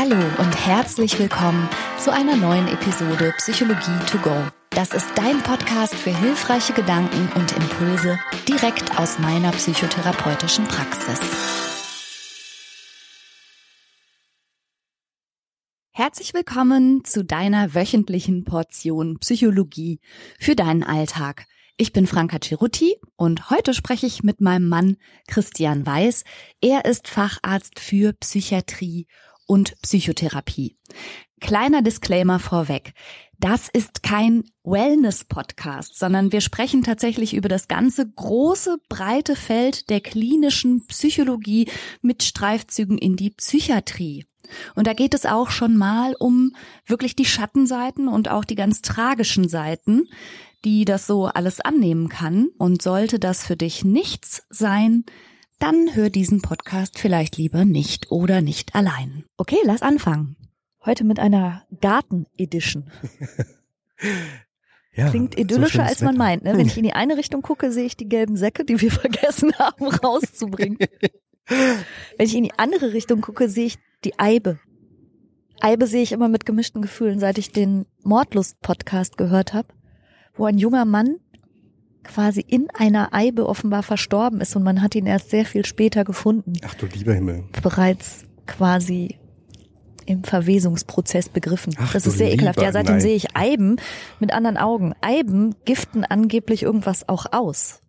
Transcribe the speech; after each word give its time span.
Hallo 0.00 0.14
und 0.14 0.54
herzlich 0.64 1.18
willkommen 1.18 1.68
zu 1.98 2.12
einer 2.12 2.36
neuen 2.36 2.68
Episode 2.68 3.34
Psychologie 3.38 3.98
to 4.08 4.18
go. 4.18 4.32
Das 4.70 4.94
ist 4.94 5.08
dein 5.16 5.42
Podcast 5.42 5.92
für 5.92 6.16
hilfreiche 6.16 6.72
Gedanken 6.72 7.28
und 7.34 7.50
Impulse 7.56 8.16
direkt 8.46 8.96
aus 8.96 9.18
meiner 9.18 9.50
psychotherapeutischen 9.50 10.66
Praxis. 10.66 11.18
Herzlich 15.90 16.32
willkommen 16.32 17.04
zu 17.04 17.24
deiner 17.24 17.74
wöchentlichen 17.74 18.44
Portion 18.44 19.18
Psychologie 19.18 19.98
für 20.38 20.54
deinen 20.54 20.84
Alltag. 20.84 21.46
Ich 21.76 21.92
bin 21.92 22.06
Franka 22.06 22.38
Cerutti 22.40 22.96
und 23.16 23.50
heute 23.50 23.74
spreche 23.74 24.06
ich 24.06 24.22
mit 24.22 24.40
meinem 24.40 24.68
Mann 24.68 24.96
Christian 25.26 25.84
Weiß. 25.84 26.22
Er 26.60 26.84
ist 26.84 27.08
Facharzt 27.08 27.80
für 27.80 28.12
Psychiatrie 28.12 29.08
und 29.48 29.74
Psychotherapie. 29.82 30.76
Kleiner 31.40 31.82
Disclaimer 31.82 32.38
vorweg. 32.38 32.92
Das 33.40 33.68
ist 33.68 34.02
kein 34.02 34.44
Wellness-Podcast, 34.64 35.96
sondern 35.98 36.32
wir 36.32 36.40
sprechen 36.40 36.82
tatsächlich 36.82 37.34
über 37.34 37.48
das 37.48 37.68
ganze 37.68 38.08
große, 38.08 38.78
breite 38.88 39.36
Feld 39.36 39.90
der 39.90 40.00
klinischen 40.00 40.86
Psychologie 40.88 41.70
mit 42.02 42.24
Streifzügen 42.24 42.98
in 42.98 43.16
die 43.16 43.30
Psychiatrie. 43.30 44.26
Und 44.74 44.86
da 44.86 44.92
geht 44.92 45.14
es 45.14 45.24
auch 45.24 45.50
schon 45.50 45.76
mal 45.76 46.14
um 46.18 46.54
wirklich 46.86 47.14
die 47.14 47.24
Schattenseiten 47.24 48.08
und 48.08 48.28
auch 48.28 48.44
die 48.44 48.56
ganz 48.56 48.82
tragischen 48.82 49.48
Seiten, 49.48 50.08
die 50.64 50.84
das 50.84 51.06
so 51.06 51.26
alles 51.26 51.60
annehmen 51.60 52.08
kann. 52.08 52.48
Und 52.58 52.82
sollte 52.82 53.18
das 53.18 53.44
für 53.46 53.56
dich 53.56 53.84
nichts 53.84 54.46
sein, 54.50 55.04
dann 55.58 55.94
hör 55.94 56.10
diesen 56.10 56.40
Podcast 56.42 56.98
vielleicht 56.98 57.36
lieber 57.36 57.64
nicht 57.64 58.10
oder 58.10 58.40
nicht 58.40 58.74
allein. 58.74 59.24
Okay, 59.36 59.58
lass 59.64 59.82
anfangen. 59.82 60.36
Heute 60.84 61.04
mit 61.04 61.18
einer 61.18 61.64
Garten-Edition. 61.80 62.90
Ja, 64.94 65.10
Klingt 65.10 65.38
idyllischer, 65.38 65.84
als 65.84 66.00
man 66.00 66.14
Wetter. 66.14 66.18
meint. 66.18 66.44
Ne? 66.44 66.56
Wenn 66.56 66.66
ich 66.66 66.76
in 66.78 66.84
die 66.84 66.92
eine 66.92 67.16
Richtung 67.16 67.42
gucke, 67.42 67.72
sehe 67.72 67.84
ich 67.84 67.96
die 67.96 68.08
gelben 68.08 68.36
Säcke, 68.36 68.64
die 68.64 68.80
wir 68.80 68.90
vergessen 68.92 69.52
haben 69.58 69.86
rauszubringen. 69.86 70.78
Wenn 71.46 72.26
ich 72.26 72.34
in 72.34 72.44
die 72.44 72.58
andere 72.58 72.92
Richtung 72.92 73.20
gucke, 73.20 73.48
sehe 73.48 73.66
ich 73.66 73.78
die 74.04 74.18
Eibe. 74.18 74.58
Eibe 75.60 75.86
sehe 75.86 76.02
ich 76.02 76.12
immer 76.12 76.28
mit 76.28 76.46
gemischten 76.46 76.82
Gefühlen, 76.82 77.18
seit 77.18 77.38
ich 77.38 77.50
den 77.50 77.86
Mordlust-Podcast 78.04 79.16
gehört 79.18 79.54
habe, 79.54 79.68
wo 80.34 80.44
ein 80.46 80.58
junger 80.58 80.84
Mann 80.84 81.16
quasi 82.04 82.40
in 82.40 82.68
einer 82.74 83.12
Eibe 83.12 83.46
offenbar 83.48 83.82
verstorben 83.82 84.40
ist 84.40 84.56
und 84.56 84.62
man 84.62 84.80
hat 84.82 84.94
ihn 84.94 85.06
erst 85.06 85.30
sehr 85.30 85.44
viel 85.44 85.64
später 85.66 86.04
gefunden, 86.04 86.54
Ach 86.64 86.74
du 86.74 86.86
lieber 86.86 87.14
Himmel. 87.14 87.44
bereits 87.62 88.24
quasi 88.46 89.18
im 90.06 90.24
Verwesungsprozess 90.24 91.28
begriffen. 91.28 91.74
Ach 91.78 91.92
das 91.92 92.06
ist 92.06 92.16
sehr 92.16 92.32
ekelhaft. 92.32 92.58
Ja, 92.58 92.68
lieber 92.68 92.72
seitdem 92.72 92.94
Nein. 92.94 93.00
sehe 93.02 93.14
ich 93.14 93.36
Eiben 93.36 93.76
mit 94.20 94.32
anderen 94.32 94.56
Augen. 94.56 94.94
Eiben 95.02 95.54
giften 95.66 96.04
angeblich 96.04 96.62
irgendwas 96.62 97.08
auch 97.10 97.26
aus. 97.32 97.82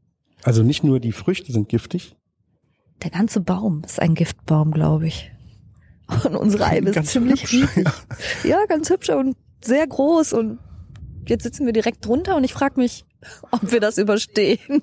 Also 0.43 0.63
nicht 0.63 0.83
nur 0.83 0.99
die 0.99 1.13
Früchte 1.13 1.51
sind 1.53 1.69
giftig. 1.69 2.17
Der 3.03 3.11
ganze 3.11 3.39
Baum 3.39 3.83
ist 3.85 4.01
ein 4.01 4.15
Giftbaum, 4.15 4.71
glaube 4.71 5.07
ich. 5.07 5.31
Und 6.25 6.35
unsere 6.35 6.65
Eibe 6.65 6.89
ist 6.89 7.05
ziemlich 7.07 7.43
hübsch. 7.43 7.53
riesig. 7.53 7.87
Ja, 8.43 8.65
ganz 8.67 8.89
hübsch 8.89 9.09
und 9.09 9.37
sehr 9.63 9.87
groß. 9.87 10.33
Und 10.33 10.59
jetzt 11.25 11.43
sitzen 11.43 11.65
wir 11.65 11.71
direkt 11.71 12.05
drunter 12.05 12.35
und 12.35 12.43
ich 12.43 12.51
frage 12.51 12.79
mich, 12.81 13.05
ob 13.51 13.71
wir 13.71 13.79
das 13.79 13.97
überstehen. 13.97 14.81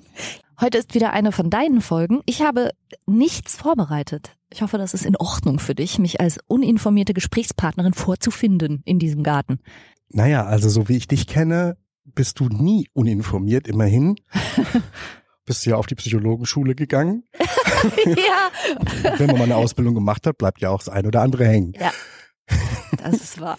Heute 0.59 0.77
ist 0.79 0.95
wieder 0.95 1.13
eine 1.13 1.31
von 1.31 1.49
deinen 1.49 1.81
Folgen. 1.81 2.21
Ich 2.25 2.41
habe 2.41 2.71
nichts 3.05 3.55
vorbereitet. 3.55 4.35
Ich 4.49 4.61
hoffe, 4.61 4.77
das 4.77 4.93
ist 4.93 5.05
in 5.05 5.15
Ordnung 5.15 5.59
für 5.59 5.75
dich, 5.75 5.99
mich 5.99 6.19
als 6.19 6.39
uninformierte 6.47 7.13
Gesprächspartnerin 7.13 7.93
vorzufinden 7.93 8.81
in 8.85 8.97
diesem 8.97 9.23
Garten. 9.23 9.59
Naja, 10.09 10.45
also 10.45 10.69
so 10.69 10.87
wie 10.87 10.97
ich 10.97 11.07
dich 11.07 11.27
kenne, 11.27 11.77
bist 12.05 12.39
du 12.39 12.47
nie 12.47 12.87
uninformiert, 12.93 13.67
immerhin. 13.67 14.15
bist 15.45 15.65
du 15.65 15.71
ja 15.71 15.75
auf 15.75 15.85
die 15.85 15.95
Psychologenschule 15.95 16.75
gegangen. 16.75 17.23
ja, 18.05 19.13
Wenn 19.17 19.27
man 19.27 19.37
mal 19.37 19.43
eine 19.43 19.57
Ausbildung 19.57 19.93
gemacht 19.93 20.25
hat, 20.25 20.37
bleibt 20.37 20.61
ja 20.61 20.69
auch 20.69 20.79
das 20.79 20.89
ein 20.89 21.05
oder 21.05 21.21
andere 21.21 21.45
hängen. 21.45 21.73
ja, 21.79 21.91
das 22.97 23.15
ist 23.15 23.39
wahr. 23.39 23.57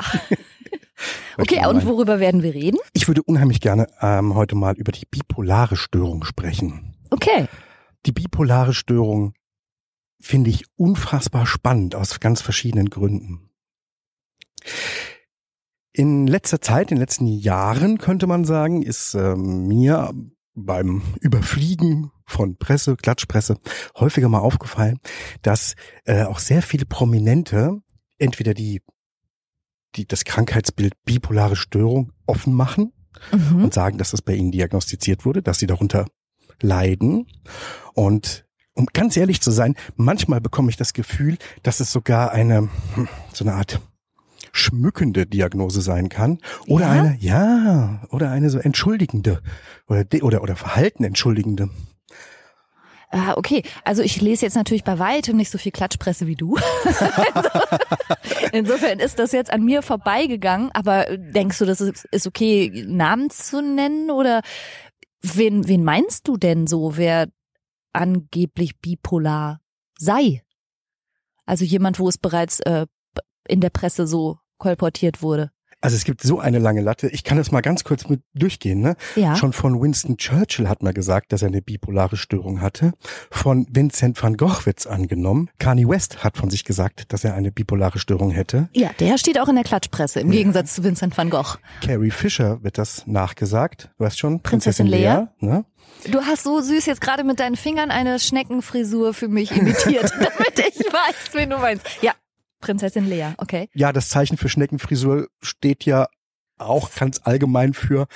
Okay, 1.36 1.64
und 1.66 1.86
worüber 1.86 2.20
werden 2.20 2.42
wir 2.42 2.54
reden? 2.54 2.78
Ich 2.92 3.06
würde 3.08 3.22
unheimlich 3.22 3.60
gerne 3.60 3.86
ähm, 4.00 4.34
heute 4.34 4.56
mal 4.56 4.74
über 4.76 4.92
die 4.92 5.06
bipolare 5.08 5.76
Störung 5.76 6.24
sprechen. 6.24 6.94
Okay. 7.10 7.46
Die 8.06 8.12
bipolare 8.12 8.74
Störung 8.74 9.34
finde 10.20 10.50
ich 10.50 10.64
unfassbar 10.76 11.46
spannend 11.46 11.94
aus 11.94 12.20
ganz 12.20 12.40
verschiedenen 12.40 12.90
Gründen. 12.90 13.50
In 15.92 16.26
letzter 16.26 16.60
Zeit, 16.60 16.90
in 16.90 16.96
den 16.96 17.00
letzten 17.00 17.26
Jahren 17.26 17.98
könnte 17.98 18.26
man 18.26 18.44
sagen, 18.44 18.82
ist 18.82 19.14
ähm, 19.14 19.66
mir 19.66 20.12
beim 20.54 21.02
Überfliegen 21.20 22.10
von 22.26 22.56
Presse, 22.56 22.96
Klatschpresse 22.96 23.58
häufiger 23.96 24.28
mal 24.28 24.40
aufgefallen, 24.40 24.98
dass 25.42 25.74
äh, 26.04 26.24
auch 26.24 26.38
sehr 26.38 26.62
viele 26.62 26.84
Prominente 26.84 27.80
entweder 28.18 28.54
die, 28.54 28.82
die 29.96 30.06
das 30.06 30.24
Krankheitsbild 30.24 30.92
bipolare 31.04 31.56
Störung 31.56 32.12
offen 32.26 32.52
machen 32.54 32.92
Mhm. 33.32 33.64
und 33.64 33.74
sagen, 33.74 33.98
dass 33.98 34.12
das 34.12 34.22
bei 34.22 34.34
ihnen 34.34 34.52
diagnostiziert 34.52 35.24
wurde, 35.24 35.42
dass 35.42 35.58
sie 35.58 35.66
darunter 35.66 36.06
leiden. 36.62 37.26
Und 37.94 38.44
um 38.74 38.86
ganz 38.92 39.16
ehrlich 39.16 39.40
zu 39.40 39.50
sein, 39.50 39.74
manchmal 39.96 40.40
bekomme 40.40 40.70
ich 40.70 40.76
das 40.76 40.92
Gefühl, 40.92 41.36
dass 41.64 41.80
es 41.80 41.90
sogar 41.90 42.30
eine 42.30 42.68
hm, 42.94 43.08
so 43.32 43.44
eine 43.44 43.54
Art 43.54 43.80
schmückende 44.52 45.26
Diagnose 45.26 45.82
sein 45.82 46.08
kann 46.08 46.38
oder 46.68 46.86
Ja? 46.94 47.02
eine 47.02 47.16
ja 47.18 48.02
oder 48.10 48.30
eine 48.30 48.50
so 48.50 48.58
entschuldigende 48.58 49.42
oder 49.88 50.04
de, 50.04 50.22
oder 50.22 50.42
oder 50.42 50.54
Verhalten 50.56 51.02
entschuldigende. 51.04 51.70
Ah, 53.10 53.34
okay. 53.36 53.62
Also 53.84 54.02
ich 54.02 54.20
lese 54.20 54.44
jetzt 54.44 54.54
natürlich 54.54 54.84
bei 54.84 54.98
weitem 54.98 55.36
nicht 55.36 55.50
so 55.50 55.56
viel 55.56 55.72
Klatschpresse 55.72 56.26
wie 56.26 56.36
du. 56.36 56.56
Insofern 58.52 58.98
ist 58.98 59.18
das 59.18 59.32
jetzt 59.32 59.50
an 59.50 59.64
mir 59.64 59.82
vorbeigegangen. 59.82 60.70
Aber 60.72 61.16
denkst 61.16 61.58
du, 61.58 61.64
das 61.64 61.80
ist, 61.80 62.04
ist 62.10 62.26
okay, 62.26 62.84
Namen 62.86 63.30
zu 63.30 63.62
nennen? 63.62 64.10
Oder 64.10 64.42
wen, 65.22 65.66
wen 65.68 65.84
meinst 65.84 66.28
du 66.28 66.36
denn 66.36 66.66
so, 66.66 66.98
wer 66.98 67.28
angeblich 67.94 68.78
bipolar 68.78 69.60
sei? 69.98 70.42
Also 71.46 71.64
jemand, 71.64 71.98
wo 71.98 72.08
es 72.08 72.18
bereits 72.18 72.60
äh, 72.60 72.86
in 73.48 73.62
der 73.62 73.70
Presse 73.70 74.06
so 74.06 74.38
kolportiert 74.58 75.22
wurde. 75.22 75.50
Also 75.80 75.96
es 75.96 76.04
gibt 76.04 76.22
so 76.22 76.40
eine 76.40 76.58
lange 76.58 76.80
Latte. 76.80 77.08
Ich 77.08 77.22
kann 77.22 77.38
das 77.38 77.52
mal 77.52 77.60
ganz 77.60 77.84
kurz 77.84 78.08
mit 78.08 78.22
durchgehen. 78.34 78.80
Ne? 78.80 78.96
Ja. 79.14 79.36
Schon 79.36 79.52
von 79.52 79.80
Winston 79.80 80.16
Churchill 80.16 80.68
hat 80.68 80.82
man 80.82 80.92
gesagt, 80.92 81.32
dass 81.32 81.42
er 81.42 81.48
eine 81.48 81.62
bipolare 81.62 82.16
Störung 82.16 82.60
hatte. 82.60 82.92
Von 83.30 83.66
Vincent 83.70 84.20
van 84.20 84.36
Gogh 84.36 84.66
wird's 84.66 84.86
angenommen. 84.86 85.50
Kanye 85.58 85.88
West 85.88 86.24
hat 86.24 86.36
von 86.36 86.50
sich 86.50 86.64
gesagt, 86.64 87.12
dass 87.12 87.24
er 87.24 87.34
eine 87.34 87.52
bipolare 87.52 87.98
Störung 87.98 88.30
hätte. 88.30 88.68
Ja, 88.72 88.90
der 88.98 89.18
steht 89.18 89.38
auch 89.38 89.48
in 89.48 89.54
der 89.54 89.64
Klatschpresse, 89.64 90.20
im 90.20 90.30
Gegensatz 90.30 90.74
zu 90.74 90.82
Vincent 90.82 91.16
van 91.16 91.30
Gogh. 91.30 91.58
Carrie 91.80 92.10
Fisher 92.10 92.62
wird 92.62 92.78
das 92.78 93.06
nachgesagt. 93.06 93.90
Du 93.98 94.04
weißt 94.04 94.18
schon, 94.18 94.40
Prinzessin 94.42 94.86
Prinzessin, 94.86 94.86
Lea. 94.86 95.26
Ne? 95.38 95.64
Du 96.10 96.20
hast 96.20 96.44
so 96.44 96.60
süß 96.60 96.86
jetzt 96.86 97.00
gerade 97.00 97.24
mit 97.24 97.40
deinen 97.40 97.56
Fingern 97.56 97.90
eine 97.90 98.18
Schneckenfrisur 98.18 99.14
für 99.14 99.28
mich 99.28 99.52
imitiert, 99.52 100.12
damit 100.18 100.58
ich 100.58 100.80
weiß, 100.80 101.34
wen 101.34 101.50
du 101.50 101.58
meinst. 101.58 101.86
Ja, 102.02 102.12
Prinzessin 102.60 103.06
Lea, 103.08 103.32
okay. 103.38 103.68
Ja, 103.74 103.92
das 103.92 104.08
Zeichen 104.08 104.36
für 104.36 104.48
Schneckenfrisur 104.48 105.28
steht 105.42 105.84
ja 105.84 106.08
auch 106.58 106.92
ganz 106.94 107.20
allgemein 107.22 107.72
für 107.72 108.06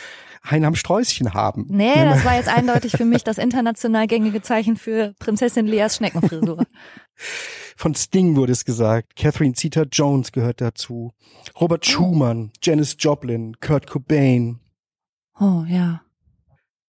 ein 0.42 0.64
am 0.64 0.74
Sträußchen 0.74 1.32
haben. 1.34 1.66
Nee, 1.68 1.94
das 2.04 2.24
war 2.24 2.34
jetzt 2.34 2.48
eindeutig 2.54 2.92
für 2.92 3.04
mich 3.04 3.22
das 3.22 3.38
international 3.38 4.08
gängige 4.08 4.42
Zeichen 4.42 4.76
für 4.76 5.14
Prinzessin 5.20 5.66
Leas 5.66 5.96
Schneckenfrisur. 5.96 6.64
Von 7.76 7.94
Sting 7.94 8.34
wurde 8.36 8.52
es 8.52 8.64
gesagt. 8.64 9.14
Catherine 9.16 9.54
Zeta-Jones 9.54 10.32
gehört 10.32 10.60
dazu. 10.60 11.12
Robert 11.60 11.86
Schumann, 11.86 12.50
Janis 12.62 12.96
Joplin, 12.98 13.56
Kurt 13.60 13.86
Cobain, 13.86 14.58
Oh, 15.40 15.64
ja. 15.66 16.02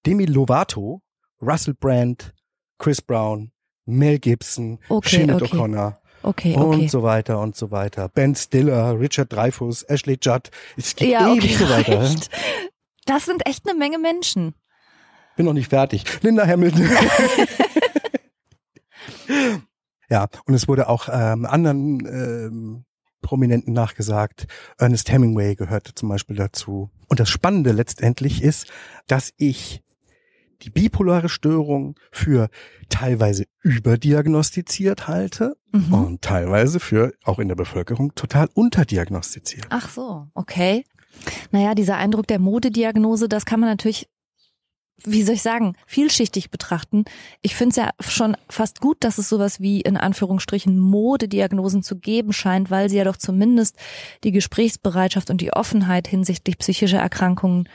Demi 0.05 0.25
Lovato, 0.25 1.01
Russell 1.41 1.73
Brand, 1.73 2.33
Chris 2.77 3.01
Brown, 3.01 3.51
Mel 3.85 4.19
Gibson, 4.19 4.79
Okay, 4.89 5.17
Sinead 5.21 5.41
okay. 5.41 5.55
O'Connor 5.55 5.99
Okay, 6.23 6.55
okay. 6.55 6.63
und 6.63 6.89
so 6.89 7.03
weiter 7.03 7.39
und 7.39 7.55
so 7.55 7.69
weiter. 7.71 8.09
Ben 8.09 8.33
Stiller, 8.35 8.99
Richard 8.99 9.31
Dreyfuss, 9.31 9.83
Ashley 9.83 10.17
Judd. 10.21 10.49
Es 10.77 10.95
geht 10.95 11.09
ja, 11.09 11.31
ewig 11.31 11.43
okay, 11.43 11.55
so 11.55 11.69
weiter. 11.69 11.99
reicht. 11.99 12.29
Das 13.05 13.25
sind 13.25 13.45
echt 13.45 13.67
eine 13.67 13.77
Menge 13.77 13.99
Menschen. 13.99 14.55
Bin 15.35 15.45
noch 15.45 15.53
nicht 15.53 15.69
fertig. 15.69 16.05
Linda 16.21 16.47
Hamilton. 16.47 16.89
ja, 20.09 20.27
und 20.45 20.53
es 20.53 20.67
wurde 20.67 20.87
auch 20.87 21.09
ähm, 21.11 21.45
anderen 21.45 22.05
ähm, 22.05 22.85
Prominenten 23.21 23.73
nachgesagt. 23.73 24.47
Ernest 24.77 25.11
Hemingway 25.11 25.55
gehörte 25.55 25.95
zum 25.95 26.09
Beispiel 26.09 26.35
dazu. 26.35 26.89
Und 27.09 27.19
das 27.19 27.29
Spannende 27.29 27.71
letztendlich 27.71 28.43
ist, 28.43 28.71
dass 29.07 29.33
ich 29.37 29.81
die 30.63 30.69
bipolare 30.69 31.29
Störung 31.29 31.95
für 32.11 32.49
teilweise 32.89 33.45
überdiagnostiziert 33.61 35.07
halte 35.07 35.57
mhm. 35.71 35.93
und 35.93 36.21
teilweise 36.21 36.79
für 36.79 37.13
auch 37.23 37.39
in 37.39 37.47
der 37.47 37.55
Bevölkerung 37.55 38.15
total 38.15 38.49
unterdiagnostiziert. 38.53 39.65
Ach 39.69 39.89
so, 39.89 40.27
okay. 40.33 40.85
Naja, 41.51 41.75
dieser 41.75 41.97
Eindruck 41.97 42.27
der 42.27 42.39
Modediagnose, 42.39 43.29
das 43.29 43.45
kann 43.45 43.59
man 43.59 43.69
natürlich 43.69 44.09
wie 45.05 45.23
soll 45.23 45.35
ich 45.35 45.41
sagen, 45.41 45.75
vielschichtig 45.85 46.49
betrachten. 46.49 47.03
Ich 47.41 47.55
finde 47.55 47.71
es 47.71 47.75
ja 47.77 47.89
schon 47.99 48.37
fast 48.49 48.79
gut, 48.79 48.97
dass 49.01 49.17
es 49.17 49.27
sowas 49.27 49.59
wie 49.59 49.81
in 49.81 49.97
Anführungsstrichen 49.97 50.79
Modediagnosen 50.79 51.83
zu 51.83 51.97
geben 51.97 52.31
scheint, 52.31 52.71
weil 52.71 52.89
sie 52.89 52.97
ja 52.97 53.03
doch 53.03 53.17
zumindest 53.17 53.75
die 54.23 54.31
Gesprächsbereitschaft 54.31 55.29
und 55.29 55.41
die 55.41 55.51
Offenheit 55.51 56.07
hinsichtlich 56.07 56.57
psychischer 56.57 56.99
Erkrankungen 56.99 57.67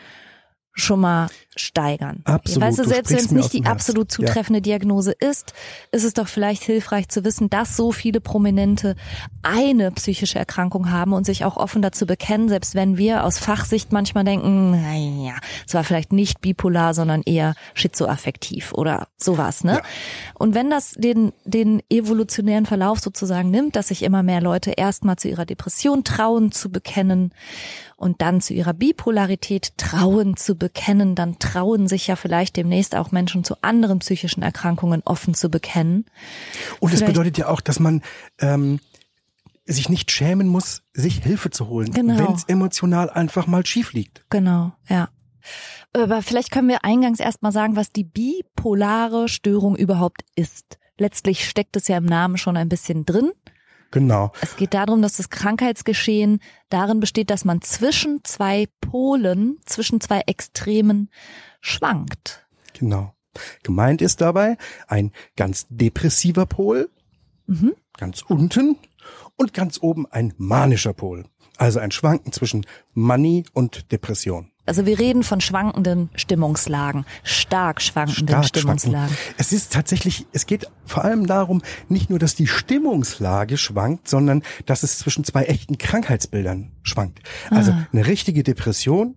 schon 0.79 1.01
mal 1.01 1.29
steigern. 1.57 2.21
Absolut. 2.25 2.63
Weißt 2.63 2.79
du, 2.79 2.85
selbst 2.85 3.11
wenn 3.11 3.19
es 3.19 3.31
nicht 3.31 3.53
die 3.53 3.67
absolut 3.67 4.11
zutreffende 4.13 4.59
ja. 4.59 4.63
Diagnose 4.63 5.13
ist, 5.13 5.53
ist 5.91 6.05
es 6.05 6.15
doch 6.15 6.29
vielleicht 6.29 6.63
hilfreich 6.63 7.09
zu 7.09 7.25
wissen, 7.25 7.51
dass 7.51 7.77
so 7.77 7.91
viele 7.93 8.21
Prominente 8.21 8.95
eine 9.43 9.91
psychische 9.93 10.39
Erkrankung 10.39 10.91
haben 10.91 11.13
und 11.13 11.27
sich 11.27 11.45
auch 11.45 11.57
offen 11.57 11.83
dazu 11.83 12.07
bekennen, 12.07 12.49
selbst 12.49 12.75
wenn 12.75 12.97
wir 12.97 13.25
aus 13.25 13.39
Fachsicht 13.39 13.93
manchmal 13.93 14.25
denken, 14.25 14.71
naja, 14.71 15.35
es 15.67 15.75
war 15.75 15.85
vielleicht 15.85 16.13
nicht 16.13 16.41
bipolar, 16.41 16.95
sondern 16.95 17.23
eher 17.23 17.55
schizoaffektiv 17.75 18.73
oder 18.73 19.09
sowas, 19.17 19.65
ne? 19.65 19.75
Ja. 19.75 19.83
Und 20.35 20.55
wenn 20.55 20.71
das 20.71 20.93
den, 20.93 21.33
den 21.45 21.83
evolutionären 21.91 22.67
Verlauf 22.67 23.01
sozusagen 23.01 23.51
nimmt, 23.51 23.75
dass 23.75 23.89
sich 23.89 24.03
immer 24.03 24.23
mehr 24.23 24.41
Leute 24.41 24.73
erstmal 24.73 25.17
zu 25.17 25.29
ihrer 25.29 25.47
Depression 25.47 26.05
trauen 26.05 26.53
zu 26.53 26.71
bekennen 26.71 27.33
und 27.97 28.23
dann 28.23 28.41
zu 28.41 28.55
ihrer 28.55 28.75
Bipolarität 28.75 29.77
trauen 29.77 30.37
zu 30.37 30.55
bekennen, 30.55 30.68
dann 31.15 31.39
trauen 31.39 31.89
sich 31.89 32.07
ja 32.07 32.17
vielleicht 32.17 32.57
demnächst 32.57 32.95
auch 32.95 33.13
Menschen 33.13 33.45
zu 33.45 33.57
anderen 33.63 33.99
psychischen 34.01 34.43
Erkrankungen 34.43 35.03
offen 35.05 35.35
zu 35.35 35.51
bekennen. 35.51 36.07
Und 36.81 36.93
es 36.93 37.05
bedeutet 37.05 37.39
ja 37.39 37.49
auch, 37.49 37.61
dass 37.61 37.81
man 37.81 38.03
ähm, 38.41 38.81
sich 39.67 39.89
nicht 39.89 40.11
schämen 40.11 40.49
muss, 40.49 40.83
sich 40.95 41.23
Hilfe 41.23 41.51
zu 41.51 41.69
holen, 41.69 41.93
genau. 41.93 42.19
wenn 42.19 42.35
es 42.35 42.45
emotional 42.45 43.11
einfach 43.11 43.47
mal 43.47 43.65
schief 43.67 43.93
liegt. 43.93 44.25
Genau, 44.31 44.73
ja. 44.89 45.09
Aber 45.93 46.23
vielleicht 46.23 46.51
können 46.51 46.69
wir 46.69 46.85
eingangs 46.85 47.21
erstmal 47.21 47.53
sagen, 47.53 47.77
was 47.77 47.91
die 47.91 48.05
bipolare 48.05 49.29
Störung 49.29 49.77
überhaupt 49.77 50.23
ist. 50.35 50.79
Letztlich 50.99 51.49
steckt 51.49 51.77
es 51.77 51.89
ja 51.89 51.97
im 51.97 52.05
Namen 52.05 52.39
schon 52.39 52.57
ein 52.57 52.69
bisschen 52.69 53.07
drin. 53.07 53.31
Genau. 53.91 54.33
Es 54.41 54.57
geht 54.57 54.75
darum, 54.75 55.01
dass 55.01 55.17
das 55.17 55.31
Krankheitsgeschehen 55.31 56.41
darin 56.69 57.01
besteht, 57.01 57.31
dass 57.31 57.45
man 57.45 57.63
zwischen 57.63 58.23
zwei 58.25 58.67
Polen, 58.81 59.59
zwischen 59.65 60.01
zwei 60.01 60.21
Extremen 60.27 61.11
schwankt. 61.61 62.47
Genau. 62.79 63.15
Gemeint 63.63 64.03
ist 64.03 64.21
dabei 64.21 64.57
ein 64.89 65.13
ganz 65.37 65.67
depressiver 65.71 66.47
Pol, 66.47 66.91
mhm. 67.47 67.75
ganz 67.97 68.23
unten 68.23 68.77
und 69.37 69.55
ganz 69.55 69.79
oben 69.81 70.07
ein 70.07 70.35
manischer 70.37 70.93
Pol. 70.93 71.25
Also 71.57 71.79
ein 71.81 71.91
Schwanken 71.91 72.33
zwischen 72.33 72.67
Manie 72.95 73.45
und 73.53 73.91
Depression. 73.91 74.51
Also 74.69 74.87
wir 74.87 74.99
reden 74.99 75.23
von 75.23 75.41
schwankenden 75.41 76.11
Stimmungslagen, 76.15 77.07
stark 77.23 77.81
schwankenden 77.81 78.29
stark 78.29 78.47
Stimmungslagen. 78.47 79.09
Schwanken. 79.09 79.35
Es 79.39 79.53
ist 79.53 79.73
tatsächlich, 79.73 80.27
es 80.33 80.47
geht 80.47 80.67
vor 80.85 81.05
allem 81.05 81.27
darum, 81.27 81.63
nicht 81.89 82.11
nur, 82.11 82.19
dass 82.19 82.35
die 82.35 82.47
Stimmungslage 82.47 83.57
schwankt, 83.57 84.09
sondern 84.09 84.43
dass 84.67 84.83
es 84.83 84.99
zwischen 84.99 85.25
zwei 85.25 85.45
echten 85.45 85.79
Krankheitsbildern 85.79 86.73
schwankt. 86.83 87.21
Also 87.51 87.73
ah. 87.73 87.89
eine 87.93 88.07
richtige 88.07 88.43
Depression, 88.43 89.17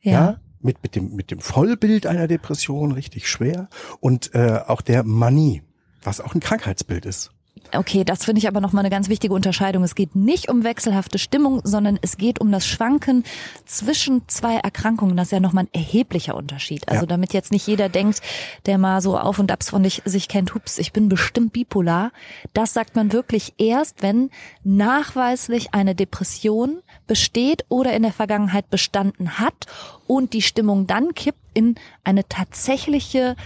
ja, 0.00 0.12
ja 0.12 0.40
mit, 0.60 0.82
mit, 0.82 0.94
dem, 0.94 1.14
mit 1.14 1.30
dem 1.30 1.40
Vollbild 1.40 2.06
einer 2.06 2.28
Depression, 2.28 2.92
richtig 2.92 3.28
schwer, 3.28 3.68
und 4.00 4.34
äh, 4.34 4.60
auch 4.66 4.82
der 4.82 5.04
Manie, 5.04 5.62
was 6.02 6.20
auch 6.20 6.34
ein 6.34 6.40
Krankheitsbild 6.40 7.06
ist. 7.06 7.32
Okay, 7.72 8.04
das 8.04 8.24
finde 8.24 8.40
ich 8.40 8.48
aber 8.48 8.60
nochmal 8.60 8.82
eine 8.82 8.90
ganz 8.90 9.08
wichtige 9.08 9.32
Unterscheidung. 9.32 9.84
Es 9.84 9.94
geht 9.94 10.16
nicht 10.16 10.48
um 10.48 10.64
wechselhafte 10.64 11.18
Stimmung, 11.18 11.60
sondern 11.62 11.98
es 12.02 12.16
geht 12.16 12.40
um 12.40 12.50
das 12.50 12.66
Schwanken 12.66 13.24
zwischen 13.64 14.26
zwei 14.26 14.56
Erkrankungen. 14.56 15.16
Das 15.16 15.28
ist 15.28 15.32
ja 15.32 15.40
nochmal 15.40 15.64
ein 15.64 15.74
erheblicher 15.80 16.34
Unterschied. 16.34 16.88
Also 16.88 17.02
ja. 17.02 17.06
damit 17.06 17.32
jetzt 17.32 17.52
nicht 17.52 17.66
jeder 17.66 17.88
denkt, 17.88 18.22
der 18.66 18.78
mal 18.78 19.00
so 19.00 19.16
auf 19.16 19.38
und 19.38 19.52
abs 19.52 19.70
von 19.70 19.84
dich, 19.84 20.02
sich 20.04 20.26
kennt, 20.28 20.54
hups, 20.54 20.78
ich 20.78 20.92
bin 20.92 21.08
bestimmt 21.08 21.52
bipolar. 21.52 22.10
Das 22.54 22.72
sagt 22.72 22.96
man 22.96 23.12
wirklich 23.12 23.54
erst, 23.58 24.02
wenn 24.02 24.30
nachweislich 24.64 25.72
eine 25.72 25.94
Depression 25.94 26.82
besteht 27.06 27.64
oder 27.68 27.92
in 27.92 28.02
der 28.02 28.12
Vergangenheit 28.12 28.68
bestanden 28.70 29.38
hat 29.38 29.66
und 30.06 30.32
die 30.32 30.42
Stimmung 30.42 30.86
dann 30.88 31.14
kippt 31.14 31.38
in 31.54 31.76
eine 32.02 32.26
tatsächliche 32.26 33.36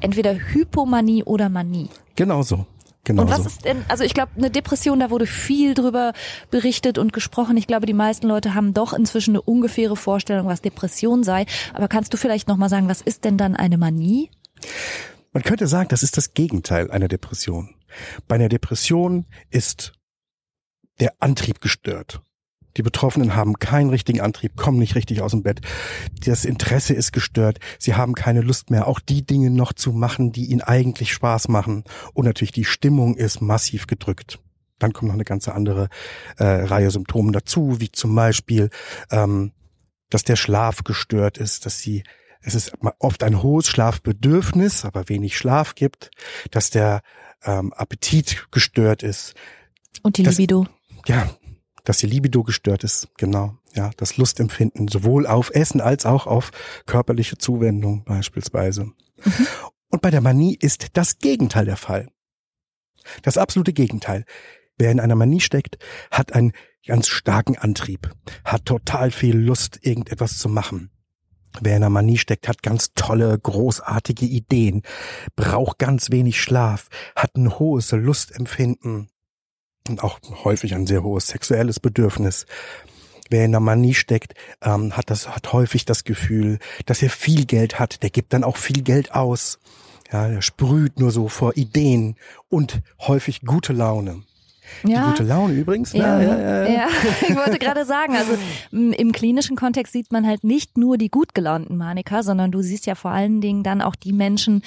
entweder 0.00 0.34
Hypomanie 0.34 1.22
oder 1.24 1.48
Manie. 1.48 1.88
Genau 2.16 2.42
so. 2.42 2.66
Genau 3.04 3.22
und 3.22 3.30
was 3.30 3.38
so. 3.38 3.46
ist 3.46 3.64
denn, 3.64 3.84
also 3.88 4.04
ich 4.04 4.14
glaube, 4.14 4.32
eine 4.36 4.50
Depression, 4.50 5.00
da 5.00 5.10
wurde 5.10 5.26
viel 5.26 5.74
drüber 5.74 6.12
berichtet 6.50 6.98
und 6.98 7.12
gesprochen. 7.12 7.56
Ich 7.56 7.66
glaube, 7.66 7.86
die 7.86 7.94
meisten 7.94 8.28
Leute 8.28 8.54
haben 8.54 8.74
doch 8.74 8.92
inzwischen 8.92 9.32
eine 9.32 9.42
ungefähre 9.42 9.96
Vorstellung, 9.96 10.46
was 10.46 10.62
Depression 10.62 11.24
sei. 11.24 11.46
Aber 11.74 11.88
kannst 11.88 12.12
du 12.12 12.16
vielleicht 12.16 12.46
nochmal 12.46 12.68
sagen, 12.68 12.88
was 12.88 13.00
ist 13.00 13.24
denn 13.24 13.36
dann 13.36 13.56
eine 13.56 13.76
Manie? 13.76 14.30
Man 15.32 15.42
könnte 15.42 15.66
sagen, 15.66 15.88
das 15.88 16.02
ist 16.02 16.16
das 16.16 16.34
Gegenteil 16.34 16.90
einer 16.90 17.08
Depression. 17.08 17.74
Bei 18.28 18.36
einer 18.36 18.48
Depression 18.48 19.26
ist 19.50 19.92
der 21.00 21.14
Antrieb 21.18 21.60
gestört. 21.60 22.22
Die 22.76 22.82
Betroffenen 22.82 23.34
haben 23.36 23.58
keinen 23.58 23.90
richtigen 23.90 24.20
Antrieb, 24.20 24.56
kommen 24.56 24.78
nicht 24.78 24.94
richtig 24.94 25.20
aus 25.20 25.32
dem 25.32 25.42
Bett. 25.42 25.60
Das 26.24 26.44
Interesse 26.44 26.94
ist 26.94 27.12
gestört. 27.12 27.58
Sie 27.78 27.94
haben 27.94 28.14
keine 28.14 28.40
Lust 28.40 28.70
mehr, 28.70 28.86
auch 28.86 29.00
die 29.00 29.24
Dinge 29.24 29.50
noch 29.50 29.72
zu 29.72 29.92
machen, 29.92 30.32
die 30.32 30.46
ihnen 30.46 30.62
eigentlich 30.62 31.12
Spaß 31.12 31.48
machen. 31.48 31.84
Und 32.14 32.24
natürlich 32.24 32.52
die 32.52 32.64
Stimmung 32.64 33.16
ist 33.16 33.40
massiv 33.40 33.86
gedrückt. 33.86 34.38
Dann 34.78 34.92
kommt 34.92 35.08
noch 35.08 35.14
eine 35.14 35.24
ganze 35.24 35.54
andere 35.54 35.88
äh, 36.38 36.44
Reihe 36.44 36.90
Symptome 36.90 37.32
dazu, 37.32 37.80
wie 37.80 37.92
zum 37.92 38.14
Beispiel, 38.14 38.70
ähm, 39.10 39.52
dass 40.10 40.24
der 40.24 40.36
Schlaf 40.36 40.84
gestört 40.84 41.38
ist, 41.38 41.66
dass 41.66 41.78
sie 41.78 42.02
es 42.44 42.56
ist 42.56 42.72
oft 42.98 43.22
ein 43.22 43.42
hohes 43.42 43.68
Schlafbedürfnis, 43.68 44.84
aber 44.84 45.08
wenig 45.08 45.36
Schlaf 45.36 45.76
gibt, 45.76 46.10
dass 46.50 46.70
der 46.70 47.02
ähm, 47.44 47.72
Appetit 47.72 48.48
gestört 48.50 49.02
ist. 49.04 49.34
Und 50.02 50.16
die 50.16 50.24
Libido. 50.24 50.66
ja, 51.06 51.30
dass 51.84 51.98
die 51.98 52.06
Libido 52.06 52.42
gestört 52.42 52.84
ist, 52.84 53.08
genau, 53.16 53.56
ja, 53.74 53.90
das 53.96 54.16
Lustempfinden 54.16 54.88
sowohl 54.88 55.26
auf 55.26 55.50
Essen 55.54 55.80
als 55.80 56.06
auch 56.06 56.26
auf 56.26 56.50
körperliche 56.86 57.38
Zuwendung 57.38 58.04
beispielsweise. 58.04 58.84
Mhm. 58.84 59.46
Und 59.88 60.02
bei 60.02 60.10
der 60.10 60.20
Manie 60.20 60.56
ist 60.58 60.96
das 60.96 61.18
Gegenteil 61.18 61.64
der 61.64 61.76
Fall. 61.76 62.08
Das 63.22 63.36
absolute 63.36 63.72
Gegenteil. 63.72 64.24
Wer 64.78 64.90
in 64.90 65.00
einer 65.00 65.16
Manie 65.16 65.40
steckt, 65.40 65.78
hat 66.10 66.32
einen 66.32 66.52
ganz 66.86 67.08
starken 67.08 67.56
Antrieb, 67.56 68.10
hat 68.44 68.64
total 68.64 69.10
viel 69.10 69.36
Lust, 69.36 69.78
irgendetwas 69.82 70.38
zu 70.38 70.48
machen. 70.48 70.90
Wer 71.60 71.76
in 71.76 71.82
einer 71.82 71.90
Manie 71.90 72.16
steckt, 72.16 72.48
hat 72.48 72.62
ganz 72.62 72.94
tolle, 72.94 73.38
großartige 73.38 74.24
Ideen, 74.24 74.82
braucht 75.36 75.78
ganz 75.78 76.10
wenig 76.10 76.40
Schlaf, 76.40 76.88
hat 77.14 77.36
ein 77.36 77.58
hohes 77.58 77.92
Lustempfinden, 77.92 79.10
und 79.88 80.02
auch 80.02 80.18
häufig 80.44 80.74
ein 80.74 80.86
sehr 80.86 81.02
hohes 81.02 81.28
sexuelles 81.28 81.80
Bedürfnis. 81.80 82.46
Wer 83.30 83.44
in 83.44 83.52
der 83.52 83.60
Manie 83.60 83.94
steckt, 83.94 84.34
ähm, 84.62 84.96
hat 84.96 85.10
das 85.10 85.28
hat 85.28 85.52
häufig 85.52 85.84
das 85.84 86.04
Gefühl, 86.04 86.58
dass 86.86 87.02
er 87.02 87.10
viel 87.10 87.46
Geld 87.46 87.78
hat. 87.78 88.02
Der 88.02 88.10
gibt 88.10 88.32
dann 88.32 88.44
auch 88.44 88.56
viel 88.56 88.82
Geld 88.82 89.14
aus. 89.14 89.58
Ja, 90.12 90.28
der 90.28 90.42
sprüht 90.42 90.98
nur 90.98 91.10
so 91.10 91.28
vor 91.28 91.56
Ideen 91.56 92.16
und 92.50 92.82
häufig 93.00 93.40
gute 93.40 93.72
Laune. 93.72 94.22
Ja. 94.84 95.04
Die 95.04 95.10
gute 95.10 95.24
Laune 95.24 95.54
übrigens. 95.54 95.92
Ja, 95.92 96.20
ja, 96.20 96.38
ja, 96.38 96.64
ja. 96.64 96.68
ja. 96.68 96.88
ich 97.28 97.36
wollte 97.36 97.58
gerade 97.58 97.84
sagen, 97.84 98.16
also 98.16 98.32
im 98.70 99.12
klinischen 99.12 99.56
Kontext 99.56 99.92
sieht 99.92 100.12
man 100.12 100.26
halt 100.26 100.44
nicht 100.44 100.78
nur 100.78 100.98
die 100.98 101.10
gut 101.10 101.34
gelaunten 101.34 101.76
Maniker, 101.76 102.22
sondern 102.22 102.50
du 102.50 102.62
siehst 102.62 102.86
ja 102.86 102.94
vor 102.94 103.10
allen 103.10 103.40
Dingen 103.40 103.62
dann 103.62 103.80
auch 103.82 103.96
die 103.96 104.12
Menschen, 104.12 104.62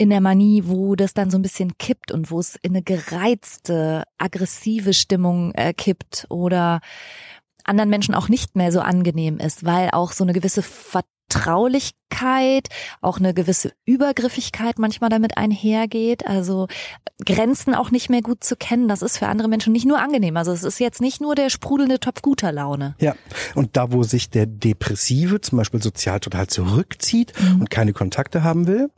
in 0.00 0.08
der 0.08 0.22
Manie, 0.22 0.62
wo 0.64 0.96
das 0.96 1.12
dann 1.12 1.30
so 1.30 1.36
ein 1.36 1.42
bisschen 1.42 1.76
kippt 1.76 2.10
und 2.10 2.30
wo 2.30 2.40
es 2.40 2.56
in 2.62 2.70
eine 2.70 2.82
gereizte, 2.82 4.04
aggressive 4.16 4.94
Stimmung 4.94 5.52
äh, 5.52 5.74
kippt 5.74 6.24
oder 6.30 6.80
anderen 7.64 7.90
Menschen 7.90 8.14
auch 8.14 8.30
nicht 8.30 8.56
mehr 8.56 8.72
so 8.72 8.80
angenehm 8.80 9.36
ist, 9.36 9.66
weil 9.66 9.90
auch 9.90 10.12
so 10.12 10.24
eine 10.24 10.32
gewisse 10.32 10.62
Vertraulichkeit, 11.30 12.68
auch 13.00 13.18
eine 13.18 13.32
gewisse 13.34 13.72
Übergriffigkeit 13.86 14.78
manchmal 14.78 15.10
damit 15.10 15.36
einhergeht, 15.36 16.26
also 16.26 16.66
Grenzen 17.24 17.74
auch 17.74 17.90
nicht 17.90 18.10
mehr 18.10 18.22
gut 18.22 18.42
zu 18.42 18.56
kennen, 18.56 18.88
das 18.88 19.02
ist 19.02 19.18
für 19.18 19.28
andere 19.28 19.48
Menschen 19.48 19.72
nicht 19.72 19.86
nur 19.86 20.00
angenehm. 20.00 20.36
Also 20.36 20.52
es 20.52 20.64
ist 20.64 20.80
jetzt 20.80 21.00
nicht 21.00 21.20
nur 21.20 21.34
der 21.34 21.50
sprudelnde 21.50 22.00
Topf 22.00 22.22
guter 22.22 22.52
Laune. 22.52 22.94
Ja, 23.00 23.14
und 23.54 23.76
da, 23.76 23.92
wo 23.92 24.02
sich 24.02 24.30
der 24.30 24.46
Depressive 24.46 25.40
zum 25.40 25.58
Beispiel 25.58 25.82
sozial 25.82 26.20
total 26.20 26.48
zurückzieht 26.48 27.32
mhm. 27.40 27.60
und 27.60 27.70
keine 27.70 27.92
Kontakte 27.92 28.42
haben 28.42 28.66
will, 28.66 28.90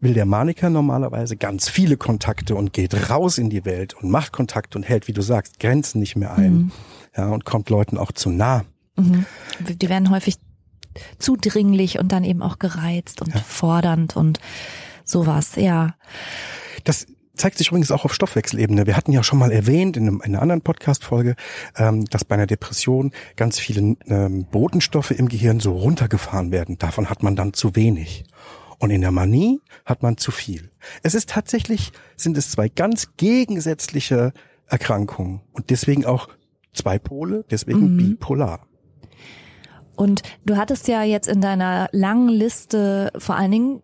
will 0.00 0.14
der 0.14 0.26
Maniker 0.26 0.70
normalerweise 0.70 1.36
ganz 1.36 1.68
viele 1.68 1.96
Kontakte 1.96 2.56
und 2.56 2.72
geht 2.72 3.10
raus 3.10 3.38
in 3.38 3.50
die 3.50 3.64
Welt 3.64 3.94
und 3.94 4.10
macht 4.10 4.32
Kontakte 4.32 4.76
und 4.76 4.84
hält, 4.84 5.06
wie 5.06 5.12
du 5.12 5.22
sagst, 5.22 5.60
Grenzen 5.60 6.00
nicht 6.00 6.16
mehr 6.16 6.34
ein. 6.34 6.54
Mhm. 6.54 6.72
Ja, 7.16 7.28
und 7.28 7.44
kommt 7.44 7.70
Leuten 7.70 7.98
auch 7.98 8.10
zu 8.10 8.30
nah. 8.30 8.64
Mhm. 8.96 9.26
Die 9.60 9.88
werden 9.88 10.10
häufig 10.10 10.38
zudringlich 11.18 11.98
und 11.98 12.12
dann 12.12 12.24
eben 12.24 12.42
auch 12.42 12.58
gereizt 12.58 13.22
und 13.22 13.34
ja. 13.34 13.40
fordernd 13.40 14.16
und 14.16 14.40
sowas, 15.04 15.52
ja. 15.56 15.94
Das 16.84 17.06
zeigt 17.34 17.58
sich 17.58 17.68
übrigens 17.68 17.90
auch 17.90 18.04
auf 18.04 18.14
Stoffwechselebene. 18.14 18.86
Wir 18.86 18.96
hatten 18.96 19.12
ja 19.12 19.22
schon 19.22 19.38
mal 19.38 19.52
erwähnt 19.52 19.96
in, 19.96 20.04
einem, 20.04 20.16
in 20.24 20.34
einer 20.34 20.42
anderen 20.42 20.62
Podcast-Folge, 20.62 21.34
ähm, 21.76 22.04
dass 22.06 22.24
bei 22.24 22.34
einer 22.34 22.46
Depression 22.46 23.12
ganz 23.36 23.58
viele 23.58 23.96
ähm, 24.06 24.46
Botenstoffe 24.50 25.12
im 25.12 25.28
Gehirn 25.28 25.60
so 25.60 25.72
runtergefahren 25.72 26.52
werden. 26.52 26.78
Davon 26.78 27.08
hat 27.08 27.22
man 27.22 27.36
dann 27.36 27.52
zu 27.52 27.74
wenig. 27.74 28.24
Und 28.78 28.90
in 28.90 29.00
der 29.00 29.12
Manie 29.12 29.60
hat 29.84 30.02
man 30.02 30.16
zu 30.16 30.30
viel. 30.30 30.70
Es 31.02 31.14
ist 31.14 31.30
tatsächlich, 31.30 31.92
sind 32.16 32.36
es 32.36 32.50
zwei 32.50 32.68
ganz 32.68 33.16
gegensätzliche 33.16 34.32
Erkrankungen 34.66 35.40
und 35.52 35.70
deswegen 35.70 36.04
auch 36.04 36.28
zwei 36.72 36.98
Pole, 36.98 37.44
deswegen 37.50 37.92
mhm. 37.92 37.96
bipolar. 37.96 38.66
Und 39.96 40.22
du 40.44 40.56
hattest 40.56 40.88
ja 40.88 41.02
jetzt 41.02 41.28
in 41.28 41.40
deiner 41.40 41.88
langen 41.92 42.28
Liste 42.28 43.12
vor 43.18 43.36
allen 43.36 43.50
Dingen 43.50 43.82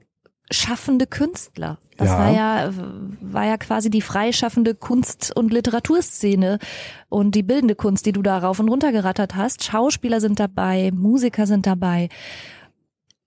schaffende 0.50 1.06
Künstler. 1.06 1.78
Das 1.96 2.08
ja. 2.10 2.18
war 2.18 2.30
ja 2.30 2.70
war 3.20 3.44
ja 3.44 3.56
quasi 3.58 3.90
die 3.90 4.00
freischaffende 4.00 4.74
Kunst- 4.74 5.36
und 5.36 5.52
Literaturszene 5.52 6.58
und 7.08 7.34
die 7.34 7.42
bildende 7.42 7.74
Kunst, 7.74 8.06
die 8.06 8.12
du 8.12 8.22
da 8.22 8.38
rauf 8.38 8.60
und 8.60 8.68
runter 8.68 8.92
gerattert 8.92 9.34
hast. 9.34 9.64
Schauspieler 9.64 10.20
sind 10.20 10.40
dabei, 10.40 10.90
Musiker 10.94 11.46
sind 11.46 11.66
dabei. 11.66 12.08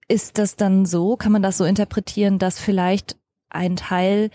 Ist 0.08 0.38
das 0.38 0.56
dann 0.56 0.86
so, 0.86 1.16
kann 1.16 1.32
man 1.32 1.44
das 1.44 1.58
so 1.58 1.66
interpretieren, 1.66 2.40
dass 2.40 2.60
vielleicht 2.60 3.18
ein 3.50 3.76
Teil 3.76 4.30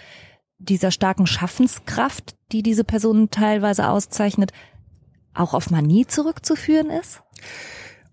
dieser 0.58 0.90
starken 0.90 1.26
Schaffenskraft, 1.26 2.36
die 2.52 2.62
diese 2.62 2.84
Personen 2.84 3.30
teilweise 3.30 3.88
auszeichnet, 3.88 4.52
auch 5.34 5.54
auf 5.54 5.70
Manie 5.70 6.06
zurückzuführen 6.06 6.90
ist? 6.90 7.22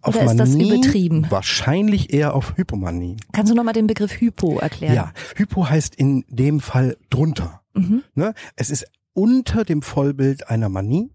Auf 0.04 0.16
Oder 0.16 0.26
ist 0.26 0.38
das 0.38 0.56
übertrieben? 0.56 1.26
Wahrscheinlich 1.30 2.14
eher 2.14 2.36
auf 2.36 2.58
Hypomanie. 2.58 3.16
Kannst 3.32 3.52
du 3.52 3.56
nochmal 3.56 3.74
den 3.74 3.88
Begriff 3.88 4.20
Hypo 4.20 4.60
erklären? 4.60 4.96
Ja, 4.96 5.14
Hypo 5.36 5.70
heißt 5.70 5.96
in 5.96 6.26
dem 6.28 6.60
Fall 6.60 6.98
drunter. 7.10 7.62
Mhm. 7.74 8.04
Ne? 8.14 8.34
Es 8.58 8.70
ist 8.70 8.86
unter 9.14 9.64
dem 9.64 9.82
Vollbild 9.82 10.50
einer 10.50 10.68
Manie. 10.68 11.10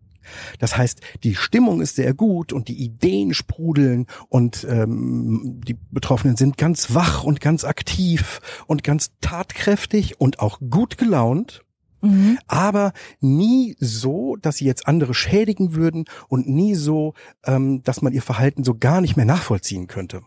Das 0.59 0.77
heißt, 0.77 1.01
die 1.23 1.35
Stimmung 1.35 1.81
ist 1.81 1.97
sehr 1.97 2.15
gut 2.15 2.53
und 2.53 2.69
die 2.69 2.83
Ideen 2.83 3.35
sprudeln 3.35 4.07
und 4.29 4.67
ähm, 4.69 5.61
die 5.67 5.77
Betroffenen 5.91 6.37
sind 6.37 6.57
ganz 6.57 6.95
wach 6.95 7.25
und 7.25 7.41
ganz 7.41 7.65
aktiv 7.65 8.41
und 8.67 8.85
ganz 8.85 9.13
tatkräftig 9.21 10.21
und 10.21 10.41
auch 10.41 10.61
gut 10.71 10.99
gelaunt. 10.99 11.63
Mhm. 12.01 12.39
Aber 12.47 12.93
nie 13.21 13.77
so, 13.79 14.37
dass 14.37 14.57
sie 14.57 14.65
jetzt 14.65 14.87
andere 14.87 15.15
schädigen 15.15 15.75
würden 15.75 16.05
und 16.29 16.49
nie 16.49 16.75
so, 16.75 17.15
ähm, 17.45 17.83
dass 17.83 18.03
man 18.03 18.13
ihr 18.13 18.23
Verhalten 18.23 18.65
so 18.65 18.75
gar 18.75 19.01
nicht 19.01 19.17
mehr 19.17 19.27
nachvollziehen 19.27 19.87
könnte. 19.87 20.23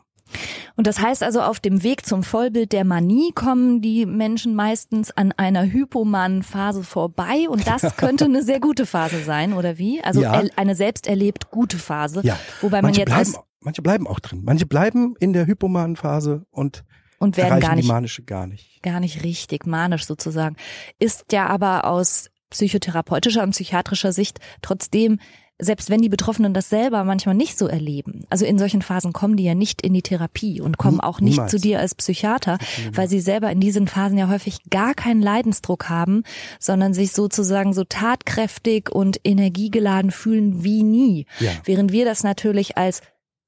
Und 0.76 0.88
das 0.88 1.00
heißt 1.00 1.24
also, 1.24 1.42
auf 1.42 1.60
dem 1.60 1.84
Weg 1.84 2.06
zum 2.06 2.24
Vollbild 2.24 2.72
der 2.72 2.86
Manie 2.86 3.32
kommen 3.34 3.82
die 3.82 4.06
Menschen 4.06 4.56
meistens 4.56 5.12
an 5.12 5.32
einer 5.34 5.66
hypomanen 5.66 6.44
Phase 6.44 6.84
vorbei 6.84 7.48
und 7.50 7.68
das 7.68 7.82
könnte 7.98 8.26
eine 8.26 8.44
sehr 8.44 8.60
gute 8.60 8.86
Phase 8.86 9.24
sein, 9.24 9.54
oder 9.54 9.78
wie? 9.78 10.02
Also 10.02 10.22
ja. 10.22 10.42
eine 10.56 10.76
selbst 10.76 11.08
erlebt 11.08 11.52
gute 11.52 11.78
Phase. 11.78 12.22
Ja. 12.24 12.40
Wobei 12.62 12.82
manche 12.82 13.02
man 13.02 13.10
jetzt 13.10 13.32
bleiben, 13.34 13.46
manche 13.60 13.82
bleiben 13.82 14.08
auch 14.08 14.20
drin. 14.20 14.42
Manche 14.44 14.66
bleiben 14.66 15.16
in 15.20 15.34
der 15.34 15.46
hypomanen 15.48 15.96
Phase 15.96 16.46
und 16.52 16.86
und 17.22 17.38
werden 17.38 17.60
gar 17.60 17.76
nicht, 17.76 17.88
manische 17.88 18.24
gar 18.24 18.48
nicht. 18.48 18.82
Gar 18.82 19.00
nicht 19.00 19.24
richtig, 19.24 19.68
manisch 19.68 20.06
sozusagen. 20.06 20.56
Ist 21.00 21.32
ja 21.32 21.48
aber 21.48 21.86
aus 21.86 22.30
psychotherapeutischer 22.50 23.44
und 23.44 23.52
psychiatrischer 23.52 24.12
Sicht 24.12 24.40
trotzdem 24.62 25.20
selbst 25.62 25.92
wenn 25.92 26.02
die 26.02 26.10
Betroffenen 26.10 26.54
das 26.54 26.70
selber 26.70 27.04
manchmal 27.04 27.36
nicht 27.36 27.58
so 27.58 27.68
erleben, 27.68 28.26
also 28.30 28.46
in 28.46 28.58
solchen 28.58 28.82
Phasen 28.82 29.14
kommen 29.14 29.38
die 29.38 29.44
ja 29.44 29.54
nicht 29.54 29.84
in 29.84 29.94
die 29.94 30.02
Therapie 30.02 30.60
und 30.60 30.78
kommen 30.78 31.00
auch 31.00 31.22
nicht 31.22 31.34
Niemals. 31.34 31.52
zu 31.52 31.60
dir 31.60 31.80
als 31.80 31.94
Psychiater, 31.94 32.58
weil 32.94 33.08
sie 33.08 33.20
selber 33.20 33.52
in 33.52 33.60
diesen 33.60 33.88
Phasen 33.88 34.18
ja 34.18 34.28
häufig 34.28 34.58
gar 34.72 34.96
keinen 34.96 35.22
Leidensdruck 35.22 35.88
haben, 35.88 36.24
sondern 36.60 36.96
sich 36.96 37.12
sozusagen 37.12 37.74
so 37.74 37.84
tatkräftig 37.84 38.90
und 38.90 39.20
energiegeladen 39.24 40.10
fühlen 40.10 40.64
wie 40.64 40.82
nie. 40.82 41.28
Ja. 41.40 41.52
Während 41.66 41.92
wir 41.92 42.06
das 42.06 42.24
natürlich 42.24 42.78
als 42.78 43.02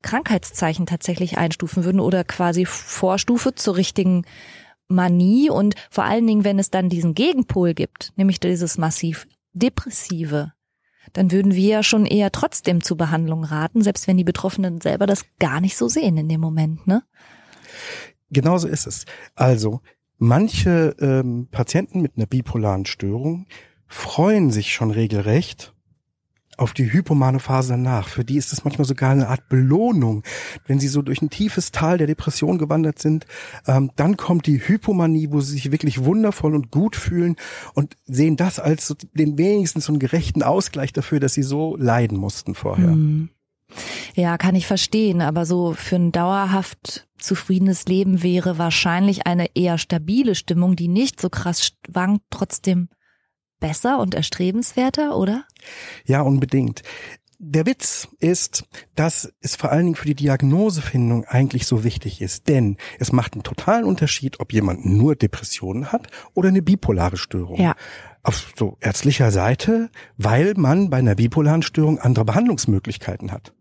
Krankheitszeichen 0.04 0.86
tatsächlich 0.86 1.38
einstufen 1.38 1.84
würden 1.84 2.00
oder 2.00 2.24
quasi 2.24 2.66
Vorstufe 2.66 3.56
zur 3.56 3.78
richtigen 3.78 4.26
Manie 4.88 5.50
und 5.50 5.76
vor 5.90 6.04
allen 6.04 6.28
Dingen, 6.28 6.44
wenn 6.44 6.60
es 6.60 6.70
dann 6.70 6.90
diesen 6.90 7.16
Gegenpol 7.16 7.74
gibt, 7.74 8.14
nämlich 8.16 8.40
dieses 8.40 8.78
massiv 8.78 9.28
depressive, 9.54 10.54
dann 11.14 11.32
würden 11.32 11.54
wir 11.54 11.68
ja 11.68 11.84
schon 11.84 12.06
eher 12.06 12.32
trotzdem 12.32 12.82
zu 12.84 12.96
Behandlung 12.96 13.44
raten, 13.44 13.82
selbst 13.82 14.08
wenn 14.08 14.18
die 14.18 14.24
Betroffenen 14.24 14.82
selber 14.82 15.06
das 15.06 15.26
gar 15.40 15.62
nicht 15.62 15.78
so 15.78 15.88
sehen 15.88 16.18
in 16.18 16.30
dem 16.30 16.42
Moment, 16.42 16.88
ne? 16.88 17.04
Genauso 18.30 18.68
ist 18.68 18.88
es. 18.88 19.06
Also, 19.36 19.82
manche 20.18 20.96
ähm, 21.00 21.48
Patienten 21.52 22.02
mit 22.02 22.18
einer 22.18 22.26
bipolaren 22.26 22.86
Störung 22.86 23.46
freuen 23.88 24.50
sich 24.50 24.74
schon 24.74 24.92
regelrecht 24.92 25.74
auf 26.58 26.74
die 26.74 26.92
hypomane 26.92 27.40
Phase 27.40 27.74
danach. 27.74 28.08
Für 28.10 28.24
die 28.24 28.38
ist 28.38 28.54
es 28.54 28.64
manchmal 28.64 28.86
sogar 28.86 29.12
eine 29.12 29.28
Art 29.28 29.50
Belohnung. 29.50 30.24
Wenn 30.66 30.80
sie 30.80 30.88
so 30.88 31.02
durch 31.02 31.22
ein 31.22 31.30
tiefes 31.30 31.72
Tal 31.72 31.98
der 31.98 32.08
Depression 32.08 32.58
gewandert 32.58 33.00
sind, 33.00 33.26
ähm, 33.68 33.92
dann 33.96 34.18
kommt 34.18 34.48
die 34.48 34.60
Hypomanie, 34.60 35.30
wo 35.32 35.42
sie 35.42 35.54
sich 35.54 35.72
wirklich 35.72 36.04
wundervoll 36.04 36.56
und 36.56 36.72
gut 36.72 36.96
fühlen 36.96 37.36
und 37.74 37.96
sehen 38.06 38.38
das 38.38 38.60
als 38.60 38.88
so 38.88 38.96
den 39.14 39.38
wenigstens 39.38 39.86
so 39.86 39.92
einen 39.92 40.00
gerechten 40.00 40.44
Ausgleich 40.44 40.94
dafür, 40.94 41.20
dass 41.20 41.34
sie 41.34 41.44
so 41.44 41.76
leiden 41.78 42.18
mussten 42.18 42.56
vorher. 42.56 42.92
Mhm. 42.92 43.30
Ja, 44.16 44.38
kann 44.38 44.56
ich 44.56 44.68
verstehen, 44.68 45.22
aber 45.22 45.46
so 45.46 45.74
für 45.74 45.96
ein 45.96 46.12
dauerhaft 46.12 47.08
zufriedenes 47.18 47.86
Leben 47.86 48.22
wäre 48.22 48.58
wahrscheinlich 48.58 49.26
eine 49.26 49.48
eher 49.56 49.78
stabile 49.78 50.36
Stimmung, 50.36 50.76
die 50.76 50.88
nicht 50.88 51.20
so 51.20 51.30
krass 51.30 51.74
schwankt, 51.90 52.24
trotzdem 52.30 52.90
besser 53.64 54.00
und 54.00 54.14
erstrebenswerter, 54.14 55.16
oder? 55.16 55.46
Ja, 56.06 56.22
unbedingt. 56.22 56.84
Der 57.40 57.66
Witz 57.66 58.10
ist, 58.20 58.66
dass 58.96 59.34
es 59.40 59.56
vor 59.56 59.72
allen 59.72 59.86
Dingen 59.86 59.96
für 59.96 60.06
die 60.06 60.16
Diagnosefindung 60.16 61.24
eigentlich 61.26 61.66
so 61.66 61.86
wichtig 61.86 62.22
ist, 62.22 62.50
denn 62.50 62.76
es 63.00 63.14
macht 63.14 63.34
einen 63.34 63.44
totalen 63.44 63.86
Unterschied, 63.86 64.42
ob 64.42 64.52
jemand 64.52 64.86
nur 64.86 65.16
Depressionen 65.16 65.94
hat 65.94 66.08
oder 66.34 66.50
eine 66.50 66.62
bipolare 66.62 67.16
Störung. 67.16 67.60
Ja. 67.60 67.76
Auf 68.22 68.54
so 68.58 68.78
ärztlicher 68.82 69.32
Seite, 69.32 69.90
weil 70.18 70.54
man 70.58 70.90
bei 70.90 70.98
einer 70.98 71.16
bipolaren 71.16 71.62
Störung 71.62 72.00
andere 72.00 72.26
Behandlungsmöglichkeiten 72.26 73.32
hat. 73.32 73.54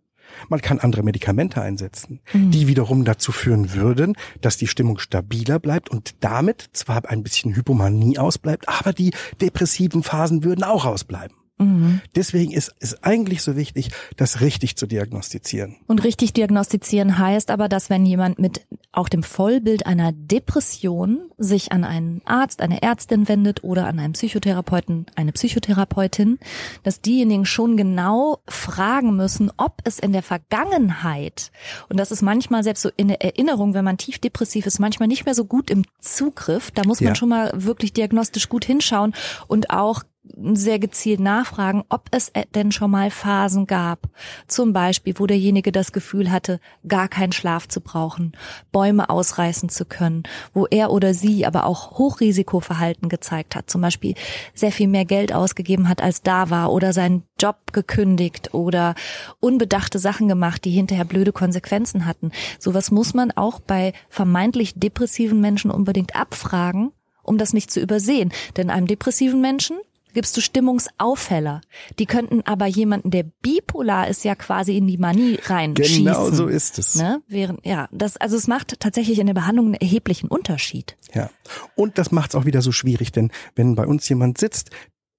Man 0.49 0.61
kann 0.61 0.79
andere 0.79 1.03
Medikamente 1.03 1.61
einsetzen, 1.61 2.21
mhm. 2.33 2.51
die 2.51 2.67
wiederum 2.67 3.05
dazu 3.05 3.33
führen 3.33 3.75
würden, 3.75 4.15
dass 4.41 4.57
die 4.57 4.67
Stimmung 4.67 4.99
stabiler 4.99 5.59
bleibt 5.59 5.91
und 5.91 6.15
damit 6.21 6.71
zwar 6.73 7.09
ein 7.09 7.23
bisschen 7.23 7.55
Hypomanie 7.55 8.19
ausbleibt, 8.19 8.69
aber 8.69 8.93
die 8.93 9.13
depressiven 9.41 10.03
Phasen 10.03 10.45
würden 10.45 10.65
auch 10.65 10.85
ausbleiben. 10.85 11.37
Mhm. 11.59 12.01
Deswegen 12.15 12.53
ist 12.53 12.75
es 12.81 13.03
eigentlich 13.03 13.43
so 13.43 13.57
wichtig, 13.57 13.91
das 14.17 14.41
richtig 14.41 14.77
zu 14.77 14.87
diagnostizieren. 14.87 15.77
Und 15.87 16.05
richtig 16.05 16.33
diagnostizieren 16.33 17.19
heißt 17.19 17.51
aber, 17.51 17.69
dass 17.69 17.91
wenn 17.91 18.07
jemand 18.07 18.39
mit 18.39 18.67
auch 18.93 19.09
dem 19.09 19.23
Vollbild 19.23 19.87
einer 19.87 20.13
Depression 20.13 21.31
sich 21.39 21.73
an 21.73 21.85
einen 21.85 22.21
Arzt, 22.27 22.61
eine 22.61 22.83
Ärztin 22.83 23.29
wendet 23.29 23.65
oder 23.65 23.87
an 23.87 23.99
einen 23.99 24.13
Psychotherapeuten, 24.13 25.07
eine 25.15 25.33
Psychotherapeutin, 25.33 26.39
dass 26.83 27.01
diejenigen 27.01 27.47
schon 27.47 27.77
genau 27.77 28.43
fragen 28.49 29.17
müssen, 29.17 29.51
ob 29.57 29.81
es 29.85 29.99
in 29.99 30.13
der 30.13 30.23
Vergangenheit, 30.23 31.51
und 31.89 31.99
das 31.99 32.11
ist 32.13 32.23
manchmal 32.23 32.63
selbst 32.65 32.83
so 32.83 32.91
in 32.97 33.09
der 33.09 33.23
Erinnerung, 33.23 33.75
wenn 33.75 33.85
man 33.85 33.99
tief 33.99 34.19
depressiv 34.19 34.67
ist, 34.67 34.79
manchmal 34.79 35.09
nicht 35.09 35.25
mehr 35.25 35.35
so 35.35 35.45
gut 35.45 35.71
im 35.71 35.85
Zugriff, 36.01 36.71
da 36.71 36.83
muss 36.85 37.01
man 37.01 37.11
ja. 37.11 37.15
schon 37.15 37.31
mal 37.31 37.51
wirklich 37.55 37.93
diagnostisch 37.93 38.49
gut 38.49 38.65
hinschauen 38.65 39.15
und 39.49 39.71
auch 39.71 40.03
sehr 40.25 40.79
gezielt 40.79 41.19
nachfragen, 41.19 41.83
ob 41.89 42.07
es 42.13 42.31
denn 42.55 42.71
schon 42.71 42.93
mal 42.93 43.11
Phasen 43.11 43.67
gab, 43.67 44.09
zum 44.47 44.73
Beispiel, 44.73 45.15
wo 45.19 45.27
derjenige 45.27 45.73
das 45.73 45.91
Gefühl 45.91 46.31
hatte, 46.31 46.61
gar 46.87 47.09
keinen 47.09 47.33
Schlaf 47.33 47.67
zu 47.67 47.81
brauchen, 47.81 48.33
Bäume 48.71 49.11
ausreißen 49.11 49.69
zu 49.69 49.85
können, 49.85 50.23
wo 50.55 50.67
er 50.67 50.93
oder 50.93 51.13
sie 51.13 51.45
aber 51.45 51.67
auch 51.67 51.99
Hochrisikoverhalten 51.99 53.09
gezeigt 53.09 53.57
hat, 53.57 53.69
zum 53.69 53.81
Beispiel 53.81 54.15
sehr 54.55 54.71
viel 54.71 54.87
mehr 54.87 55.05
Geld 55.05 55.33
ausgegeben 55.33 55.89
hat, 55.89 56.01
als 56.01 56.23
da 56.23 56.51
war 56.51 56.73
oder 56.73 56.93
seinen 56.93 57.25
Job 57.41 57.73
gekündigt 57.73 58.55
oder 58.55 58.95
unbedachte 59.41 59.99
Sachen 59.99 60.29
gemacht, 60.29 60.65
die 60.65 60.71
hinterher 60.71 61.05
blöde 61.05 61.33
Konsequenzen 61.33 62.07
hatten. 62.07 62.31
Sowas 62.61 62.93
muss 62.93 63.13
man 63.13 63.33
auch 63.33 63.59
bei 63.59 63.93
vermeintlich 64.09 64.75
depressiven 64.77 65.41
Menschen 65.41 65.73
unbedingt 65.73 66.15
abfragen, 66.15 66.93
um 67.25 67.39
das 67.39 67.53
nicht 67.53 67.73
zu 67.73 67.81
übersehen. 67.81 68.33
Denn 68.57 68.71
einem 68.71 68.87
depressiven 68.87 69.41
Menschen 69.41 69.79
gibst 70.13 70.37
du 70.37 70.41
Stimmungsaufheller. 70.41 71.61
Die 71.99 72.07
könnten 72.07 72.43
aber 72.43 72.67
jemanden, 72.67 73.11
der 73.11 73.25
bipolar 73.25 74.09
ist, 74.09 74.25
ja 74.25 74.35
quasi 74.35 74.77
in 74.77 74.87
die 74.87 74.99
Manie 74.99 75.39
reinschießen. 75.43 76.05
Genau 76.05 76.31
so 76.31 76.47
ist 76.47 76.79
es. 76.79 76.97
Ne? 76.97 77.23
Während, 77.29 77.65
ja, 77.65 77.89
das, 77.93 78.17
also 78.17 78.37
es 78.37 78.47
macht 78.47 78.81
tatsächlich 78.81 79.19
in 79.19 79.27
der 79.27 79.35
Behandlung 79.35 79.67
einen 79.67 79.75
erheblichen 79.75 80.29
Unterschied. 80.29 80.97
Ja. 81.15 81.31
Und 81.75 81.99
das 81.99 82.13
macht 82.13 82.31
es 82.31 82.35
auch 82.35 82.45
wieder 82.45 82.63
so 82.63 82.73
schwierig, 82.73 83.13
denn 83.13 83.31
wenn 83.55 83.75
bei 83.75 83.87
uns 83.87 84.09
jemand 84.09 84.39
sitzt, 84.39 84.71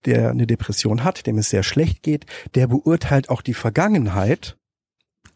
der 0.06 0.32
eine 0.32 0.48
Depression 0.48 1.04
hat, 1.04 1.26
dem 1.28 1.38
es 1.38 1.50
sehr 1.50 1.64
schlecht 1.64 2.04
geht, 2.04 2.26
der 2.56 2.68
beurteilt 2.68 3.30
auch 3.30 3.42
die 3.42 3.54
Vergangenheit 3.54 4.58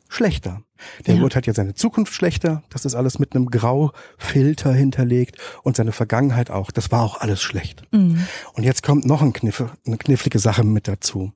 schlechter. 0.10 0.64
Der 1.06 1.16
Ja. 1.16 1.20
beurteilt 1.20 1.48
ja 1.48 1.54
seine 1.54 1.74
Zukunft 1.76 2.14
schlechter. 2.14 2.64
Das 2.70 2.86
ist 2.86 2.96
alles 2.96 3.20
mit 3.20 3.36
einem 3.36 3.48
Graufilter 3.48 4.74
hinterlegt 4.74 5.38
und 5.64 5.76
seine 5.76 5.92
Vergangenheit 5.92 6.50
auch. 6.52 6.72
Das 6.72 6.92
war 6.92 7.04
auch 7.04 7.20
alles 7.22 7.42
schlecht. 7.42 7.84
Mhm. 7.92 8.26
Und 8.54 8.64
jetzt 8.64 8.84
kommt 8.84 9.06
noch 9.06 9.22
ein 9.22 9.34
Kniff, 9.34 9.64
eine 9.86 9.98
knifflige 9.98 10.40
Sache 10.40 10.64
mit 10.64 10.88
dazu. 10.88 11.32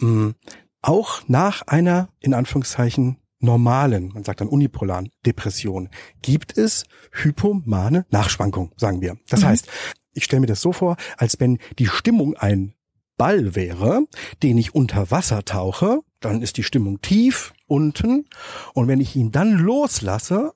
Mm, 0.00 0.30
Auch 0.86 1.22
nach 1.28 1.62
einer, 1.66 2.10
in 2.20 2.34
Anführungszeichen, 2.34 3.16
normalen, 3.40 4.08
man 4.12 4.22
sagt 4.22 4.42
dann 4.42 4.48
unipolaren 4.48 5.08
Depression, 5.24 5.88
gibt 6.20 6.58
es 6.58 6.84
hypomane 7.10 8.04
Nachschwankungen, 8.10 8.70
sagen 8.76 9.00
wir. 9.00 9.16
Das 9.28 9.40
Mhm. 9.40 9.46
heißt, 9.46 9.66
ich 10.12 10.24
stelle 10.24 10.40
mir 10.40 10.46
das 10.46 10.60
so 10.60 10.72
vor, 10.72 10.96
als 11.16 11.40
wenn 11.40 11.58
die 11.78 11.86
Stimmung 11.86 12.36
ein 12.36 12.74
Ball 13.16 13.54
wäre, 13.54 14.02
den 14.42 14.58
ich 14.58 14.74
unter 14.74 15.10
Wasser 15.10 15.42
tauche, 15.44 16.00
dann 16.24 16.42
ist 16.42 16.56
die 16.56 16.62
Stimmung 16.64 17.00
tief 17.00 17.52
unten 17.66 18.26
und 18.74 18.88
wenn 18.88 19.00
ich 19.00 19.14
ihn 19.16 19.32
dann 19.32 19.52
loslasse 19.58 20.52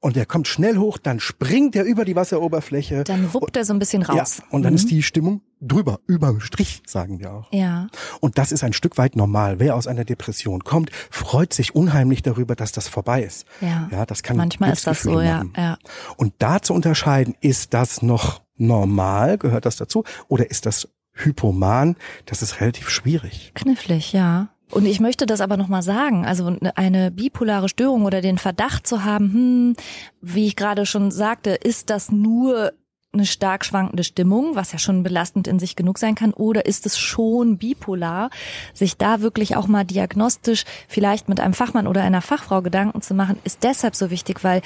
und 0.00 0.14
der 0.14 0.26
kommt 0.26 0.46
schnell 0.46 0.76
hoch, 0.76 0.96
dann 0.98 1.18
springt 1.18 1.74
er 1.74 1.82
über 1.84 2.04
die 2.04 2.14
Wasseroberfläche 2.14 3.02
Dann 3.02 3.34
wuppt 3.34 3.56
er 3.56 3.64
so 3.64 3.72
ein 3.72 3.80
bisschen 3.80 4.02
raus. 4.02 4.38
ja, 4.38 4.44
und 4.50 4.62
dann 4.62 4.72
Mhm. 4.72 4.76
ist 4.76 4.90
die 4.90 5.02
Stimmung 5.02 5.42
drüber, 5.60 5.98
überm 6.06 6.40
Strich, 6.40 6.82
sagen 6.86 7.18
wir 7.18 7.32
auch. 7.32 7.52
Ja. 7.52 7.88
Und 8.20 8.38
das 8.38 8.52
ist 8.52 8.62
ein 8.62 8.72
Stück 8.72 8.96
weit 8.96 9.16
normal. 9.16 9.58
Wer 9.58 9.74
aus 9.74 9.88
einer 9.88 10.04
Depression 10.04 10.62
kommt, 10.62 10.90
freut 11.10 11.52
sich 11.52 11.74
unheimlich 11.74 12.22
darüber, 12.22 12.54
dass 12.54 12.70
das 12.70 12.86
vorbei 12.86 13.24
ist. 13.24 13.44
Ja. 13.60 13.88
Ja, 13.90 14.06
das 14.06 14.22
kann 14.22 14.36
Manchmal 14.36 14.72
ist 14.72 14.86
das 14.86 15.02
so, 15.02 15.20
ja. 15.20 15.44
ja. 15.56 15.78
Und 16.16 16.32
da 16.38 16.62
zu 16.62 16.74
unterscheiden, 16.74 17.34
ist 17.40 17.74
das 17.74 18.00
noch 18.00 18.40
normal, 18.56 19.36
gehört 19.36 19.66
das 19.66 19.76
dazu, 19.76 20.04
oder 20.28 20.48
ist 20.48 20.64
das 20.64 20.88
hypoman, 21.14 21.96
das 22.26 22.42
ist 22.42 22.60
relativ 22.60 22.88
schwierig. 22.88 23.50
Knifflig, 23.56 24.12
ja. 24.12 24.50
Und 24.70 24.86
ich 24.86 25.00
möchte 25.00 25.26
das 25.26 25.40
aber 25.40 25.56
nochmal 25.56 25.82
sagen, 25.82 26.26
also 26.26 26.54
eine 26.74 27.10
bipolare 27.10 27.68
Störung 27.68 28.04
oder 28.04 28.20
den 28.20 28.38
Verdacht 28.38 28.86
zu 28.86 29.04
haben, 29.04 29.32
hm, 29.32 29.76
wie 30.20 30.46
ich 30.46 30.56
gerade 30.56 30.84
schon 30.84 31.10
sagte, 31.10 31.50
ist 31.50 31.90
das 31.90 32.10
nur 32.10 32.72
eine 33.12 33.24
stark 33.24 33.64
schwankende 33.64 34.04
Stimmung, 34.04 34.54
was 34.54 34.72
ja 34.72 34.78
schon 34.78 35.02
belastend 35.02 35.48
in 35.48 35.58
sich 35.58 35.76
genug 35.76 35.98
sein 35.98 36.14
kann, 36.14 36.34
oder 36.34 36.66
ist 36.66 36.84
es 36.84 36.98
schon 36.98 37.56
bipolar, 37.56 38.30
sich 38.74 38.98
da 38.98 39.22
wirklich 39.22 39.56
auch 39.56 39.66
mal 39.66 39.84
diagnostisch 39.84 40.64
vielleicht 40.88 41.28
mit 41.28 41.40
einem 41.40 41.54
Fachmann 41.54 41.86
oder 41.86 42.02
einer 42.02 42.20
Fachfrau 42.20 42.60
Gedanken 42.60 43.00
zu 43.00 43.14
machen, 43.14 43.38
ist 43.44 43.64
deshalb 43.64 43.96
so 43.96 44.10
wichtig, 44.10 44.44
weil 44.44 44.60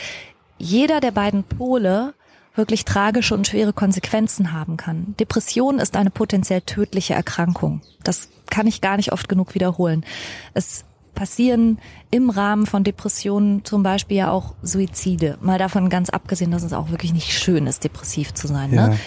jeder 0.58 1.00
der 1.00 1.12
beiden 1.12 1.44
Pole 1.44 2.14
wirklich 2.54 2.84
tragische 2.84 3.34
und 3.34 3.46
schwere 3.46 3.72
Konsequenzen 3.72 4.52
haben 4.52 4.76
kann. 4.76 5.14
Depression 5.18 5.78
ist 5.78 5.96
eine 5.96 6.10
potenziell 6.10 6.60
tödliche 6.60 7.14
Erkrankung. 7.14 7.80
Das 8.04 8.28
kann 8.50 8.66
ich 8.66 8.80
gar 8.80 8.96
nicht 8.96 9.12
oft 9.12 9.28
genug 9.28 9.54
wiederholen. 9.54 10.04
Es 10.52 10.84
passieren 11.14 11.78
im 12.10 12.30
Rahmen 12.30 12.66
von 12.66 12.84
Depressionen 12.84 13.64
zum 13.64 13.82
Beispiel 13.82 14.18
ja 14.18 14.30
auch 14.30 14.54
Suizide. 14.62 15.38
Mal 15.40 15.58
davon 15.58 15.88
ganz 15.88 16.10
abgesehen, 16.10 16.50
dass 16.50 16.62
es 16.62 16.72
auch 16.72 16.90
wirklich 16.90 17.12
nicht 17.12 17.32
schön 17.32 17.66
ist, 17.66 17.84
depressiv 17.84 18.34
zu 18.34 18.46
sein. 18.46 18.72
Ja. 18.72 18.88
Ne? 18.88 18.98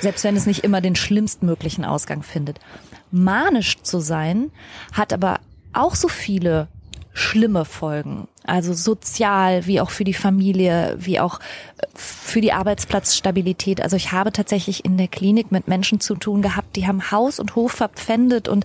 Selbst 0.00 0.24
wenn 0.24 0.36
es 0.36 0.46
nicht 0.46 0.64
immer 0.64 0.80
den 0.80 0.96
schlimmstmöglichen 0.96 1.84
Ausgang 1.84 2.22
findet. 2.22 2.60
Manisch 3.10 3.80
zu 3.82 4.00
sein 4.00 4.50
hat 4.92 5.12
aber 5.12 5.40
auch 5.72 5.94
so 5.94 6.08
viele 6.08 6.68
schlimme 7.16 7.64
Folgen. 7.64 8.28
Also 8.44 8.74
sozial, 8.74 9.66
wie 9.66 9.80
auch 9.80 9.90
für 9.90 10.04
die 10.04 10.12
Familie, 10.14 10.96
wie 10.98 11.18
auch 11.18 11.40
äh, 11.78 11.86
für 11.94 12.42
die 12.42 12.52
Arbeitsplatzstabilität. 12.52 13.80
Also 13.80 13.96
ich 13.96 14.12
habe 14.12 14.32
tatsächlich 14.32 14.84
in 14.84 14.98
der 14.98 15.08
Klinik 15.08 15.50
mit 15.50 15.66
Menschen 15.66 15.98
zu 16.00 16.14
tun 16.14 16.42
gehabt, 16.42 16.76
die 16.76 16.86
haben 16.86 17.10
Haus 17.10 17.40
und 17.40 17.56
Hof 17.56 17.72
verpfändet 17.72 18.48
und 18.48 18.64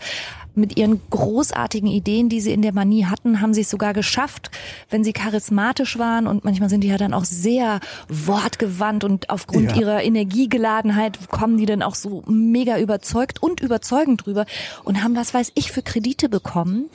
mit 0.54 0.78
ihren 0.78 1.00
großartigen 1.10 1.88
Ideen, 1.88 2.28
die 2.28 2.42
sie 2.42 2.52
in 2.52 2.62
der 2.62 2.74
Manie 2.74 3.06
hatten, 3.06 3.40
haben 3.40 3.54
sie 3.54 3.62
es 3.62 3.70
sogar 3.70 3.94
geschafft, 3.94 4.52
wenn 4.90 5.02
sie 5.02 5.14
charismatisch 5.14 5.98
waren 5.98 6.28
und 6.28 6.44
manchmal 6.44 6.70
sind 6.70 6.84
die 6.84 6.90
ja 6.90 6.98
dann 6.98 7.14
auch 7.14 7.24
sehr 7.24 7.80
wortgewandt 8.10 9.06
und 9.06 9.30
aufgrund 9.30 9.72
Ja. 9.72 9.78
ihrer 9.78 10.04
Energiegeladenheit 10.04 11.30
kommen 11.30 11.58
die 11.58 11.66
dann 11.66 11.82
auch 11.82 11.96
so 11.96 12.24
mega 12.28 12.78
überzeugt 12.80 13.42
und 13.42 13.62
überzeugend 13.62 14.26
drüber 14.26 14.46
und 14.84 15.02
haben, 15.02 15.16
was 15.16 15.34
weiß 15.34 15.54
ich, 15.56 15.72
für 15.72 15.84
Kredite 15.84 16.28
bekommen. 16.28 16.90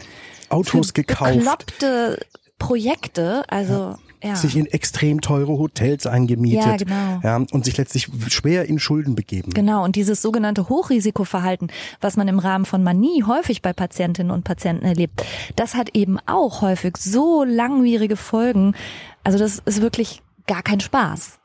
Autos 0.48 0.94
gekauft, 0.94 1.34
Bekloppte 1.34 2.18
Projekte, 2.58 3.44
also 3.48 3.96
ja. 4.22 4.36
sich 4.36 4.56
in 4.56 4.66
extrem 4.66 5.20
teure 5.20 5.58
Hotels 5.58 6.06
eingemietet 6.06 6.64
Ja, 6.64 6.76
genau. 6.76 7.20
ja, 7.22 7.36
und 7.36 7.64
sich 7.64 7.76
letztlich 7.76 8.08
schwer 8.28 8.66
in 8.66 8.78
Schulden 8.78 9.14
begeben. 9.14 9.52
Genau, 9.52 9.84
und 9.84 9.96
dieses 9.96 10.22
sogenannte 10.22 10.68
Hochrisikoverhalten, 10.68 11.70
was 12.00 12.16
man 12.16 12.28
im 12.28 12.38
Rahmen 12.38 12.64
von 12.64 12.82
Manie 12.82 13.24
häufig 13.24 13.62
bei 13.62 13.72
Patientinnen 13.72 14.30
und 14.30 14.44
Patienten 14.44 14.84
erlebt, 14.84 15.22
das 15.54 15.74
hat 15.74 15.90
eben 15.94 16.18
auch 16.26 16.62
häufig 16.62 16.96
so 16.96 17.44
langwierige 17.44 18.16
Folgen. 18.16 18.74
Also 19.22 19.38
das 19.38 19.60
ist 19.64 19.82
wirklich 19.82 20.22
gar 20.46 20.62
kein 20.62 20.80
Spaß. 20.80 21.38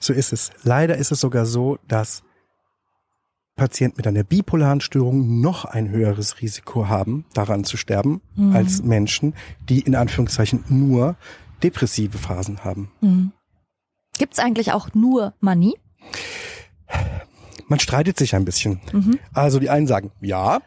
So 0.00 0.12
ist 0.12 0.32
es. 0.32 0.50
Leider 0.62 0.96
ist 0.96 1.12
es 1.12 1.20
sogar 1.20 1.46
so, 1.46 1.78
dass 1.88 2.22
Patienten 3.58 3.98
mit 3.98 4.06
einer 4.06 4.22
bipolaren 4.24 4.80
Störung 4.80 5.42
noch 5.42 5.66
ein 5.66 5.90
höheres 5.90 6.40
Risiko 6.40 6.88
haben, 6.88 7.26
daran 7.34 7.64
zu 7.64 7.76
sterben, 7.76 8.22
Mhm. 8.36 8.56
als 8.56 8.82
Menschen, 8.82 9.34
die 9.68 9.80
in 9.80 9.94
Anführungszeichen 9.94 10.64
nur 10.68 11.16
depressive 11.62 12.16
Phasen 12.16 12.64
haben. 12.64 12.90
Mhm. 13.02 13.32
Gibt's 14.16 14.38
eigentlich 14.38 14.72
auch 14.72 14.94
nur 14.94 15.34
Manie? 15.40 15.74
Man 17.66 17.80
streitet 17.80 18.16
sich 18.16 18.34
ein 18.34 18.44
bisschen. 18.46 18.80
Mhm. 18.92 19.18
Also 19.34 19.58
die 19.58 19.68
einen 19.68 19.86
sagen, 19.86 20.10
ja, 20.20 20.60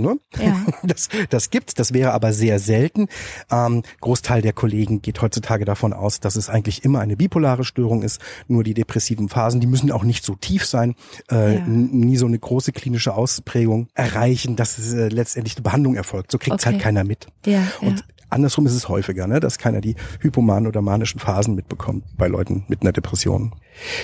ne? 0.00 0.18
Ja. 0.38 0.56
Das, 0.82 1.08
das 1.28 1.50
gibt's, 1.50 1.74
das 1.74 1.92
wäre 1.92 2.12
aber 2.12 2.32
sehr 2.32 2.58
selten. 2.58 3.08
Ähm, 3.50 3.82
Großteil 4.00 4.42
der 4.42 4.52
Kollegen 4.52 5.02
geht 5.02 5.20
heutzutage 5.22 5.64
davon 5.64 5.92
aus, 5.92 6.20
dass 6.20 6.36
es 6.36 6.48
eigentlich 6.48 6.84
immer 6.84 7.00
eine 7.00 7.16
bipolare 7.16 7.64
Störung 7.64 8.02
ist. 8.02 8.20
Nur 8.48 8.64
die 8.64 8.74
depressiven 8.74 9.28
Phasen, 9.28 9.60
die 9.60 9.66
müssen 9.66 9.90
auch 9.92 10.02
nicht 10.04 10.24
so 10.24 10.34
tief 10.34 10.64
sein, 10.66 10.94
äh, 11.30 11.56
Ja. 11.56 11.66
nie 11.66 12.16
so 12.16 12.26
eine 12.26 12.38
große 12.38 12.72
klinische 12.72 13.14
Ausprägung 13.14 13.88
erreichen, 13.94 14.56
dass 14.56 14.78
es, 14.78 14.92
äh, 14.92 15.08
letztendlich 15.08 15.56
eine 15.56 15.62
Behandlung 15.62 15.94
erfolgt. 15.96 16.32
So 16.32 16.38
kriegt's 16.38 16.64
Okay. 16.64 16.74
halt 16.74 16.82
keiner 16.82 17.04
mit. 17.04 17.26
Ja, 17.46 17.62
Und 17.80 17.98
ja. 18.00 18.04
Andersrum 18.30 18.66
ist 18.66 18.74
es 18.74 18.88
häufiger, 18.88 19.26
ne, 19.26 19.40
dass 19.40 19.58
keiner 19.58 19.80
die 19.80 19.96
hypomanen 20.20 20.66
oder 20.66 20.82
manischen 20.82 21.18
Phasen 21.18 21.54
mitbekommt 21.54 22.04
bei 22.16 22.28
Leuten 22.28 22.64
mit 22.68 22.82
einer 22.82 22.92
Depression. 22.92 23.54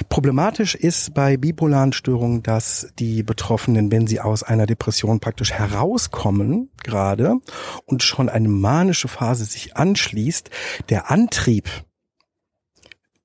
Problematisch 0.09 0.75
ist 0.75 1.15
bei 1.15 1.37
bipolaren 1.37 1.93
Störungen, 1.93 2.43
dass 2.43 2.89
die 2.99 3.23
Betroffenen, 3.23 3.91
wenn 3.91 4.07
sie 4.07 4.21
aus 4.21 4.43
einer 4.43 4.67
Depression 4.67 5.21
praktisch 5.21 5.53
herauskommen, 5.53 6.71
gerade 6.83 7.37
und 7.85 8.03
schon 8.03 8.29
eine 8.29 8.49
manische 8.49 9.09
Phase 9.09 9.45
sich 9.45 9.77
anschließt, 9.77 10.51
der 10.89 11.11
Antrieb 11.11 11.69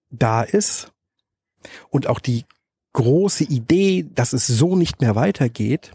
da 0.09 0.41
ist 0.41 0.91
und 1.89 2.07
auch 2.07 2.19
die 2.19 2.45
große 2.93 3.45
Idee, 3.45 4.05
dass 4.13 4.33
es 4.33 4.47
so 4.47 4.75
nicht 4.75 4.99
mehr 5.01 5.15
weitergeht, 5.15 5.91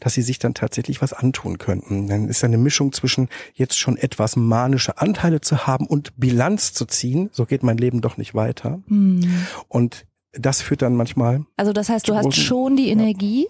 dass 0.00 0.14
sie 0.14 0.22
sich 0.22 0.38
dann 0.38 0.54
tatsächlich 0.54 1.02
was 1.02 1.12
antun 1.12 1.58
könnten. 1.58 2.06
Dann 2.06 2.28
ist 2.28 2.44
eine 2.44 2.58
Mischung 2.58 2.92
zwischen 2.92 3.28
jetzt 3.54 3.76
schon 3.78 3.96
etwas 3.96 4.36
manische 4.36 4.98
Anteile 4.98 5.40
zu 5.40 5.66
haben 5.66 5.86
und 5.86 6.16
Bilanz 6.16 6.72
zu 6.72 6.84
ziehen. 6.86 7.28
So 7.32 7.44
geht 7.44 7.62
mein 7.64 7.76
Leben 7.78 8.00
doch 8.00 8.16
nicht 8.18 8.34
weiter. 8.34 8.80
Mhm. 8.86 9.46
Und 9.66 10.06
das 10.32 10.62
führt 10.62 10.82
dann 10.82 10.94
manchmal, 10.94 11.44
Also 11.56 11.72
das 11.72 11.88
heißt, 11.88 12.06
du 12.08 12.14
hast 12.14 12.26
großen- 12.26 12.32
schon 12.40 12.76
die 12.76 12.88
Energie, 12.90 13.48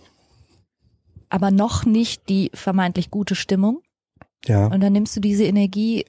aber 1.29 1.51
noch 1.51 1.85
nicht 1.85 2.29
die 2.31 2.51
vermeintlich 2.55 3.11
gute 3.11 3.35
Stimmung. 3.35 3.83
ja, 4.47 4.67
Und 4.69 4.81
dann 4.81 4.95
nimmst 4.95 5.15
du 5.15 5.21
diese 5.21 5.45
Energie 5.45 6.07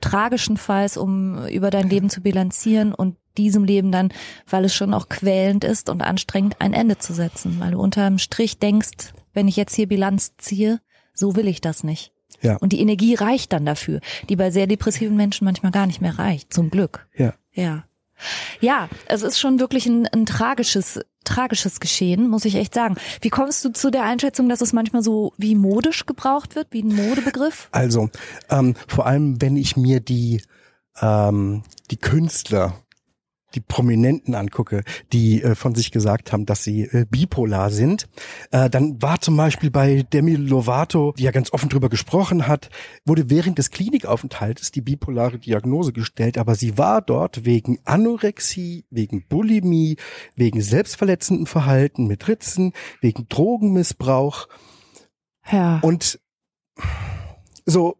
tragischenfalls, 0.00 0.96
um 0.96 1.46
über 1.48 1.70
dein 1.70 1.88
Leben 1.88 2.10
zu 2.10 2.20
bilanzieren 2.20 2.94
und 2.94 3.16
diesem 3.38 3.64
Leben 3.64 3.92
dann, 3.92 4.12
weil 4.48 4.64
es 4.64 4.74
schon 4.74 4.94
auch 4.94 5.08
quälend 5.08 5.64
ist 5.64 5.88
und 5.88 6.02
anstrengend, 6.02 6.56
ein 6.60 6.72
Ende 6.72 6.98
zu 6.98 7.12
setzen. 7.14 7.60
Weil 7.60 7.72
du 7.72 7.80
unterm 7.80 8.18
Strich 8.18 8.58
denkst, 8.58 9.12
wenn 9.32 9.48
ich 9.48 9.56
jetzt 9.56 9.74
hier 9.74 9.86
Bilanz 9.88 10.32
ziehe, 10.38 10.80
so 11.14 11.36
will 11.36 11.48
ich 11.48 11.60
das 11.60 11.84
nicht. 11.84 12.12
ja, 12.42 12.56
Und 12.56 12.72
die 12.72 12.80
Energie 12.80 13.14
reicht 13.14 13.52
dann 13.52 13.66
dafür, 13.66 14.00
die 14.28 14.36
bei 14.36 14.50
sehr 14.50 14.66
depressiven 14.66 15.16
Menschen 15.16 15.44
manchmal 15.44 15.72
gar 15.72 15.86
nicht 15.86 16.00
mehr 16.00 16.18
reicht, 16.18 16.52
zum 16.52 16.70
Glück. 16.70 17.06
ja. 17.16 17.34
Ja. 17.52 17.84
Ja, 18.60 18.88
es 19.08 19.22
ist 19.22 19.38
schon 19.38 19.60
wirklich 19.60 19.86
ein, 19.86 20.06
ein 20.08 20.24
tragisches, 20.24 21.00
tragisches 21.24 21.80
Geschehen, 21.80 22.28
muss 22.28 22.46
ich 22.46 22.54
echt 22.54 22.72
sagen. 22.72 22.96
Wie 23.20 23.28
kommst 23.28 23.62
du 23.64 23.70
zu 23.72 23.90
der 23.90 24.04
Einschätzung, 24.04 24.48
dass 24.48 24.62
es 24.62 24.72
manchmal 24.72 25.02
so 25.02 25.34
wie 25.36 25.54
modisch 25.54 26.06
gebraucht 26.06 26.54
wird, 26.54 26.68
wie 26.70 26.82
ein 26.82 26.94
Modebegriff? 26.94 27.68
Also, 27.72 28.08
ähm, 28.48 28.74
vor 28.88 29.06
allem, 29.06 29.40
wenn 29.42 29.56
ich 29.56 29.76
mir 29.76 30.00
die, 30.00 30.42
ähm, 31.00 31.62
die 31.90 31.98
Künstler, 31.98 32.74
die 33.56 33.60
Prominenten 33.60 34.34
angucke, 34.34 34.82
die 35.12 35.42
äh, 35.42 35.54
von 35.54 35.74
sich 35.74 35.90
gesagt 35.90 36.32
haben, 36.32 36.46
dass 36.46 36.62
sie 36.62 36.82
äh, 36.82 37.06
bipolar 37.10 37.70
sind, 37.70 38.06
äh, 38.52 38.70
dann 38.70 39.00
war 39.02 39.20
zum 39.20 39.36
Beispiel 39.36 39.70
bei 39.70 40.02
Demi 40.12 40.36
Lovato, 40.36 41.14
die 41.18 41.24
ja 41.24 41.30
ganz 41.30 41.52
offen 41.52 41.68
drüber 41.68 41.88
gesprochen 41.88 42.46
hat, 42.46 42.68
wurde 43.04 43.30
während 43.30 43.58
des 43.58 43.70
Klinikaufenthaltes 43.70 44.70
die 44.70 44.82
bipolare 44.82 45.38
Diagnose 45.38 45.92
gestellt, 45.92 46.38
aber 46.38 46.54
sie 46.54 46.76
war 46.78 47.00
dort 47.02 47.44
wegen 47.44 47.78
Anorexie, 47.84 48.84
wegen 48.90 49.26
Bulimie, 49.26 49.96
wegen 50.36 50.60
selbstverletzenden 50.60 51.46
Verhalten 51.46 52.06
mit 52.06 52.28
Ritzen, 52.28 52.72
wegen 53.00 53.26
Drogenmissbrauch 53.28 54.48
Ja. 55.50 55.80
und 55.82 56.20
so 57.64 57.96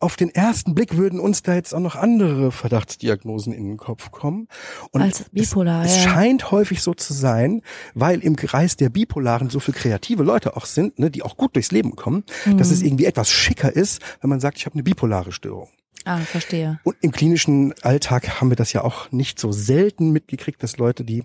auf 0.00 0.16
den 0.16 0.34
ersten 0.34 0.74
Blick 0.74 0.96
würden 0.96 1.20
uns 1.20 1.42
da 1.42 1.54
jetzt 1.54 1.74
auch 1.74 1.80
noch 1.80 1.94
andere 1.94 2.50
Verdachtsdiagnosen 2.52 3.52
in 3.52 3.66
den 3.68 3.76
Kopf 3.76 4.10
kommen. 4.10 4.48
Und 4.92 5.02
Als 5.02 5.24
bipolar, 5.30 5.84
es, 5.84 5.92
es 5.98 6.04
ja. 6.04 6.10
scheint 6.10 6.50
häufig 6.50 6.82
so 6.82 6.94
zu 6.94 7.12
sein, 7.12 7.62
weil 7.94 8.20
im 8.20 8.34
Kreis 8.34 8.76
der 8.76 8.88
Bipolaren 8.88 9.50
so 9.50 9.60
viel 9.60 9.74
kreative 9.74 10.22
Leute 10.22 10.56
auch 10.56 10.64
sind, 10.64 10.98
ne, 10.98 11.10
die 11.10 11.22
auch 11.22 11.36
gut 11.36 11.54
durchs 11.54 11.70
Leben 11.70 11.96
kommen, 11.96 12.24
dass 12.56 12.68
Mhm. 12.68 12.74
es 12.74 12.82
irgendwie 12.82 13.04
etwas 13.04 13.30
schicker 13.30 13.70
ist, 13.70 14.00
wenn 14.22 14.30
man 14.30 14.40
sagt, 14.40 14.56
ich 14.58 14.66
habe 14.66 14.74
eine 14.74 14.82
bipolare 14.82 15.32
Störung. 15.32 15.68
Ah, 16.06 16.16
verstehe. 16.20 16.80
Und 16.82 16.96
im 17.02 17.12
klinischen 17.12 17.74
Alltag 17.82 18.40
haben 18.40 18.48
wir 18.50 18.56
das 18.56 18.72
ja 18.72 18.82
auch 18.82 19.12
nicht 19.12 19.38
so 19.38 19.52
selten 19.52 20.10
mitgekriegt, 20.12 20.62
dass 20.62 20.78
Leute, 20.78 21.04
die 21.04 21.24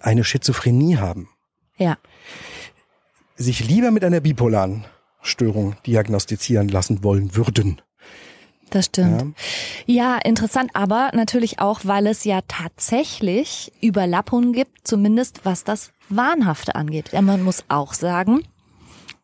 eine 0.00 0.24
Schizophrenie 0.24 0.96
haben, 0.96 1.28
Ja. 1.76 1.98
sich 3.36 3.66
lieber 3.68 3.90
mit 3.90 4.02
einer 4.04 4.20
bipolaren 4.20 4.86
Störung 5.22 5.76
diagnostizieren 5.86 6.68
lassen 6.68 7.02
wollen 7.02 7.34
würden. 7.34 7.80
Das 8.70 8.86
stimmt. 8.86 9.36
Ja. 9.86 10.18
interessant, 10.18 10.70
aber 10.72 11.10
natürlich 11.12 11.58
auch, 11.58 11.80
weil 11.84 12.06
es 12.06 12.24
ja 12.24 12.40
tatsächlich 12.48 13.70
Überlappungen 13.82 14.52
gibt, 14.52 14.86
zumindest 14.86 15.44
was 15.44 15.64
das 15.64 15.92
Wahnhafte 16.08 16.74
angeht. 16.74 17.10
Ja, 17.12 17.20
man 17.20 17.42
muss 17.42 17.64
auch 17.68 17.92
sagen, 17.92 18.42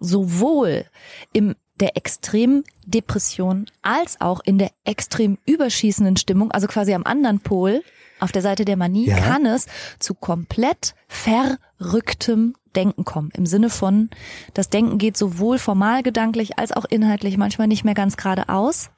sowohl 0.01 0.85
im 1.33 1.55
der 1.81 1.97
extremen 1.97 2.65
Depression 2.87 3.67
als 3.83 4.21
auch 4.21 4.41
in 4.45 4.59
der 4.59 4.71
extrem 4.85 5.39
überschießenden 5.47 6.17
Stimmung, 6.17 6.51
also 6.51 6.67
quasi 6.67 6.93
am 6.93 7.05
anderen 7.05 7.41
Pol, 7.41 7.83
auf 8.21 8.33
der 8.33 8.43
Seite 8.43 8.65
der 8.65 8.77
Manie, 8.77 9.07
Ja. 9.09 9.19
kann 9.19 9.47
es 9.47 9.67
zu 9.99 10.15
komplett 10.15 10.95
verrücktem 11.09 12.55
Denken 12.77 13.05
kommen. 13.05 13.31
Im 13.35 13.47
Sinne 13.47 13.71
von, 13.71 14.11
das 14.55 14.69
Denken 14.69 14.99
geht 14.99 15.17
sowohl 15.17 15.59
formal 15.59 16.03
gedanklich 16.03 16.59
als 16.59 16.73
auch 16.73 16.85
inhaltlich 16.85 17.37
manchmal 17.37 17.67
nicht 17.67 17.85
mehr 17.85 17.95
ganz 17.95 18.17
geradeaus 18.17 18.91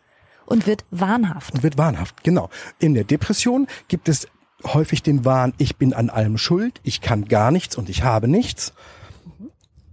und 0.47 0.67
wird 0.67 0.85
wahnhaft. 0.91 1.55
und 1.55 1.63
wird 1.63 1.79
wahnhaft. 1.79 2.23
Genau. 2.25 2.51
In 2.79 2.95
der 2.95 3.05
Depression 3.05 3.67
gibt 3.89 4.09
es 4.09 4.27
häufig 4.65 5.03
den 5.03 5.25
Wahn, 5.25 5.55
ich 5.59 5.77
bin 5.77 5.95
an 5.95 6.11
allem 6.11 6.37
schuld, 6.37 6.81
ich 6.83 7.01
kann 7.01 7.27
gar 7.27 7.51
nichts 7.51 7.77
und 7.77 7.89
ich 7.89 8.03
habe 8.03 8.29
nichts. 8.29 8.73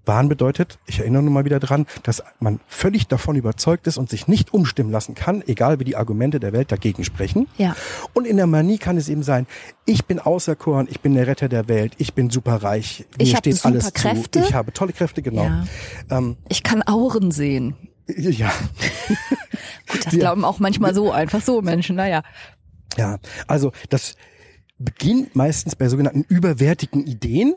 Wahn 0.07 0.29
bedeutet, 0.29 0.79
ich 0.85 0.99
erinnere 0.99 1.21
nur 1.23 1.31
mal 1.33 1.45
wieder 1.45 1.59
dran, 1.59 1.85
dass 2.03 2.23
man 2.39 2.59
völlig 2.67 3.07
davon 3.07 3.35
überzeugt 3.35 3.87
ist 3.87 3.97
und 3.97 4.09
sich 4.09 4.27
nicht 4.27 4.53
umstimmen 4.53 4.91
lassen 4.91 5.15
kann, 5.15 5.43
egal 5.45 5.79
wie 5.79 5.83
die 5.83 5.95
Argumente 5.95 6.39
der 6.39 6.53
Welt 6.53 6.71
dagegen 6.71 7.03
sprechen. 7.03 7.47
Ja. 7.57 7.75
Und 8.13 8.25
in 8.25 8.37
der 8.37 8.47
Manie 8.47 8.77
kann 8.77 8.97
es 8.97 9.09
eben 9.09 9.23
sein, 9.23 9.47
ich 9.85 10.05
bin 10.05 10.19
auserkoren, 10.19 10.87
ich 10.89 11.01
bin 11.01 11.13
der 11.13 11.27
Retter 11.27 11.49
der 11.49 11.67
Welt, 11.67 11.93
ich 11.97 12.13
bin 12.13 12.29
superreich, 12.29 13.05
mir 13.17 13.23
Ich 13.23 13.37
steht 13.37 13.63
alles 13.65 13.85
Superkräfte. 13.87 14.41
zu, 14.41 14.47
ich 14.47 14.53
habe 14.53 14.73
tolle 14.73 14.93
Kräfte, 14.93 15.21
genau. 15.21 15.43
Ja. 15.43 15.63
Ähm, 16.09 16.37
Ich 16.49 16.63
kann 16.63 16.81
Auren 16.83 17.31
sehen. 17.31 17.75
ja. 18.17 18.51
Gut, 19.89 20.05
das 20.05 20.13
Wir- 20.13 20.19
glauben 20.19 20.45
auch 20.45 20.59
manchmal 20.59 20.93
so, 20.93 21.11
einfach 21.11 21.41
so 21.41 21.61
Menschen, 21.61 21.95
naja. 21.97 22.23
Ja, 22.97 23.17
also 23.47 23.71
das 23.89 24.15
beginnt 24.79 25.35
meistens 25.35 25.75
bei 25.75 25.89
sogenannten 25.89 26.23
überwertigen 26.27 27.05
Ideen. 27.05 27.55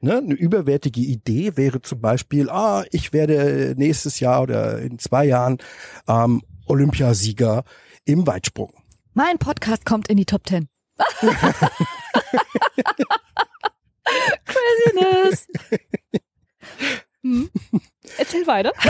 Ne? 0.00 0.18
Eine 0.18 0.34
überwertige 0.34 1.00
Idee 1.00 1.56
wäre 1.56 1.82
zum 1.82 2.00
Beispiel, 2.00 2.48
ah, 2.50 2.84
ich 2.92 3.12
werde 3.12 3.74
nächstes 3.76 4.20
Jahr 4.20 4.42
oder 4.42 4.78
in 4.78 5.00
zwei 5.00 5.24
Jahren 5.24 5.58
ähm, 6.06 6.42
Olympiasieger 6.66 7.64
im 8.04 8.24
Weitsprung. 8.26 8.72
Mein 9.14 9.38
Podcast 9.38 9.84
kommt 9.84 10.06
in 10.08 10.16
die 10.16 10.24
Top 10.24 10.44
Ten. 10.44 10.68
Craziness. 14.44 15.48
Hm. 17.22 17.50
Erzähl 18.18 18.46
weiter. 18.46 18.72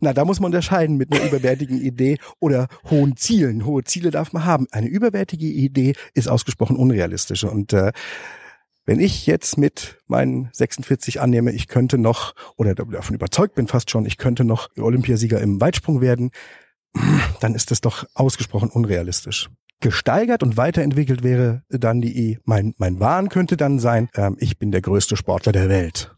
Na, 0.00 0.12
da 0.12 0.24
muss 0.24 0.38
man 0.40 0.46
unterscheiden 0.46 0.96
mit 0.96 1.12
einer 1.12 1.24
überwärtigen 1.24 1.80
Idee 1.80 2.18
oder 2.38 2.68
hohen 2.88 3.16
Zielen. 3.16 3.64
Hohe 3.64 3.82
Ziele 3.84 4.10
darf 4.10 4.32
man 4.32 4.44
haben. 4.44 4.66
Eine 4.70 4.86
überwärtige 4.86 5.46
Idee 5.46 5.94
ist 6.14 6.28
ausgesprochen 6.28 6.76
unrealistisch. 6.76 7.44
Und 7.44 7.72
äh, 7.72 7.92
wenn 8.86 9.00
ich 9.00 9.26
jetzt 9.26 9.58
mit 9.58 9.98
meinen 10.06 10.48
46 10.52 11.20
annehme, 11.20 11.52
ich 11.52 11.68
könnte 11.68 11.98
noch, 11.98 12.34
oder 12.56 12.74
davon 12.74 13.14
überzeugt 13.14 13.54
bin 13.54 13.68
fast 13.68 13.90
schon, 13.90 14.06
ich 14.06 14.16
könnte 14.16 14.44
noch 14.44 14.68
Olympiasieger 14.76 15.40
im 15.40 15.60
Weitsprung 15.60 16.00
werden, 16.00 16.30
dann 17.40 17.54
ist 17.54 17.70
das 17.70 17.80
doch 17.80 18.04
ausgesprochen 18.14 18.70
unrealistisch. 18.70 19.50
Gesteigert 19.80 20.42
und 20.42 20.56
weiterentwickelt 20.56 21.22
wäre 21.22 21.62
dann 21.70 22.00
die, 22.00 22.38
mein, 22.44 22.74
mein 22.76 23.00
Wahn 23.00 23.30
könnte 23.30 23.56
dann 23.56 23.78
sein, 23.78 24.10
ähm, 24.14 24.36
ich 24.38 24.58
bin 24.58 24.72
der 24.72 24.82
größte 24.82 25.16
Sportler 25.16 25.52
der 25.52 25.68
Welt. 25.70 26.14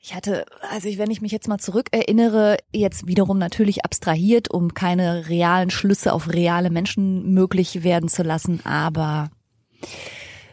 Ich 0.00 0.14
hatte, 0.14 0.46
also 0.70 0.88
ich, 0.88 0.98
wenn 0.98 1.10
ich 1.10 1.20
mich 1.20 1.32
jetzt 1.32 1.48
mal 1.48 1.58
zurückerinnere, 1.58 2.58
jetzt 2.72 3.08
wiederum 3.08 3.38
natürlich 3.38 3.84
abstrahiert, 3.84 4.50
um 4.50 4.74
keine 4.74 5.28
realen 5.28 5.70
Schlüsse 5.70 6.12
auf 6.12 6.32
reale 6.32 6.70
Menschen 6.70 7.32
möglich 7.32 7.82
werden 7.82 8.08
zu 8.08 8.22
lassen, 8.22 8.64
aber 8.64 9.30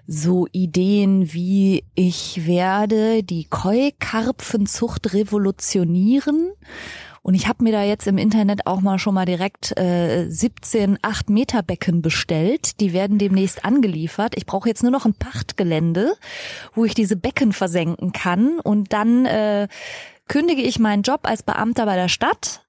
so 0.08 0.48
Ideen 0.52 1.34
wie 1.34 1.84
ich 1.96 2.46
werde 2.46 3.24
die 3.24 3.46
Koi-Karpfenzucht 3.46 5.14
revolutionieren 5.14 6.52
und 7.24 7.36
ich 7.36 7.48
habe 7.48 7.64
mir 7.64 7.72
da 7.72 7.84
jetzt 7.84 8.06
im 8.06 8.18
Internet 8.18 8.68
auch 8.68 8.82
mal 8.82 9.00
schon 9.00 9.14
mal 9.14 9.26
direkt 9.26 9.78
äh, 9.80 10.28
17 10.28 11.00
8 11.02 11.30
Meter 11.30 11.64
Becken 11.64 12.02
bestellt. 12.02 12.82
Die 12.82 12.92
werden 12.92 13.18
demnächst 13.18 13.64
angeliefert. 13.64 14.34
Ich 14.36 14.46
brauche 14.46 14.68
jetzt 14.68 14.84
nur 14.84 14.92
noch 14.92 15.06
ein 15.06 15.14
Pachtgelände, 15.14 16.16
wo 16.74 16.84
ich 16.84 16.94
diese 16.94 17.16
Becken 17.16 17.54
versenken 17.54 18.12
kann. 18.12 18.60
Und 18.60 18.92
dann 18.92 19.26
äh, 19.26 19.70
kündige 20.28 20.62
ich 20.62 20.80
meinen 20.80 21.04
Job 21.04 21.22
als 21.24 21.44
Beamter 21.44 21.86
bei 21.86 21.96
der 21.96 22.10
Stadt 22.10 22.63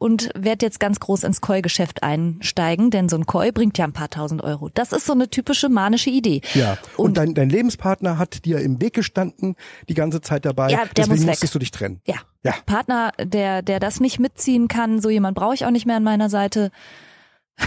und 0.00 0.30
werde 0.34 0.64
jetzt 0.64 0.80
ganz 0.80 0.98
groß 0.98 1.24
ins 1.24 1.42
Koi-Geschäft 1.42 2.02
einsteigen, 2.02 2.90
denn 2.90 3.10
so 3.10 3.16
ein 3.16 3.26
Koi 3.26 3.52
bringt 3.52 3.76
ja 3.76 3.84
ein 3.84 3.92
paar 3.92 4.08
tausend 4.08 4.42
Euro. 4.42 4.70
Das 4.72 4.92
ist 4.92 5.04
so 5.04 5.12
eine 5.12 5.28
typische 5.28 5.68
manische 5.68 6.08
Idee. 6.08 6.40
Ja. 6.54 6.78
Und, 6.96 7.04
Und- 7.10 7.16
dein, 7.18 7.34
dein 7.34 7.50
Lebenspartner 7.50 8.16
hat 8.16 8.46
dir 8.46 8.60
im 8.60 8.80
Weg 8.80 8.94
gestanden, 8.94 9.56
die 9.90 9.94
ganze 9.94 10.22
Zeit 10.22 10.46
dabei. 10.46 10.70
Ja, 10.70 10.78
der 10.78 10.88
Deswegen 10.94 11.10
muss 11.16 11.20
weg. 11.20 11.28
musstest 11.28 11.54
du 11.54 11.58
dich 11.58 11.70
trennen. 11.70 12.00
Ja. 12.06 12.14
Ja. 12.42 12.54
Partner, 12.64 13.12
der, 13.22 13.60
der 13.60 13.78
das 13.78 14.00
nicht 14.00 14.18
mitziehen 14.18 14.68
kann, 14.68 15.02
so 15.02 15.10
jemand 15.10 15.36
brauche 15.36 15.54
ich 15.54 15.66
auch 15.66 15.70
nicht 15.70 15.84
mehr 15.84 15.96
an 15.96 16.02
meiner 16.04 16.30
Seite. 16.30 16.70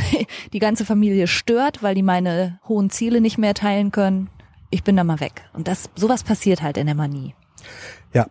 Die 0.53 0.59
ganze 0.59 0.85
Familie 0.85 1.27
stört, 1.27 1.83
weil 1.83 1.93
die 1.93 2.01
meine 2.01 2.59
hohen 2.67 2.89
Ziele 2.89 3.21
nicht 3.21 3.37
mehr 3.37 3.53
teilen 3.53 3.91
können. 3.91 4.31
Ich 4.71 4.83
bin 4.83 4.97
da 4.97 5.03
mal 5.03 5.19
weg. 5.19 5.43
Und 5.53 5.67
das, 5.67 5.91
sowas 5.95 6.23
passiert 6.23 6.63
halt 6.63 6.77
in 6.77 6.87
der 6.87 6.95
Manie. 6.95 7.35
Ja. 8.11 8.25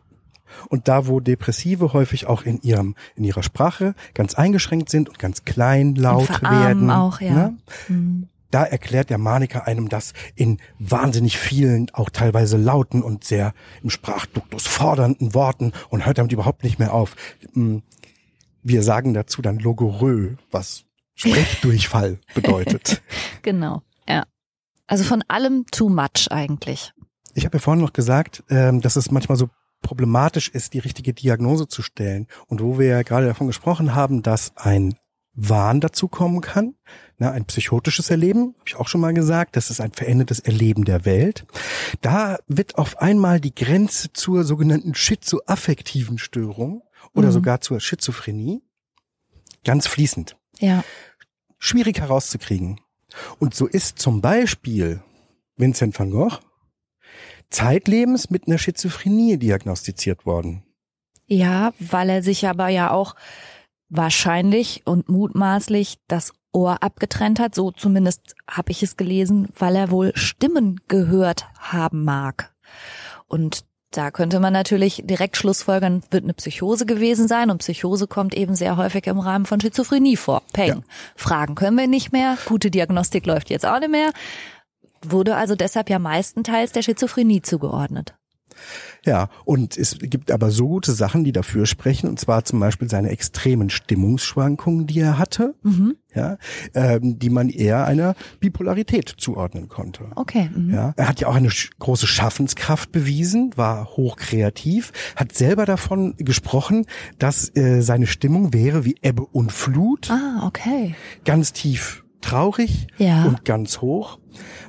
Und 0.68 0.88
da, 0.88 1.06
wo 1.06 1.20
Depressive 1.20 1.92
häufig 1.92 2.26
auch 2.26 2.42
in 2.42 2.60
ihrem, 2.62 2.94
in 3.16 3.24
ihrer 3.24 3.42
Sprache 3.42 3.94
ganz 4.14 4.34
eingeschränkt 4.34 4.88
sind 4.90 5.08
und 5.08 5.18
ganz 5.18 5.44
klein 5.44 5.94
laut 5.94 6.42
werden. 6.42 6.90
auch, 6.90 7.20
ja. 7.20 7.32
Ne? 7.32 7.58
Mhm. 7.88 8.28
Da 8.50 8.64
erklärt 8.64 9.08
der 9.08 9.16
Maniker 9.16 9.66
einem 9.66 9.88
das 9.88 10.12
in 10.36 10.58
wahnsinnig 10.78 11.38
vielen, 11.38 11.88
auch 11.94 12.10
teilweise 12.10 12.58
lauten 12.58 13.02
und 13.02 13.24
sehr 13.24 13.54
im 13.82 13.88
Sprachduktus 13.88 14.66
fordernden 14.66 15.32
Worten 15.32 15.72
und 15.88 16.04
hört 16.04 16.18
damit 16.18 16.32
überhaupt 16.32 16.62
nicht 16.62 16.78
mehr 16.78 16.92
auf. 16.92 17.16
Mm, 17.54 17.78
Wir 18.62 18.82
sagen 18.82 19.14
dazu 19.14 19.40
dann 19.40 19.58
Logorö, 19.58 20.36
was 20.50 20.84
Sprechdurchfall 21.14 22.18
bedeutet. 22.34 23.02
Genau. 23.40 23.82
Ja. 24.06 24.24
Also 24.86 25.04
von 25.04 25.24
allem 25.28 25.64
too 25.70 25.88
much 25.88 26.30
eigentlich. 26.30 26.92
Ich 27.34 27.46
habe 27.46 27.56
ja 27.56 27.60
vorhin 27.62 27.82
noch 27.82 27.94
gesagt, 27.94 28.44
ähm, 28.50 28.82
dass 28.82 28.96
es 28.96 29.10
manchmal 29.10 29.38
so 29.38 29.48
problematisch 29.82 30.48
ist, 30.48 30.72
die 30.74 30.78
richtige 30.78 31.12
Diagnose 31.12 31.68
zu 31.68 31.82
stellen. 31.82 32.26
Und 32.46 32.62
wo 32.62 32.78
wir 32.78 32.86
ja 32.86 33.02
gerade 33.02 33.26
davon 33.26 33.46
gesprochen 33.48 33.94
haben, 33.94 34.22
dass 34.22 34.56
ein 34.56 34.94
Wahn 35.34 35.80
dazu 35.80 36.08
kommen 36.08 36.40
kann, 36.42 36.74
ne, 37.18 37.30
ein 37.30 37.46
psychotisches 37.46 38.10
Erleben, 38.10 38.54
habe 38.58 38.64
ich 38.66 38.76
auch 38.76 38.86
schon 38.88 39.00
mal 39.00 39.14
gesagt, 39.14 39.56
das 39.56 39.70
ist 39.70 39.80
ein 39.80 39.92
verändertes 39.92 40.40
Erleben 40.40 40.84
der 40.84 41.04
Welt. 41.06 41.46
Da 42.02 42.38
wird 42.48 42.76
auf 42.76 42.98
einmal 42.98 43.40
die 43.40 43.54
Grenze 43.54 44.12
zur 44.12 44.44
sogenannten 44.44 44.94
schizoaffektiven 44.94 46.18
Störung 46.18 46.82
oder 47.14 47.28
Mhm. 47.28 47.32
sogar 47.32 47.60
zur 47.62 47.80
Schizophrenie 47.80 48.62
ganz 49.64 49.86
fließend 49.86 50.36
Ja. 50.58 50.84
schwierig 51.58 51.98
herauszukriegen. 52.00 52.80
Und 53.38 53.54
so 53.54 53.66
ist 53.66 53.98
zum 53.98 54.20
Beispiel 54.20 55.02
Vincent 55.56 55.98
van 55.98 56.10
Gogh 56.10 56.38
zeitlebens 57.52 58.30
mit 58.30 58.46
einer 58.46 58.58
Schizophrenie 58.58 59.38
diagnostiziert 59.38 60.26
worden. 60.26 60.62
Ja, 61.26 61.72
weil 61.78 62.10
er 62.10 62.22
sich 62.22 62.46
aber 62.46 62.68
ja 62.68 62.90
auch 62.90 63.14
wahrscheinlich 63.88 64.82
und 64.84 65.08
mutmaßlich 65.08 65.98
das 66.08 66.32
Ohr 66.52 66.82
abgetrennt 66.82 67.40
hat, 67.40 67.54
so 67.54 67.70
zumindest 67.70 68.34
habe 68.50 68.70
ich 68.70 68.82
es 68.82 68.96
gelesen, 68.96 69.48
weil 69.58 69.76
er 69.76 69.90
wohl 69.90 70.12
Stimmen 70.14 70.80
gehört 70.88 71.46
haben 71.58 72.04
mag. 72.04 72.52
Und 73.26 73.64
da 73.90 74.10
könnte 74.10 74.40
man 74.40 74.52
natürlich 74.52 75.02
direkt 75.04 75.36
schlussfolgern, 75.36 76.02
wird 76.10 76.24
eine 76.24 76.34
Psychose 76.34 76.86
gewesen 76.86 77.28
sein 77.28 77.50
und 77.50 77.58
Psychose 77.58 78.06
kommt 78.06 78.34
eben 78.34 78.54
sehr 78.54 78.76
häufig 78.76 79.06
im 79.06 79.18
Rahmen 79.18 79.46
von 79.46 79.60
Schizophrenie 79.60 80.16
vor. 80.16 80.42
Peng. 80.52 80.68
Ja. 80.68 80.80
Fragen 81.14 81.54
können 81.54 81.76
wir 81.76 81.86
nicht 81.86 82.12
mehr, 82.12 82.38
gute 82.46 82.70
Diagnostik 82.70 83.26
läuft 83.26 83.50
jetzt 83.50 83.66
auch 83.66 83.80
nicht 83.80 83.90
mehr, 83.90 84.10
wurde 85.08 85.36
also 85.36 85.54
deshalb 85.54 85.90
ja 85.90 85.98
meistenteils 85.98 86.72
der 86.72 86.82
Schizophrenie 86.82 87.42
zugeordnet. 87.42 88.14
Ja, 89.04 89.28
und 89.44 89.76
es 89.76 89.98
gibt 89.98 90.30
aber 90.30 90.50
so 90.50 90.68
gute 90.68 90.92
Sachen, 90.92 91.24
die 91.24 91.32
dafür 91.32 91.66
sprechen, 91.66 92.08
und 92.08 92.20
zwar 92.20 92.44
zum 92.44 92.60
Beispiel 92.60 92.88
seine 92.88 93.10
extremen 93.10 93.68
Stimmungsschwankungen, 93.68 94.86
die 94.86 95.00
er 95.00 95.18
hatte, 95.18 95.54
mhm. 95.62 95.96
ja, 96.14 96.38
ähm, 96.74 97.18
die 97.18 97.30
man 97.30 97.48
eher 97.48 97.84
einer 97.86 98.14
Bipolarität 98.38 99.12
zuordnen 99.16 99.68
konnte. 99.68 100.10
Okay. 100.14 100.50
Mhm. 100.54 100.72
Ja, 100.72 100.94
er 100.96 101.08
hat 101.08 101.20
ja 101.20 101.28
auch 101.28 101.34
eine 101.34 101.50
große 101.80 102.06
Schaffenskraft 102.06 102.92
bewiesen, 102.92 103.52
war 103.56 103.96
hochkreativ, 103.96 104.92
hat 105.16 105.34
selber 105.34 105.66
davon 105.66 106.14
gesprochen, 106.18 106.86
dass 107.18 107.54
äh, 107.56 107.80
seine 107.80 108.06
Stimmung 108.06 108.52
wäre 108.52 108.84
wie 108.84 108.96
Ebbe 109.02 109.24
und 109.24 109.50
Flut. 109.50 110.10
Ah, 110.10 110.46
okay. 110.46 110.94
Ganz 111.24 111.52
tief 111.52 112.04
traurig 112.22 112.86
ja. 112.96 113.24
und 113.26 113.44
ganz 113.44 113.80
hoch. 113.80 114.18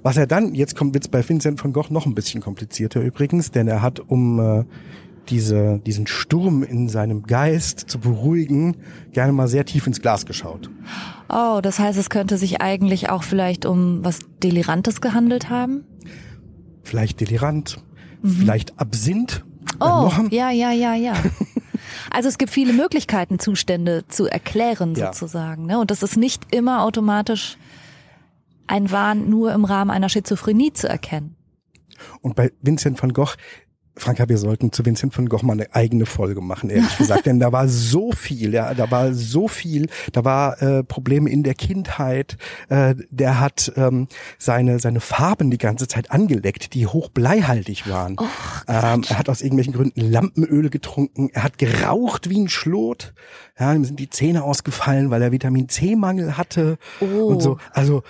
Was 0.02 0.18
er 0.18 0.28
dann, 0.28 0.54
jetzt 0.54 0.76
kommt 0.76 0.94
wird's 0.94 1.08
bei 1.08 1.28
Vincent 1.28 1.64
van 1.64 1.72
Gogh 1.72 1.92
noch 1.92 2.06
ein 2.06 2.16
bisschen 2.16 2.42
komplizierter 2.42 3.02
übrigens, 3.02 3.52
denn 3.52 3.68
er 3.68 3.82
hat, 3.82 4.00
um 4.00 4.40
äh, 4.40 4.66
diese, 5.30 5.80
diesen 5.86 6.08
Sturm 6.08 6.64
in 6.64 6.90
seinem 6.90 7.24
Geist 7.24 7.80
zu 7.90 8.00
beruhigen, 8.00 8.78
gerne 9.14 9.32
mal 9.32 9.48
sehr 9.48 9.66
tief 9.66 9.88
ins 9.88 10.02
Glas 10.02 10.26
geschaut. 10.26 10.70
Oh, 11.30 11.60
das 11.62 11.80
heißt, 11.80 11.98
es 11.98 12.10
könnte 12.10 12.38
sich 12.38 12.62
eigentlich 12.62 13.10
auch 13.10 13.24
vielleicht 13.24 13.66
um 13.66 14.04
was 14.04 14.20
Delirantes 14.42 15.02
gehandelt 15.02 15.50
haben? 15.50 15.86
Vielleicht 16.84 17.22
delirant, 17.22 17.82
mhm. 18.22 18.30
vielleicht 18.30 18.80
Absinth. 18.80 19.46
Oh, 19.80 20.12
ja, 20.30 20.52
ja, 20.52 20.72
ja, 20.72 20.94
ja. 20.96 21.14
Also 22.14 22.30
es 22.30 22.38
gibt 22.38 22.52
viele 22.52 22.74
Möglichkeiten, 22.74 23.40
Zustände 23.40 24.08
zu 24.08 24.28
erklären 24.28 24.96
sozusagen. 24.96 25.68
Ja. 25.68 25.76
Ne? 25.76 25.82
Und 25.82 25.90
das 25.90 26.04
ist 26.04 26.16
nicht 26.16 26.54
immer 26.54 26.84
automatisch 26.84 27.58
ein 28.68 28.92
Wahn 28.92 29.30
nur 29.30 29.52
im 29.52 29.66
Rahmen 29.66 29.90
einer 29.90 30.10
Schizophrenie 30.10 30.72
zu 30.74 30.88
erkennen. 30.88 31.36
Und 32.22 32.36
bei 32.36 32.52
Vincent 32.62 33.02
van 33.02 33.14
Gogh 33.14 33.36
Franka, 33.96 34.28
wir 34.28 34.38
sollten 34.38 34.72
zu 34.72 34.86
Vincent 34.86 35.16
van 35.16 35.30
Gogh 35.30 35.46
mal 35.46 35.54
eine 35.54 35.74
eigene 35.74 36.06
Folge 36.06 36.42
machen, 36.42 36.70
ehrlich 36.70 36.98
gesagt, 36.98 37.26
denn 37.28 37.40
da 37.40 37.52
war 37.52 37.68
so 37.68 38.12
viel, 38.12 38.54
ja, 38.54 38.74
da 38.74 38.90
war 38.90 39.14
so 39.14 39.48
viel, 39.48 39.88
da 40.12 40.26
war 40.26 40.62
äh, 40.62 40.84
Probleme 40.84 41.30
in 41.30 41.44
der 41.44 41.54
Kindheit, 41.54 42.38
äh, 42.70 42.96
der 43.12 43.40
hat 43.40 43.72
ähm, 43.76 44.08
seine 44.40 44.80
seine 44.80 45.00
Farben 45.00 45.52
die 45.52 45.60
ganze 45.60 45.88
Zeit 45.88 46.12
angeleckt, 46.12 46.74
die 46.74 46.88
hochbleihaltig 46.88 47.88
waren. 47.88 48.16
Oh, 48.20 48.26
ähm, 48.68 49.04
er 49.08 49.20
hat 49.20 49.30
aus 49.30 49.42
irgendwelchen 49.42 49.74
Gründen 49.74 50.02
Lampenöl 50.02 50.70
getrunken, 50.70 51.30
er 51.32 51.44
hat 51.44 51.60
geraucht 51.60 52.30
wie 52.30 52.40
ein 52.40 52.50
Schlot, 52.50 53.14
ja, 53.60 53.74
ihm 53.74 53.86
sind 53.86 54.00
die 54.00 54.10
Zähne 54.10 54.44
ausgefallen, 54.44 55.12
weil 55.12 55.22
er 55.22 55.32
Vitamin 55.32 55.70
C 55.70 55.96
Mangel 55.96 56.36
hatte 56.36 56.78
oh. 57.00 57.28
und 57.28 57.42
so. 57.42 57.58
Also 57.72 58.02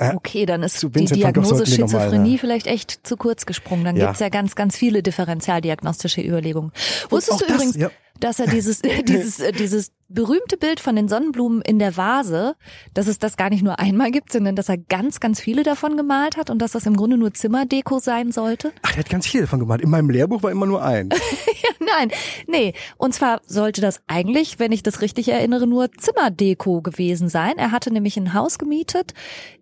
Okay, 0.00 0.46
dann 0.46 0.62
ist 0.62 0.82
die 0.82 1.04
Diagnose 1.04 1.66
Schizophrenie 1.66 2.32
ja. 2.32 2.38
vielleicht 2.38 2.66
echt 2.66 3.06
zu 3.06 3.16
kurz 3.16 3.46
gesprungen. 3.46 3.84
Dann 3.84 3.96
ja. 3.96 4.06
gibt's 4.06 4.20
ja 4.20 4.28
ganz, 4.28 4.54
ganz 4.54 4.76
viele 4.76 5.02
differentialdiagnostische 5.02 6.22
Überlegungen. 6.22 6.72
Wusstest 7.10 7.42
du 7.42 7.46
das, 7.46 7.54
übrigens, 7.54 7.76
ja 7.76 7.90
dass 8.20 8.38
er 8.38 8.46
dieses, 8.46 8.82
dieses, 9.08 9.40
äh, 9.40 9.52
dieses 9.52 9.92
berühmte 10.10 10.56
Bild 10.56 10.80
von 10.80 10.96
den 10.96 11.08
Sonnenblumen 11.08 11.62
in 11.62 11.78
der 11.78 11.96
Vase, 11.96 12.56
dass 12.94 13.06
es 13.06 13.18
das 13.18 13.36
gar 13.36 13.48
nicht 13.48 13.62
nur 13.62 13.78
einmal 13.78 14.10
gibt, 14.10 14.32
sondern 14.32 14.56
dass 14.56 14.68
er 14.68 14.76
ganz, 14.76 15.20
ganz 15.20 15.40
viele 15.40 15.62
davon 15.62 15.96
gemalt 15.96 16.36
hat 16.36 16.50
und 16.50 16.58
dass 16.58 16.72
das 16.72 16.86
im 16.86 16.96
Grunde 16.96 17.16
nur 17.16 17.32
Zimmerdeko 17.32 18.00
sein 18.00 18.32
sollte? 18.32 18.72
Ach, 18.82 18.92
er 18.92 18.98
hat 18.98 19.08
ganz 19.08 19.26
viele 19.26 19.44
davon 19.44 19.60
gemalt. 19.60 19.80
In 19.80 19.90
meinem 19.90 20.10
Lehrbuch 20.10 20.42
war 20.42 20.50
immer 20.50 20.66
nur 20.66 20.84
ein. 20.84 21.10
ja, 21.62 21.70
nein, 21.96 22.10
nee. 22.48 22.74
Und 22.98 23.14
zwar 23.14 23.40
sollte 23.46 23.80
das 23.80 24.02
eigentlich, 24.08 24.58
wenn 24.58 24.72
ich 24.72 24.82
das 24.82 25.00
richtig 25.00 25.28
erinnere, 25.28 25.66
nur 25.66 25.92
Zimmerdeko 25.92 26.82
gewesen 26.82 27.28
sein. 27.28 27.54
Er 27.56 27.70
hatte 27.70 27.92
nämlich 27.92 28.16
ein 28.16 28.34
Haus 28.34 28.58
gemietet 28.58 29.14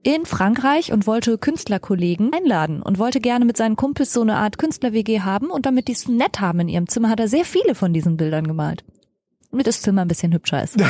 in 0.03 0.25
Frankreich 0.25 0.93
und 0.93 1.07
wollte 1.07 1.37
Künstlerkollegen 1.37 2.33
einladen 2.33 2.83
und 2.83 2.99
wollte 2.99 3.21
gerne 3.21 3.45
mit 3.45 3.59
seinen 3.59 3.77
Kumpels 3.77 4.13
so 4.13 4.23
eine 4.23 4.37
Art 4.37 4.57
Künstler-WG 4.59 5.21
haben 5.21 5.51
und 5.51 5.67
damit 5.67 5.89
die 5.89 5.93
es 5.93 6.09
nett 6.09 6.41
haben 6.41 6.61
in 6.61 6.69
ihrem 6.69 6.89
Zimmer, 6.89 7.11
hat 7.11 7.21
er 7.21 7.29
sehr 7.29 7.45
viele 7.45 7.75
von 7.75 7.93
diesen 7.93 8.17
Bildern 8.17 8.47
gemalt. 8.47 8.85
Damit 9.51 9.67
das 9.67 9.81
Zimmer 9.81 10.03
ein 10.03 10.09
bisschen 10.09 10.33
hübscher 10.33 10.63
ist. 10.63 10.77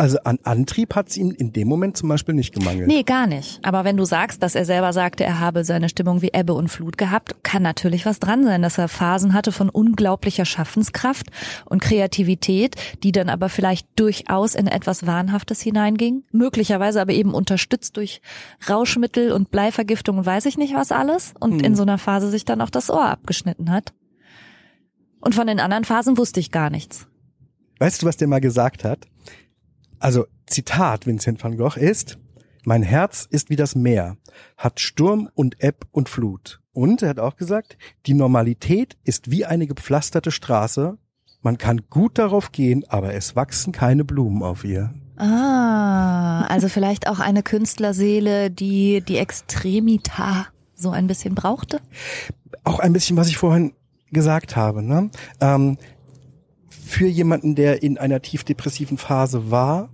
Also 0.00 0.16
an 0.24 0.38
Antrieb 0.44 0.94
hat 0.94 1.10
es 1.10 1.18
ihm 1.18 1.30
in 1.30 1.52
dem 1.52 1.68
Moment 1.68 1.94
zum 1.94 2.08
Beispiel 2.08 2.34
nicht 2.34 2.54
gemangelt. 2.54 2.88
Nee, 2.88 3.02
gar 3.02 3.26
nicht. 3.26 3.62
Aber 3.62 3.84
wenn 3.84 3.98
du 3.98 4.06
sagst, 4.06 4.42
dass 4.42 4.54
er 4.54 4.64
selber 4.64 4.94
sagte, 4.94 5.24
er 5.24 5.40
habe 5.40 5.62
seine 5.62 5.90
Stimmung 5.90 6.22
wie 6.22 6.30
Ebbe 6.32 6.54
und 6.54 6.68
Flut 6.68 6.96
gehabt, 6.96 7.44
kann 7.44 7.62
natürlich 7.62 8.06
was 8.06 8.18
dran 8.18 8.42
sein, 8.42 8.62
dass 8.62 8.78
er 8.78 8.88
Phasen 8.88 9.34
hatte 9.34 9.52
von 9.52 9.68
unglaublicher 9.68 10.46
Schaffenskraft 10.46 11.26
und 11.66 11.82
Kreativität, 11.82 12.76
die 13.02 13.12
dann 13.12 13.28
aber 13.28 13.50
vielleicht 13.50 13.88
durchaus 13.96 14.54
in 14.54 14.68
etwas 14.68 15.06
Wahnhaftes 15.06 15.60
hineinging. 15.60 16.24
Möglicherweise 16.32 17.02
aber 17.02 17.12
eben 17.12 17.34
unterstützt 17.34 17.98
durch 17.98 18.22
Rauschmittel 18.70 19.32
und 19.32 19.50
Bleivergiftung 19.50 20.16
und 20.16 20.24
weiß 20.24 20.46
ich 20.46 20.56
nicht 20.56 20.72
was 20.72 20.92
alles. 20.92 21.34
Und 21.40 21.58
hm. 21.58 21.60
in 21.60 21.76
so 21.76 21.82
einer 21.82 21.98
Phase 21.98 22.30
sich 22.30 22.46
dann 22.46 22.62
auch 22.62 22.70
das 22.70 22.88
Ohr 22.88 23.04
abgeschnitten 23.04 23.70
hat. 23.70 23.92
Und 25.20 25.34
von 25.34 25.46
den 25.46 25.60
anderen 25.60 25.84
Phasen 25.84 26.18
wusste 26.18 26.40
ich 26.40 26.50
gar 26.50 26.70
nichts. 26.70 27.06
Weißt 27.78 28.02
du, 28.02 28.06
was 28.06 28.16
der 28.16 28.28
mal 28.28 28.40
gesagt 28.40 28.84
hat? 28.84 29.06
Also, 29.98 30.26
Zitat 30.46 31.06
Vincent 31.06 31.42
van 31.42 31.56
Gogh 31.56 31.76
ist, 31.76 32.18
mein 32.64 32.82
Herz 32.82 33.26
ist 33.30 33.50
wie 33.50 33.56
das 33.56 33.74
Meer, 33.74 34.16
hat 34.56 34.80
Sturm 34.80 35.30
und 35.34 35.62
Ebb 35.62 35.86
und 35.92 36.08
Flut. 36.08 36.60
Und 36.72 37.02
er 37.02 37.10
hat 37.10 37.18
auch 37.18 37.36
gesagt, 37.36 37.76
die 38.06 38.14
Normalität 38.14 38.96
ist 39.04 39.30
wie 39.30 39.44
eine 39.44 39.66
gepflasterte 39.66 40.30
Straße. 40.30 40.98
Man 41.42 41.58
kann 41.58 41.82
gut 41.88 42.18
darauf 42.18 42.52
gehen, 42.52 42.84
aber 42.88 43.14
es 43.14 43.34
wachsen 43.34 43.72
keine 43.72 44.04
Blumen 44.04 44.42
auf 44.42 44.64
ihr. 44.64 44.92
Ah, 45.16 46.42
also 46.48 46.68
vielleicht 46.68 47.08
auch 47.08 47.18
eine 47.18 47.42
Künstlerseele, 47.42 48.50
die 48.50 49.02
die 49.02 49.16
Extremita 49.16 50.46
so 50.74 50.90
ein 50.90 51.06
bisschen 51.06 51.34
brauchte? 51.34 51.80
Auch 52.64 52.78
ein 52.78 52.92
bisschen, 52.92 53.16
was 53.16 53.28
ich 53.28 53.36
vorhin 53.36 53.72
gesagt 54.12 54.56
habe. 54.56 54.82
Ne? 54.82 55.10
Ähm, 55.40 55.78
für 56.68 57.06
jemanden, 57.06 57.54
der 57.54 57.82
in 57.82 57.98
einer 57.98 58.20
tief 58.20 58.44
depressiven 58.44 58.98
Phase 58.98 59.50
war, 59.50 59.90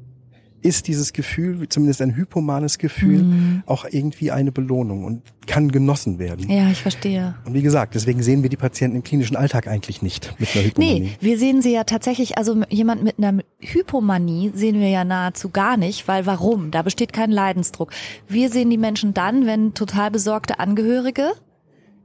ist 0.67 0.89
dieses 0.89 1.13
Gefühl, 1.13 1.69
zumindest 1.69 2.03
ein 2.03 2.17
hypomanes 2.17 2.79
Gefühl, 2.79 3.23
mhm. 3.23 3.63
auch 3.67 3.87
irgendwie 3.89 4.33
eine 4.33 4.51
Belohnung 4.51 5.05
und 5.05 5.23
kann 5.47 5.71
genossen 5.71 6.19
werden. 6.19 6.51
Ja, 6.51 6.71
ich 6.71 6.83
verstehe. 6.83 7.37
Und 7.45 7.55
wie 7.55 7.63
gesagt, 7.63 7.95
deswegen 7.95 8.21
sehen 8.21 8.43
wir 8.43 8.51
die 8.51 8.57
Patienten 8.57 8.97
im 8.97 9.05
klinischen 9.05 9.37
Alltag 9.37 9.69
eigentlich 9.69 10.03
nicht 10.03 10.35
mit 10.39 10.49
einer 10.55 10.65
Hypomanie. 10.65 11.01
Nee, 11.01 11.11
wir 11.21 11.39
sehen 11.39 11.63
sie 11.63 11.73
ja 11.73 11.85
tatsächlich, 11.85 12.37
also 12.37 12.63
jemand 12.69 13.05
mit 13.05 13.19
einer 13.19 13.43
Hypomanie 13.61 14.51
sehen 14.55 14.81
wir 14.81 14.89
ja 14.89 15.05
nahezu 15.05 15.51
gar 15.51 15.77
nicht, 15.77 16.09
weil 16.09 16.27
warum? 16.27 16.73
Da 16.73 16.83
besteht 16.83 17.13
kein 17.13 17.31
Leidensdruck. 17.31 17.93
Wir 18.27 18.51
sehen 18.51 18.69
die 18.69 18.79
Menschen 18.79 19.15
dann, 19.15 19.47
wenn 19.47 19.75
total 19.75 20.11
besorgte 20.11 20.59
Angehörige 20.59 21.33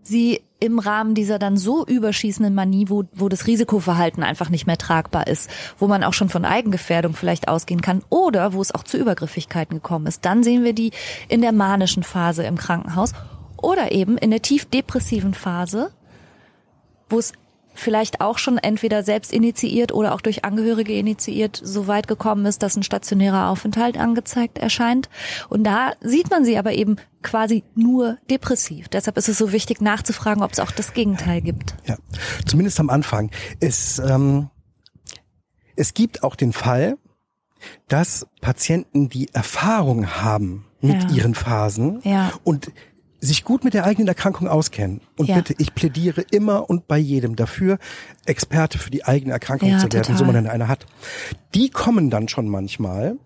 sie 0.04 0.42
im 0.60 0.78
Rahmen 0.78 1.16
dieser 1.16 1.40
dann 1.40 1.58
so 1.58 1.86
überschießenden 1.86 2.54
Manie, 2.54 2.88
wo, 2.88 3.04
wo 3.14 3.30
das 3.30 3.48
Risikoverhalten 3.48 4.24
einfach 4.24 4.50
nicht 4.50 4.68
mehr 4.68 4.78
tragbar 4.78 5.28
ist, 5.28 5.50
wo 5.80 5.88
man 5.88 6.04
auch 6.04 6.14
schon 6.14 6.30
von 6.30 6.46
Eigengefährdung 6.46 7.14
vielleicht 7.14 7.48
ausgehen 7.48 7.82
kann 7.82 8.04
oder 8.10 8.54
wo 8.54 8.62
es 8.62 8.74
auch 8.74 8.84
zu 8.84 8.98
Übergriffigkeiten 8.98 9.78
gekommen 9.78 10.06
ist. 10.06 10.24
Dann 10.24 10.44
sehen 10.44 10.64
wir 10.64 10.74
die 10.74 10.92
in 11.30 11.42
der 11.42 11.52
manischen 11.52 12.04
Phase 12.04 12.44
im 12.44 12.58
Krankenhaus 12.58 13.14
oder 13.58 13.92
eben 13.92 14.18
in 14.18 14.30
der 14.30 14.44
tief 14.44 14.66
depressiven 14.66 15.34
Phase, 15.34 15.92
wo 17.10 17.18
es 17.18 17.34
vielleicht 17.82 18.22
auch 18.22 18.38
schon 18.38 18.58
entweder 18.58 19.04
selbst 19.04 19.34
initiiert 19.34 19.91
oder 19.91 20.13
auch 20.13 20.22
durch 20.22 20.46
Angehörige 20.46 20.94
initiiert 20.94 21.60
so 21.62 21.88
weit 21.88 22.08
gekommen 22.08 22.46
ist, 22.46 22.63
dass 22.63 22.78
ein 22.78 22.84
stationärer 22.84 23.50
Aufenthalt 23.50 23.98
angezeigt 23.98 24.58
erscheint. 24.58 25.10
Und 25.50 25.63
da 25.63 25.94
sieht 26.02 26.30
man 26.30 26.46
sie 26.46 26.58
aber 26.58 26.74
eben 26.74 26.98
quasi 27.22 27.63
nur 27.76 28.17
depressiv. 28.30 28.88
Deshalb 28.89 29.17
ist 29.17 29.30
es 29.30 29.38
so 29.38 29.52
wichtig 29.52 29.82
nachzufragen, 29.82 30.44
ob 30.44 30.52
es 30.54 30.60
auch 30.60 30.72
das 30.72 30.94
Gegenteil 30.94 31.41
gibt. 31.41 31.76
Ja, 31.86 31.98
zumindest 32.46 32.80
am 32.80 32.89
Anfang. 32.89 33.32
Es, 33.60 34.00
ähm, 34.00 34.50
es 35.76 35.94
gibt 35.94 36.24
auch 36.24 36.36
den 36.36 36.54
Fall, 36.54 36.98
dass 37.88 38.28
Patienten 38.41 39.10
die 39.10 39.30
Erfahrung 39.34 40.08
haben 40.08 40.65
mit 40.82 41.04
ja. 41.04 41.10
ihren 41.10 41.36
Phasen 41.36 42.02
ja. 42.04 42.32
und 42.44 42.72
sich 43.22 43.44
gut 43.44 43.64
mit 43.64 43.76
der 43.76 43.86
eigenen 43.86 44.08
Erkrankung 44.08 44.48
auskennen. 44.48 45.02
Und 45.16 45.30
ja. 45.30 45.36
bitte, 45.36 45.54
ich 45.60 45.76
plädiere 45.76 46.22
immer 46.32 46.70
und 46.70 46.88
bei 46.88 46.98
jedem 46.98 47.36
dafür, 47.36 47.78
Experte 48.26 48.80
für 48.80 48.90
die 48.90 49.06
eigene 49.06 49.32
Erkrankung 49.32 49.70
ja, 49.70 49.78
zu 49.78 49.86
werden, 49.94 50.04
total. 50.04 50.18
so 50.18 50.26
man 50.26 50.34
denn 50.34 50.48
eine 50.48 50.68
hat. 50.68 50.88
Die 51.54 51.70
kommen 51.70 52.10
dann 52.10 52.28
schon 52.28 52.50
manchmal 52.50 53.18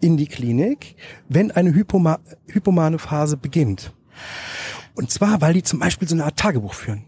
in 0.00 0.16
die 0.16 0.26
Klinik, 0.26 0.96
wenn 1.28 1.50
eine 1.50 1.74
Hypoma 1.74 2.18
hypomane 2.46 2.98
Phase 2.98 3.36
beginnt. 3.36 3.92
Und 4.94 5.10
zwar, 5.10 5.42
weil 5.42 5.52
die 5.52 5.62
zum 5.62 5.78
Beispiel 5.78 6.08
so 6.08 6.14
eine 6.14 6.24
Art 6.24 6.38
Tagebuch 6.38 6.72
führen. 6.72 7.04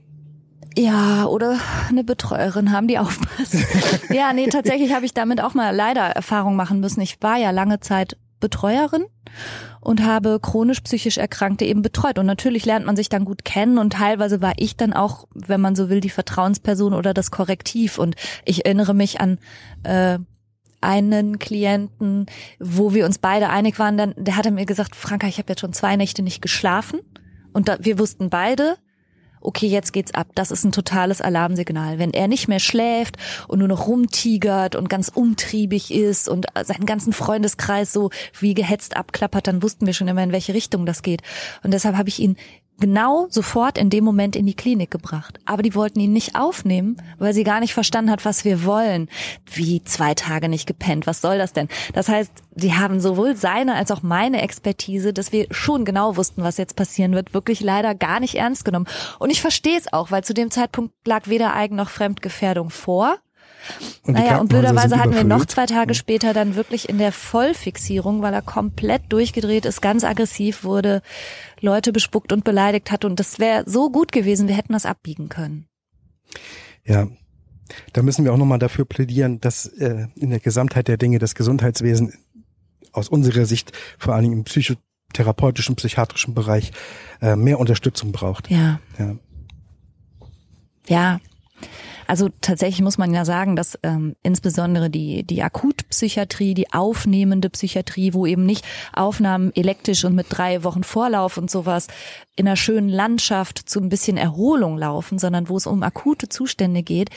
Ja, 0.77 1.25
oder 1.25 1.59
eine 1.89 2.05
Betreuerin 2.05 2.71
haben, 2.73 2.89
die 2.89 2.99
aufpasst. 2.99 3.57
ja, 4.11 4.35
nee, 4.35 4.49
tatsächlich 4.49 4.93
habe 4.93 5.07
ich 5.07 5.15
damit 5.15 5.41
auch 5.41 5.55
mal 5.55 5.75
leider 5.75 6.03
Erfahrung 6.03 6.57
machen 6.57 6.81
müssen. 6.81 7.01
Ich 7.01 7.23
war 7.23 7.39
ja 7.39 7.51
lange 7.51 7.81
Zeit 7.81 8.19
Betreuerin 8.39 9.07
und 9.89 10.05
habe 10.05 10.39
chronisch 10.39 10.83
psychisch 10.83 11.17
Erkrankte 11.17 11.65
eben 11.65 11.81
betreut. 11.81 12.19
Und 12.19 12.27
natürlich 12.27 12.67
lernt 12.67 12.85
man 12.85 12.95
sich 12.95 13.09
dann 13.09 13.25
gut 13.25 13.47
kennen 13.47 13.79
und 13.79 13.95
teilweise 13.95 14.43
war 14.43 14.53
ich 14.59 14.77
dann 14.77 14.93
auch, 14.93 15.27
wenn 15.33 15.63
man 15.63 15.75
so 15.75 15.89
will, 15.89 16.03
die 16.03 16.11
Vertrauensperson 16.11 16.93
oder 16.93 17.15
das 17.15 17.31
Korrektiv. 17.31 17.97
Und 17.97 18.15
ich 18.45 18.67
erinnere 18.67 18.93
mich 18.93 19.19
an 19.19 19.39
äh, 19.85 20.19
einen 20.83 21.39
Klienten, 21.39 22.27
wo 22.61 22.93
wir 22.93 23.07
uns 23.07 23.17
beide 23.17 23.49
einig 23.49 23.79
waren, 23.79 23.97
dann, 23.97 24.13
der 24.19 24.37
hatte 24.37 24.51
mir 24.51 24.67
gesagt, 24.67 24.95
Franka, 24.95 25.27
ich 25.27 25.39
habe 25.39 25.49
jetzt 25.49 25.61
schon 25.61 25.73
zwei 25.73 25.97
Nächte 25.97 26.21
nicht 26.21 26.43
geschlafen. 26.43 27.01
Und 27.55 27.69
da, 27.69 27.79
wir 27.81 27.99
wussten 27.99 28.29
beide, 28.29 28.77
okay, 29.41 29.67
jetzt 29.67 29.93
geht's 29.93 30.15
ab. 30.15 30.29
Das 30.35 30.51
ist 30.51 30.65
ein 30.65 30.73
totales 30.73 31.21
Alarmsignal. 31.21 31.99
Wenn 31.99 32.13
er 32.13 32.29
nicht 32.29 32.49
mehr 32.49 32.61
schläft 32.61 33.17
und 33.47 33.59
nur 33.59 33.69
noch 33.69 33.87
rumtigert 33.87 34.77
und 34.77 34.89
ganz 34.89 35.09
umtriebig 35.09 35.93
ist 35.93 36.29
und 36.29 36.47
seinen 36.65 36.87
ganzen 36.87 37.13
Freundeskreis 37.13 37.93
so 37.93 38.11
wie 38.39 38.55
gehetzt 38.55 38.97
abklappert, 38.97 39.47
dann 39.47 39.63
wussten 39.63 39.87
wir 39.87 39.93
schon 39.93 40.09
immer, 40.09 40.23
in 40.23 40.33
welche 40.33 40.55
Richtung 40.55 40.87
das 40.87 41.03
geht. 41.03 41.23
Und 41.63 41.73
deshalb 41.73 41.97
habe 41.97 42.09
ich 42.09 42.19
ihn 42.19 42.37
genau 42.81 43.27
sofort 43.31 43.79
in 43.79 43.91
dem 43.91 44.05
Moment 44.05 44.37
in 44.37 44.47
die 44.47 44.55
Klinik 44.55 44.91
gebracht. 44.91 45.39
Aber 45.45 45.63
die 45.63 45.75
wollten 45.75 46.01
ihn 46.01 46.13
nicht 46.13 46.37
aufnehmen, 46.37 46.97
weil 47.19 47.35
sie 47.35 47.45
gar 47.45 47.61
nicht 47.61 47.75
verstanden 47.75 48.11
hat, 48.11 48.25
was 48.25 48.45
wir 48.45 48.65
wollen. 48.65 49.09
Wie 49.53 49.83
zwei 49.85 50.15
Tage 50.15 50.49
nicht 50.49 50.67
gepennt, 50.67 51.07
was 51.07 51.21
soll 51.21 51.39
das 51.39 51.53
denn? 51.53 51.69
Das 51.93 52.09
heißt, 52.09 52.33
die 52.55 52.75
haben 52.75 53.01
sowohl 53.01 53.37
seine 53.37 53.75
als 53.75 53.91
auch 53.91 54.03
meine 54.03 54.43
Expertise, 54.43 55.13
dass 55.13 55.33
wir 55.33 55.47
schon 55.51 55.85
genau 55.85 56.17
wussten, 56.17 56.43
was 56.43 56.57
jetzt 56.57 56.77
passieren 56.77 57.13
wird, 57.13 57.35
wirklich 57.35 57.61
leider 57.61 57.95
gar 57.95 58.21
nicht 58.21 58.37
ernst 58.37 58.65
genommen. 58.65 58.87
Und 59.19 59.31
ich 59.31 59.41
verstehe 59.41 59.79
es 59.79 59.93
auch, 59.93 60.11
weil 60.11 60.25
zu 60.25 60.35
dem 60.35 60.51
Zeitpunkt 60.51 60.95
lag 61.07 61.29
weder 61.29 61.55
Eigen 61.55 61.77
noch 61.77 61.89
Fremdgefährdung 61.91 62.71
vor. 62.71 63.17
Und 64.05 64.15
naja, 64.15 64.39
und 64.39 64.49
blöderweise 64.49 64.99
hatten 64.99 65.15
wir 65.15 65.25
noch 65.25 65.45
zwei 65.45 65.67
Tage 65.67 65.95
später 65.95 66.33
dann 66.33 66.55
wirklich 66.55 66.89
in 66.89 66.99
der 66.99 67.13
Vollfixierung, 67.13 68.23
weil 68.23 68.33
er 68.33 68.43
komplett 68.43 69.03
durchgedreht 69.11 69.67
ist, 69.67 69.83
ganz 69.83 70.05
aggressiv 70.05 70.65
wurde, 70.65 71.03
Leute 71.61 71.93
bespuckt 71.93 72.33
und 72.33 72.45
beleidigt 72.45 72.91
hat. 72.91 73.05
Und 73.05 73.21
das 73.21 73.39
wäre 73.39 73.65
so 73.67 73.91
gut 73.91 74.13
gewesen, 74.13 74.49
wir 74.49 74.57
hätten 74.57 74.73
das 74.73 74.87
abbiegen 74.87 75.29
können. 75.29 75.67
Ja, 76.85 77.09
da 77.93 78.03
müssen 78.03 78.25
wir 78.25 78.33
auch 78.33 78.39
nochmal 78.39 78.59
dafür 78.59 78.85
plädieren, 78.85 79.41
dass 79.41 79.67
äh, 79.67 80.07
in 80.17 80.31
der 80.31 80.41
Gesamtheit 80.41 80.89
der 80.89 80.97
Dinge 80.97 81.19
das 81.19 81.35
Gesundheitswesen 81.35 82.15
aus 82.93 83.09
unserer 83.09 83.45
Sicht 83.45 83.73
vor 83.99 84.15
allen 84.15 84.25
Dingen 84.25 84.39
im 84.39 84.45
psychotherapeutischen, 84.45 85.77
psychiatrischen 85.77 86.35
Bereich 86.35 86.73
äh, 87.21 87.37
mehr 87.37 87.59
Unterstützung 87.61 88.13
braucht. 88.13 88.51
Ja. 88.51 88.81
Ja. 88.99 89.17
Ja, 90.89 91.21
also 92.09 92.31
tatsächlich 92.41 92.81
muss 92.81 92.97
man 92.97 93.13
ja 93.13 93.27
sagen, 93.27 93.55
dass 93.55 93.79
ähm, 93.83 94.17
insbesondere 94.23 94.89
die, 94.89 95.25
die 95.25 95.43
Akutpsychiatrie, 95.43 96.55
die 96.55 96.73
aufnehmende 96.73 97.51
Psychiatrie, 97.51 98.15
wo 98.15 98.25
eben 98.25 98.47
nicht 98.47 98.65
Aufnahmen 98.95 99.55
elektrisch 99.55 100.05
und 100.07 100.15
mit 100.15 100.27
drei 100.31 100.65
Wochen 100.65 100.85
Vorlauf 100.85 101.37
und 101.37 101.51
sowas 101.51 101.87
in 102.35 102.47
einer 102.47 102.57
schönen 102.57 102.89
Landschaft 102.89 103.69
zu 103.69 103.79
ein 103.81 103.91
bisschen 103.91 104.17
Erholung 104.17 104.79
laufen, 104.79 105.19
sondern 105.19 105.51
wo 105.51 105.57
es 105.59 105.67
um 105.67 105.83
akute 105.83 106.31
Zustände 106.31 106.83
geht, 106.83 107.11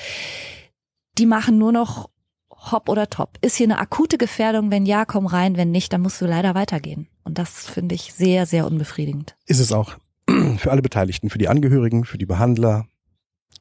die 1.18 1.26
machen 1.26 1.58
nur 1.58 1.72
noch 1.72 2.10
hopp 2.50 2.90
oder 2.90 3.10
top. 3.10 3.38
Ist 3.42 3.56
hier 3.56 3.68
eine 3.68 3.80
akute 3.80 4.18
Gefährdung? 4.18 4.72
Wenn 4.72 4.86
ja, 4.86 5.06
komm 5.06 5.26
rein. 5.26 5.56
Wenn 5.56 5.72
nicht, 5.72 5.94
dann 5.94 6.02
musst 6.02 6.20
du 6.22 6.26
leider 6.26 6.54
weitergehen. 6.54 7.08
Und 7.24 7.38
das 7.38 7.66
finde 7.66 7.96
ich 7.96 8.14
sehr, 8.14 8.46
sehr 8.46 8.68
unbefriedigend. 8.68 9.36
Ist 9.46 9.60
es 9.60 9.72
auch. 9.72 9.98
Für 10.58 10.72
alle 10.72 10.82
Beteiligten, 10.82 11.30
für 11.30 11.38
die 11.38 11.48
Angehörigen, 11.48 12.06
für 12.06 12.18
die 12.18 12.26
Behandler, 12.26 12.88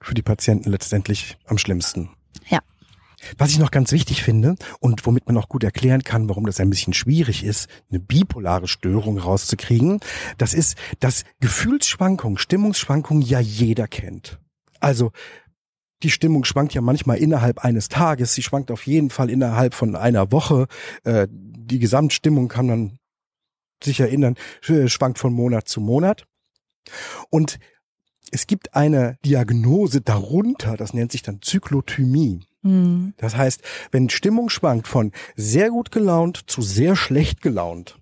für 0.00 0.14
die 0.14 0.22
Patienten 0.22 0.70
letztendlich 0.70 1.36
am 1.46 1.58
schlimmsten. 1.58 2.10
Ja. 2.48 2.60
Was 3.36 3.50
ich 3.50 3.58
noch 3.58 3.70
ganz 3.70 3.92
wichtig 3.92 4.22
finde 4.22 4.54
und 4.80 5.04
womit 5.04 5.26
man 5.26 5.36
auch 5.36 5.48
gut 5.48 5.62
erklären 5.62 6.02
kann, 6.02 6.28
warum 6.28 6.46
das 6.46 6.58
ein 6.58 6.70
bisschen 6.70 6.94
schwierig 6.94 7.44
ist, 7.44 7.68
eine 7.90 8.00
bipolare 8.00 8.66
Störung 8.66 9.18
rauszukriegen, 9.18 10.00
das 10.38 10.54
ist, 10.54 10.76
dass 11.00 11.24
Gefühlsschwankungen, 11.40 12.38
Stimmungsschwankungen 12.38 13.22
ja 13.22 13.40
jeder 13.40 13.88
kennt. 13.88 14.38
Also 14.80 15.12
die 16.02 16.10
Stimmung 16.10 16.44
schwankt 16.44 16.72
ja 16.72 16.80
manchmal 16.80 17.18
innerhalb 17.18 17.58
eines 17.58 17.90
Tages, 17.90 18.32
sie 18.32 18.42
schwankt 18.42 18.70
auf 18.70 18.86
jeden 18.86 19.10
Fall 19.10 19.28
innerhalb 19.28 19.74
von 19.74 19.96
einer 19.96 20.32
Woche. 20.32 20.66
Äh, 21.04 21.28
die 21.30 21.78
Gesamtstimmung 21.78 22.48
kann 22.48 22.66
man 22.66 22.98
sich 23.84 24.00
erinnern, 24.00 24.36
schwankt 24.60 25.18
von 25.18 25.32
Monat 25.32 25.68
zu 25.68 25.80
Monat. 25.80 26.24
Und 27.28 27.58
es 28.30 28.46
gibt 28.46 28.74
eine 28.74 29.18
Diagnose 29.24 30.00
darunter, 30.00 30.76
das 30.76 30.94
nennt 30.94 31.12
sich 31.12 31.22
dann 31.22 31.42
Zyklothymie. 31.42 32.40
Mhm. 32.62 33.14
Das 33.16 33.36
heißt, 33.36 33.62
wenn 33.90 34.10
Stimmung 34.10 34.50
schwankt 34.50 34.88
von 34.88 35.12
sehr 35.36 35.70
gut 35.70 35.90
gelaunt 35.90 36.44
zu 36.46 36.62
sehr 36.62 36.96
schlecht 36.96 37.40
gelaunt, 37.40 37.98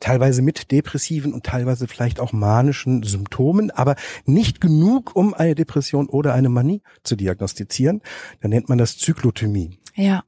teilweise 0.00 0.42
mit 0.42 0.70
depressiven 0.70 1.32
und 1.32 1.44
teilweise 1.44 1.88
vielleicht 1.88 2.20
auch 2.20 2.32
manischen 2.32 3.02
Symptomen, 3.02 3.70
aber 3.70 3.96
nicht 4.24 4.60
genug, 4.60 5.16
um 5.16 5.34
eine 5.34 5.54
Depression 5.54 6.08
oder 6.08 6.34
eine 6.34 6.48
Manie 6.48 6.82
zu 7.02 7.16
diagnostizieren, 7.16 8.02
dann 8.40 8.50
nennt 8.50 8.68
man 8.68 8.78
das 8.78 8.98
Zyklothymie. 8.98 9.78
Ja. 9.94 10.24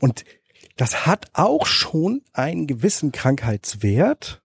Und 0.00 0.24
das 0.76 1.06
hat 1.06 1.28
auch 1.34 1.66
schon 1.66 2.22
einen 2.32 2.66
gewissen 2.66 3.12
Krankheitswert, 3.12 4.42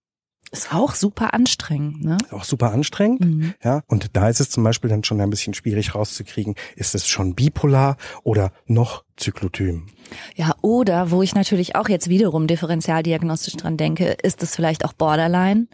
ist 0.52 0.74
auch 0.74 0.96
super 0.96 1.34
anstrengend, 1.34 2.04
ne? 2.04 2.18
Auch 2.32 2.44
super 2.44 2.72
anstrengend, 2.72 3.22
mhm. 3.22 3.54
ja. 3.64 3.82
Und 3.88 4.16
da 4.16 4.30
ist 4.30 4.40
es 4.40 4.50
zum 4.50 4.64
Beispiel 4.64 4.90
dann 4.90 5.04
schon 5.04 5.22
ein 5.22 5.30
bisschen 5.30 5.54
schwierig 5.54 5.96
rauszukriegen, 5.96 6.56
ist 6.76 6.96
es 6.96 7.08
schon 7.08 7.36
bipolar 7.36 7.98
oder 8.24 8.52
noch 8.66 9.04
Zyklothym. 9.18 9.88
Ja, 10.36 10.56
oder 10.62 11.12
wo 11.12 11.22
ich 11.22 11.36
natürlich 11.36 11.76
auch 11.76 11.90
jetzt 11.90 12.10
wiederum 12.10 12.48
differentialdiagnostisch 12.48 13.58
dran 13.58 13.78
denke, 13.78 14.18
ist 14.24 14.42
es 14.42 14.56
vielleicht 14.56 14.86
auch 14.86 14.94
Borderline 14.94 15.68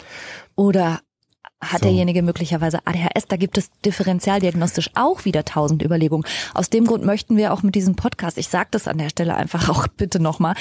oder 0.56 1.00
hat 1.62 1.82
so. 1.82 1.88
derjenige 1.88 2.22
möglicherweise 2.22 2.80
ADHS? 2.86 3.28
Da 3.28 3.38
gibt 3.38 3.58
es 3.58 3.70
differentialdiagnostisch 3.86 4.92
auch 4.96 5.26
wieder 5.26 5.46
tausend 5.46 5.84
Überlegungen. 5.84 6.26
Aus 6.54 6.70
dem 6.70 6.86
Grund 6.86 7.06
möchten 7.06 7.38
wir 7.38 7.54
auch 7.54 7.64
mit 7.64 7.76
diesem 7.76 7.96
Podcast, 7.96 8.38
ich 8.38 8.50
sage 8.50 8.70
das 8.72 8.88
an 8.88 8.98
der 8.98 9.10
Stelle 9.10 9.36
einfach 9.36 9.70
auch 9.70 9.88
bitte 9.88 10.20
nochmal, 10.20 10.56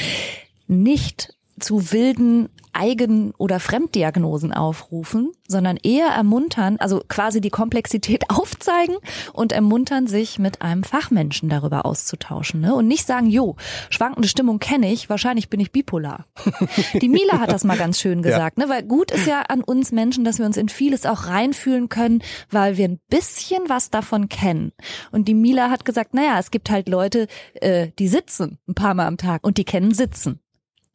nicht 0.67 1.35
zu 1.59 1.93
wilden 1.93 2.49
Eigen- 2.75 3.33
oder 3.39 3.61
Fremddiagnosen 3.61 4.53
aufrufen, 4.53 5.31
sondern 5.47 5.77
eher 5.77 6.09
ermuntern, 6.09 6.77
also 6.79 7.03
quasi 7.09 7.41
die 7.41 7.51
Komplexität 7.51 8.25
aufzeigen 8.31 8.97
und 9.33 9.53
ermuntern, 9.53 10.07
sich 10.07 10.39
mit 10.39 10.61
einem 10.63 10.83
Fachmenschen 10.83 11.49
darüber 11.49 11.87
auszutauschen. 11.87 12.61
Ne? 12.61 12.75
Und 12.75 12.89
nicht 12.89 13.07
sagen, 13.07 13.29
jo, 13.29 13.57
schwankende 13.91 14.29
Stimmung 14.29 14.59
kenne 14.59 14.93
ich, 14.93 15.09
wahrscheinlich 15.09 15.49
bin 15.49 15.61
ich 15.61 15.73
bipolar. 15.73 16.27
Die 17.01 17.09
Mila 17.09 17.39
hat 17.39 17.53
das 17.53 17.65
mal 17.65 17.79
ganz 17.79 18.01
schön 18.01 18.23
gesagt, 18.23 18.59
ja. 18.59 18.67
ne? 18.67 18.73
weil 18.73 18.83
gut 18.83 19.11
ist 19.11 19.27
ja 19.27 19.43
an 19.43 19.63
uns 19.63 19.93
Menschen, 19.93 20.25
dass 20.25 20.39
wir 20.39 20.47
uns 20.47 20.57
in 20.57 20.69
vieles 20.69 21.07
auch 21.07 21.27
reinfühlen 21.27 21.89
können, 21.89 22.23
weil 22.51 22.77
wir 22.77 22.89
ein 22.89 23.01
bisschen 23.09 23.63
was 23.69 23.91
davon 23.91 24.29
kennen. 24.29 24.73
Und 25.13 25.29
die 25.29 25.35
Mila 25.35 25.71
hat 25.71 25.85
gesagt, 25.85 26.15
naja, 26.15 26.39
es 26.39 26.51
gibt 26.51 26.71
halt 26.71 26.89
Leute, 26.89 27.29
äh, 27.55 27.89
die 27.99 28.09
sitzen 28.09 28.59
ein 28.69 28.75
paar 28.75 28.95
Mal 28.95 29.07
am 29.07 29.17
Tag 29.17 29.45
und 29.45 29.59
die 29.59 29.65
kennen 29.65 29.95
Sitzen 29.95 30.41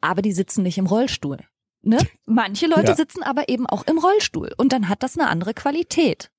aber 0.00 0.22
die 0.22 0.32
sitzen 0.32 0.62
nicht 0.62 0.78
im 0.78 0.86
Rollstuhl. 0.86 1.38
Ne? 1.82 1.98
Manche 2.26 2.66
Leute 2.66 2.90
ja. 2.90 2.96
sitzen 2.96 3.22
aber 3.22 3.48
eben 3.48 3.66
auch 3.66 3.86
im 3.86 3.98
Rollstuhl 3.98 4.52
und 4.56 4.72
dann 4.72 4.88
hat 4.88 5.02
das 5.02 5.18
eine 5.18 5.28
andere 5.28 5.54
Qualität. 5.54 6.30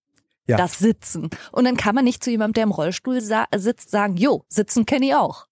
Ja. 0.48 0.58
Das 0.58 0.80
Sitzen. 0.80 1.30
Und 1.52 1.66
dann 1.66 1.78
kann 1.78 1.96
man 1.96 2.04
nicht 2.04 2.24
zu 2.24 2.32
jemandem, 2.32 2.54
der 2.54 2.64
im 2.64 2.72
Rollstuhl 2.72 3.22
sa 3.22 3.46
sitzt, 3.56 3.90
sagen, 3.90 4.18
jo, 4.18 4.44
sitzen 4.50 4.86
kenne 4.86 5.06
ich 5.06 5.16
auch. 5.16 5.48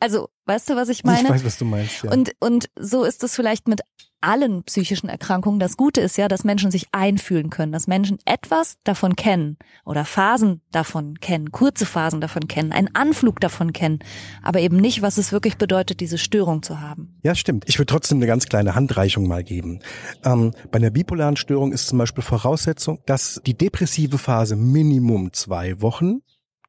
Also, 0.00 0.30
weißt 0.46 0.70
du, 0.70 0.76
was 0.76 0.88
ich 0.88 1.04
meine? 1.04 1.28
Ich 1.28 1.28
weiß, 1.28 1.44
was 1.44 1.58
du 1.58 1.64
meinst, 1.66 2.02
ja. 2.02 2.10
Und, 2.10 2.32
und 2.40 2.70
so 2.74 3.04
ist 3.04 3.22
es 3.22 3.36
vielleicht 3.36 3.68
mit 3.68 3.82
allen 4.20 4.62
psychischen 4.64 5.08
Erkrankungen. 5.08 5.60
Das 5.60 5.76
Gute 5.76 6.00
ist 6.00 6.16
ja, 6.16 6.28
dass 6.28 6.44
Menschen 6.44 6.70
sich 6.70 6.86
einfühlen 6.92 7.50
können, 7.50 7.72
dass 7.72 7.86
Menschen 7.86 8.18
etwas 8.24 8.76
davon 8.84 9.16
kennen 9.16 9.58
oder 9.84 10.04
Phasen 10.04 10.62
davon 10.72 11.20
kennen, 11.20 11.52
kurze 11.52 11.86
Phasen 11.86 12.20
davon 12.20 12.48
kennen, 12.48 12.72
einen 12.72 12.94
Anflug 12.94 13.40
davon 13.40 13.72
kennen, 13.72 14.00
aber 14.42 14.60
eben 14.60 14.76
nicht, 14.76 15.02
was 15.02 15.18
es 15.18 15.32
wirklich 15.32 15.56
bedeutet, 15.56 16.00
diese 16.00 16.18
Störung 16.18 16.62
zu 16.62 16.80
haben. 16.80 17.18
Ja, 17.22 17.34
stimmt. 17.34 17.64
Ich 17.66 17.78
würde 17.78 17.90
trotzdem 17.92 18.18
eine 18.18 18.26
ganz 18.26 18.46
kleine 18.46 18.74
Handreichung 18.74 19.26
mal 19.26 19.44
geben. 19.44 19.80
Ähm, 20.24 20.52
bei 20.70 20.78
einer 20.78 20.90
bipolaren 20.90 21.36
Störung 21.36 21.72
ist 21.72 21.88
zum 21.88 21.98
Beispiel 21.98 22.22
Voraussetzung, 22.22 23.02
dass 23.06 23.40
die 23.46 23.56
depressive 23.56 24.18
Phase 24.18 24.56
Minimum 24.56 25.32
zwei 25.32 25.80
Wochen 25.80 26.20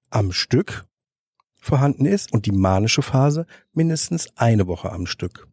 am 0.10 0.32
Stück 0.32 0.86
vorhanden 1.62 2.06
ist 2.06 2.34
und 2.34 2.46
die 2.46 2.52
manische 2.52 3.02
Phase 3.02 3.46
mindestens 3.72 4.28
eine 4.36 4.68
Woche 4.68 4.92
am 4.92 5.06
Stück. 5.06 5.48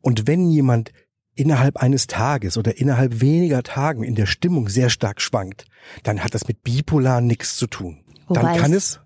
Und 0.00 0.26
wenn 0.26 0.48
jemand 0.48 0.92
innerhalb 1.34 1.76
eines 1.76 2.06
Tages 2.08 2.58
oder 2.58 2.78
innerhalb 2.78 3.20
weniger 3.20 3.62
Tagen 3.62 4.02
in 4.02 4.14
der 4.14 4.26
Stimmung 4.26 4.68
sehr 4.68 4.90
stark 4.90 5.20
schwankt, 5.20 5.66
dann 6.02 6.24
hat 6.24 6.34
das 6.34 6.48
mit 6.48 6.62
bipolar 6.62 7.20
nichts 7.20 7.56
zu 7.56 7.66
tun. 7.66 8.04
Wobei 8.26 8.42
dann 8.42 8.56
kann 8.58 8.72
es 8.72 9.00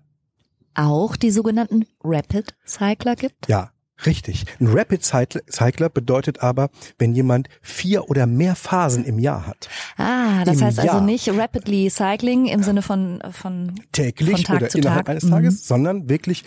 auch 0.73 1.15
die 1.15 1.31
sogenannten 1.31 1.85
Rapid 2.03 2.55
Cycler 2.65 3.15
gibt? 3.15 3.47
Ja, 3.47 3.71
richtig. 4.05 4.45
Ein 4.59 4.67
Rapid 4.67 5.03
Cycler 5.03 5.89
bedeutet 5.89 6.41
aber, 6.41 6.69
wenn 6.97 7.13
jemand 7.13 7.49
vier 7.61 8.09
oder 8.09 8.25
mehr 8.25 8.55
Phasen 8.55 9.05
im 9.05 9.19
Jahr 9.19 9.47
hat. 9.47 9.69
Ah, 9.97 10.43
das 10.45 10.57
Im 10.57 10.65
heißt 10.65 10.79
also 10.79 10.87
Jahr. 10.87 10.95
also 10.95 11.05
nicht 11.05 11.29
rapidly 11.29 11.89
cycling 11.89 12.45
im 12.45 12.63
Sinne 12.63 12.81
von 12.81 13.21
von 13.31 13.75
täglich 13.91 14.31
von 14.31 14.43
Tag 14.43 14.55
oder 14.57 14.75
innerhalb 14.75 15.05
Tag. 15.05 15.09
eines 15.09 15.29
Tages, 15.29 15.53
mhm. 15.55 15.65
sondern 15.65 16.09
wirklich 16.09 16.43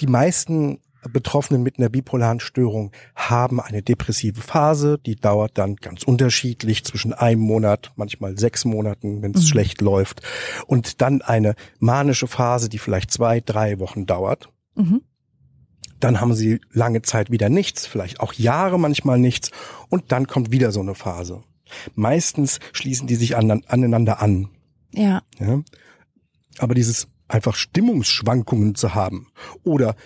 die 0.00 0.06
meisten 0.06 0.80
Betroffenen 1.08 1.62
mit 1.62 1.78
einer 1.78 1.88
bipolaren 1.88 2.40
Störung 2.40 2.92
haben 3.14 3.60
eine 3.60 3.82
depressive 3.82 4.40
Phase, 4.40 4.98
die 5.04 5.16
dauert 5.16 5.58
dann 5.58 5.76
ganz 5.76 6.02
unterschiedlich 6.02 6.84
zwischen 6.84 7.12
einem 7.12 7.40
Monat, 7.40 7.92
manchmal 7.96 8.36
sechs 8.38 8.64
Monaten, 8.64 9.22
wenn 9.22 9.32
es 9.32 9.42
mhm. 9.42 9.46
schlecht 9.46 9.80
läuft, 9.80 10.22
und 10.66 11.00
dann 11.00 11.22
eine 11.22 11.54
manische 11.78 12.26
Phase, 12.26 12.68
die 12.68 12.78
vielleicht 12.78 13.10
zwei, 13.10 13.40
drei 13.40 13.78
Wochen 13.78 14.06
dauert. 14.06 14.48
Mhm. 14.74 15.02
Dann 16.00 16.20
haben 16.20 16.34
sie 16.34 16.60
lange 16.72 17.02
Zeit 17.02 17.30
wieder 17.30 17.48
nichts, 17.48 17.86
vielleicht 17.86 18.20
auch 18.20 18.32
Jahre 18.34 18.78
manchmal 18.78 19.18
nichts, 19.18 19.50
und 19.88 20.12
dann 20.12 20.26
kommt 20.26 20.50
wieder 20.52 20.72
so 20.72 20.80
eine 20.80 20.94
Phase. 20.94 21.42
Meistens 21.94 22.58
schließen 22.72 23.06
die 23.06 23.16
sich 23.16 23.36
an, 23.36 23.50
aneinander 23.66 24.20
an. 24.20 24.48
Ja. 24.92 25.22
Ja? 25.38 25.62
Aber 26.58 26.74
dieses 26.74 27.08
einfach 27.28 27.54
Stimmungsschwankungen 27.56 28.74
zu 28.76 28.94
haben 28.94 29.28
oder 29.64 29.96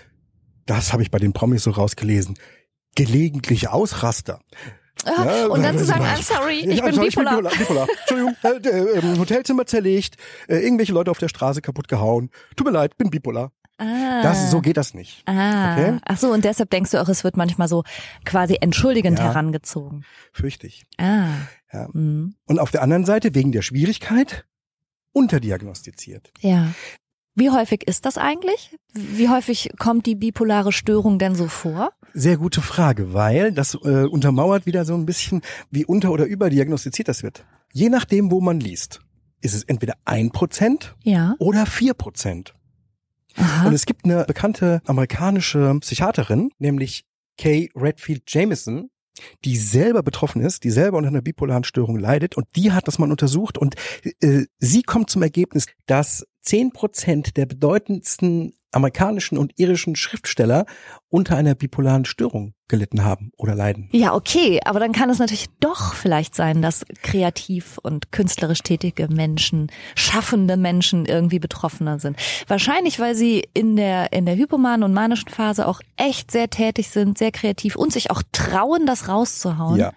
das 0.66 0.92
habe 0.92 1.02
ich 1.02 1.10
bei 1.10 1.18
den 1.18 1.32
Promis 1.32 1.64
so 1.64 1.70
rausgelesen, 1.72 2.38
gelegentliche 2.94 3.72
Ausraster. 3.72 4.40
Ah, 5.04 5.24
Ja, 5.24 5.46
und 5.46 5.62
dann 5.62 5.76
zu 5.78 5.84
sagen, 5.84 6.04
I'm 6.04 6.22
sorry, 6.22 6.60
ich 6.68 6.78
Ja, 6.78 6.84
bin 6.84 6.94
sorry, 6.94 7.08
bipolar. 7.08 7.36
bipolar. 7.36 7.52
bipolar. 7.58 7.88
Entschuldigung, 8.00 8.36
äh, 8.42 8.68
äh, 8.68 8.98
ähm, 8.98 9.18
Hotelzimmer 9.18 9.66
zerlegt, 9.66 10.16
äh, 10.48 10.56
irgendwelche 10.58 10.92
Leute 10.92 11.10
auf 11.10 11.18
der 11.18 11.28
Straße 11.28 11.60
kaputt 11.62 11.88
gehauen. 11.88 12.30
Tut 12.56 12.66
mir 12.66 12.72
leid, 12.72 12.96
bin 12.98 13.10
bipolar. 13.10 13.52
Ah. 13.80 14.22
Das, 14.22 14.50
so 14.50 14.60
geht 14.60 14.76
das 14.76 14.92
nicht. 14.94 15.22
Ah, 15.26 15.72
Okay. 15.74 15.98
ach 16.04 16.18
so, 16.18 16.32
und 16.32 16.44
deshalb 16.44 16.70
denkst 16.70 16.90
du 16.90 17.00
auch, 17.00 17.08
es 17.08 17.24
wird 17.24 17.36
manchmal 17.36 17.66
so 17.66 17.82
quasi 18.24 18.58
entschuldigend 18.60 19.18
Ja. 19.18 19.24
herangezogen. 19.26 20.04
Fürchte 20.32 20.66
ich. 20.66 20.84
Ah. 20.98 21.28
Ja. 21.72 21.88
Mhm. 21.92 22.34
Und 22.46 22.58
auf 22.58 22.70
der 22.70 22.82
anderen 22.82 23.04
Seite, 23.06 23.34
wegen 23.34 23.52
der 23.52 23.62
Schwierigkeit, 23.62 24.44
unterdiagnostiziert. 25.12 26.32
Ja. 26.40 26.68
Wie 27.34 27.50
häufig 27.50 27.86
ist 27.86 28.04
das 28.06 28.18
eigentlich? 28.18 28.76
Wie 28.92 29.28
häufig 29.28 29.70
kommt 29.78 30.04
die 30.06 30.16
bipolare 30.16 30.72
Störung 30.72 31.18
denn 31.18 31.34
so 31.34 31.46
vor? 31.46 31.90
Sehr 32.12 32.36
gute 32.36 32.60
Frage, 32.60 33.14
weil 33.14 33.52
das 33.52 33.74
äh, 33.74 34.04
untermauert 34.04 34.66
wieder 34.66 34.84
so 34.84 34.94
ein 34.94 35.06
bisschen, 35.06 35.40
wie 35.70 35.84
unter- 35.84 36.10
oder 36.10 36.24
überdiagnostiziert 36.26 37.06
das 37.08 37.22
wird. 37.22 37.44
Je 37.72 37.88
nachdem, 37.88 38.30
wo 38.32 38.40
man 38.40 38.58
liest, 38.58 39.00
ist 39.40 39.54
es 39.54 39.62
entweder 39.62 39.94
ein 40.04 40.30
Prozent 40.32 40.96
Ja. 41.04 41.34
oder 41.38 41.66
vier 41.66 41.94
Prozent. 41.94 42.54
Aha. 43.36 43.68
Und 43.68 43.74
es 43.74 43.86
gibt 43.86 44.04
eine 44.04 44.24
bekannte 44.24 44.80
amerikanische 44.86 45.76
Psychiaterin, 45.80 46.50
nämlich 46.58 47.04
Kay 47.36 47.70
Redfield 47.74 48.22
Jameson, 48.26 48.90
die 49.44 49.56
selber 49.56 50.02
betroffen 50.02 50.42
ist, 50.42 50.64
die 50.64 50.70
selber 50.70 50.98
unter 50.98 51.08
einer 51.08 51.22
bipolaren 51.22 51.64
Störung 51.64 51.98
leidet 51.98 52.36
und 52.36 52.46
die 52.56 52.72
hat 52.72 52.88
das 52.88 52.98
mal 52.98 53.10
untersucht 53.10 53.58
und 53.58 53.74
äh, 54.20 54.44
sie 54.58 54.82
kommt 54.82 55.10
zum 55.10 55.22
Ergebnis, 55.22 55.66
dass 55.86 56.26
zehn 56.42 56.72
Prozent 56.72 57.36
der 57.36 57.46
bedeutendsten 57.46 58.54
amerikanischen 58.72 59.38
und 59.38 59.52
irischen 59.56 59.96
Schriftsteller 59.96 60.66
unter 61.08 61.36
einer 61.36 61.54
bipolaren 61.54 62.04
Störung 62.04 62.54
gelitten 62.68 63.04
haben 63.04 63.32
oder 63.36 63.56
leiden. 63.56 63.88
Ja, 63.90 64.14
okay, 64.14 64.60
aber 64.64 64.78
dann 64.78 64.92
kann 64.92 65.10
es 65.10 65.18
natürlich 65.18 65.48
doch 65.58 65.94
vielleicht 65.94 66.36
sein, 66.36 66.62
dass 66.62 66.84
kreativ 67.02 67.78
und 67.82 68.12
künstlerisch 68.12 68.60
tätige 68.60 69.08
Menschen, 69.08 69.72
schaffende 69.96 70.56
Menschen 70.56 71.04
irgendwie 71.04 71.40
betroffener 71.40 71.98
sind. 71.98 72.16
Wahrscheinlich, 72.46 73.00
weil 73.00 73.16
sie 73.16 73.48
in 73.54 73.74
der 73.74 74.12
in 74.12 74.24
der 74.24 74.36
hypomanen 74.36 74.84
und 74.84 74.92
manischen 74.92 75.30
Phase 75.30 75.66
auch 75.66 75.80
echt 75.96 76.30
sehr 76.30 76.48
tätig 76.48 76.90
sind, 76.90 77.18
sehr 77.18 77.32
kreativ 77.32 77.74
und 77.74 77.92
sich 77.92 78.12
auch 78.12 78.22
trauen, 78.30 78.86
das 78.86 79.08
rauszuhauen. 79.08 79.78
Ja. 79.78 79.92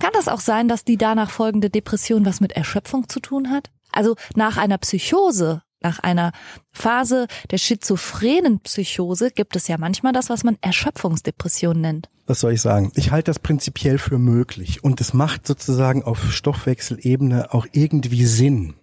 Kann 0.00 0.10
das 0.14 0.26
auch 0.26 0.40
sein, 0.40 0.66
dass 0.66 0.84
die 0.84 0.96
danach 0.96 1.30
folgende 1.30 1.70
Depression 1.70 2.26
was 2.26 2.40
mit 2.40 2.52
Erschöpfung 2.52 3.08
zu 3.08 3.20
tun 3.20 3.50
hat? 3.50 3.70
Also 3.92 4.16
nach 4.34 4.56
einer 4.56 4.78
Psychose, 4.78 5.62
nach 5.86 6.00
einer 6.00 6.32
Phase 6.72 7.26
der 7.50 7.58
schizophrenen 7.58 8.58
Psychose 8.60 9.30
gibt 9.30 9.54
es 9.54 9.68
ja 9.68 9.78
manchmal 9.78 10.12
das, 10.12 10.28
was 10.28 10.42
man 10.42 10.58
Erschöpfungsdepression 10.60 11.80
nennt. 11.80 12.10
Was 12.26 12.40
soll 12.40 12.52
ich 12.54 12.60
sagen? 12.60 12.90
Ich 12.96 13.12
halte 13.12 13.30
das 13.30 13.38
prinzipiell 13.38 13.98
für 13.98 14.18
möglich 14.18 14.82
und 14.82 15.00
es 15.00 15.14
macht 15.14 15.46
sozusagen 15.46 16.02
auf 16.02 16.32
Stoffwechselebene 16.32 17.54
auch 17.54 17.66
irgendwie 17.70 18.24
Sinn. 18.24 18.74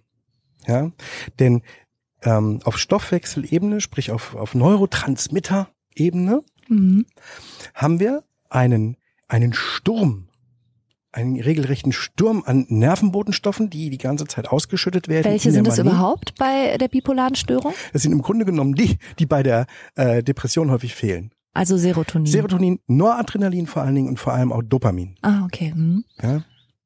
Ja, 0.66 0.92
denn 1.38 1.60
ähm, 2.22 2.60
auf 2.64 2.78
Stoffwechselebene, 2.78 3.82
sprich 3.82 4.10
auf, 4.10 4.34
auf 4.34 4.54
Neurotransmitter-Ebene, 4.54 6.42
Mhm. 6.68 7.04
haben 7.74 8.00
wir 8.00 8.24
einen, 8.48 8.96
einen 9.28 9.52
Sturm, 9.52 10.28
einen 11.14 11.40
regelrechten 11.40 11.92
Sturm 11.92 12.42
an 12.44 12.66
Nervenbotenstoffen, 12.68 13.70
die 13.70 13.88
die 13.88 13.98
ganze 13.98 14.26
Zeit 14.26 14.48
ausgeschüttet 14.48 15.08
werden. 15.08 15.24
Welche 15.24 15.52
sind 15.52 15.66
es 15.68 15.78
überhaupt 15.78 16.34
bei 16.36 16.76
der 16.76 16.88
bipolaren 16.88 17.36
Störung? 17.36 17.72
Das 17.92 18.02
sind 18.02 18.12
im 18.12 18.20
Grunde 18.22 18.44
genommen 18.44 18.74
die, 18.74 18.98
die 19.18 19.26
bei 19.26 19.42
der 19.42 19.66
äh, 19.94 20.22
Depression 20.22 20.70
häufig 20.70 20.94
fehlen. 20.94 21.30
Also 21.52 21.76
Serotonin. 21.76 22.26
Serotonin, 22.26 22.80
Noradrenalin 22.88 23.68
vor 23.68 23.82
allen 23.82 23.94
Dingen 23.94 24.08
und 24.08 24.18
vor 24.18 24.32
allem 24.32 24.52
auch 24.52 24.62
Dopamin. 24.62 25.16
ah, 25.22 25.44
okay. 25.44 25.70
Hm. 25.72 26.04
Ja? 26.20 26.42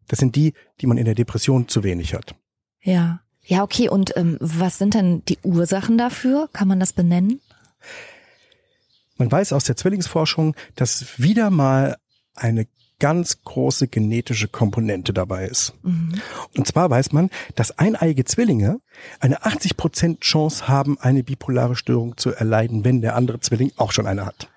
Das 0.09 0.18
sind 0.18 0.37
die, 0.37 0.53
die 0.81 0.87
man 0.87 0.99
in 0.99 1.07
der 1.07 1.14
Depression 1.14 1.68
zu 1.68 1.83
wenig 1.83 2.14
hat. 2.14 2.35
Ja. 2.83 3.20
Ja, 3.45 3.62
okay. 3.62 3.89
Und 3.89 4.14
ähm, 4.16 4.37
was 4.41 4.76
sind 4.76 4.93
denn 4.93 5.22
die 5.26 5.39
Ursachen 5.43 5.97
dafür? 5.97 6.51
Kann 6.53 6.68
man 6.68 6.81
das 6.81 6.93
benennen? 6.93 7.41
Man 9.16 9.33
weiß 9.33 9.55
aus 9.55 9.64
der 9.64 9.76
Zwillingsforschung, 9.76 10.55
dass 10.76 11.18
wieder 11.18 11.49
mal 11.49 11.97
eine 12.35 12.66
ganz 13.01 13.43
große 13.45 13.89
genetische 13.89 14.49
Komponente 14.49 15.13
dabei 15.13 15.47
ist. 15.47 15.75
Mhm. 15.83 16.21
Und 16.57 16.67
zwar 16.67 16.91
weiß 16.91 17.13
man, 17.13 17.31
dass 17.55 17.79
eineiige 17.79 18.25
Zwillinge 18.25 18.81
eine 19.21 19.43
80% 19.45 20.21
Chance 20.21 20.69
haben, 20.69 20.99
eine 21.01 21.23
bipolare 21.23 21.77
Störung 21.77 22.17
zu 22.17 22.31
erleiden, 22.33 22.85
wenn 22.85 23.01
der 23.01 23.15
andere 23.15 23.41
Zwilling 23.41 23.73
auch 23.77 23.93
schon 23.93 24.07
eine 24.07 24.27
hat. 24.27 24.49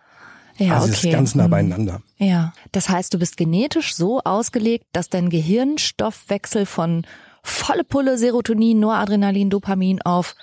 Ja, 0.58 0.76
also 0.76 0.89
es 0.89 1.00
okay. 1.00 1.10
ist 1.10 1.14
ganz 1.14 1.36
nah 1.36 1.48
Mhm. 1.48 1.52
beieinander. 1.52 2.02
Ja. 2.18 2.54
Das 2.72 2.89
heißt, 2.89 3.14
du 3.14 3.20
bist 3.20 3.38
genetisch 3.38 3.96
so 3.96 4.22
ausgelegt, 4.22 4.86
dass 4.94 5.10
dein 5.10 5.30
Gehirnstoffwechsel 5.30 6.66
von 6.66 7.06
volle 7.44 7.84
Pulle 7.84 8.18
Serotonin, 8.18 8.80
Noradrenalin, 8.80 9.50
Dopamin 9.50 10.02
auf 10.02 10.36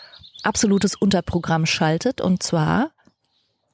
absolutes 0.43 0.95
Unterprogramm 0.95 1.67
schaltet 1.67 2.21
und 2.21 2.43
zwar 2.43 2.91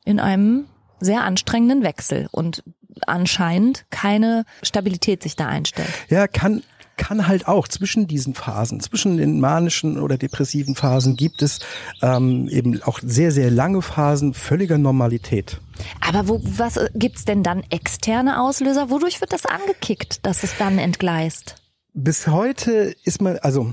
in 0.05 0.20
einem 0.20 0.66
sehr 1.01 1.25
anstrengenden 1.25 1.83
Wechsel 1.83 2.29
und 2.31 2.62
anscheinend 3.07 3.86
keine 3.90 4.45
Stabilität 4.62 5.22
sich 5.22 5.36
da 5.36 5.47
einstellt. 5.47 5.88
Ja, 6.09 6.26
kann 6.26 6.62
kann 6.97 7.26
halt 7.26 7.49
auch 7.49 7.68
zwischen 7.68 8.07
diesen 8.07 8.34
Phasen, 8.34 8.80
zwischen 8.80 9.16
den 9.16 9.40
manischen 9.40 9.99
oder 9.99 10.16
depressiven 10.16 10.74
Phasen 10.74 11.16
gibt 11.16 11.42
es 11.42 11.59
ähm, 12.03 12.49
eben 12.49 12.82
auch 12.82 13.01
sehr, 13.03 13.32
sehr 13.32 13.51
lange 13.51 13.82
Phasen 13.82 14.34
völliger 14.34 14.78
Normalität. 14.78 15.61
Aber 16.01 16.28
wo, 16.28 16.40
was 16.45 16.76
äh, 16.76 16.88
gibt's 16.95 17.24
denn 17.24 17.42
dann 17.42 17.64
externe 17.70 18.40
Auslöser? 18.40 18.90
Wodurch 18.90 19.20
wird 19.20 19.32
das 19.32 19.47
angekickt, 19.47 20.24
dass 20.24 20.45
es 20.45 20.57
dann 20.57 20.78
entgleist? 20.78 21.57
Bis 21.95 22.26
heute 22.26 22.95
ist 23.05 23.20
man, 23.20 23.38
also 23.38 23.72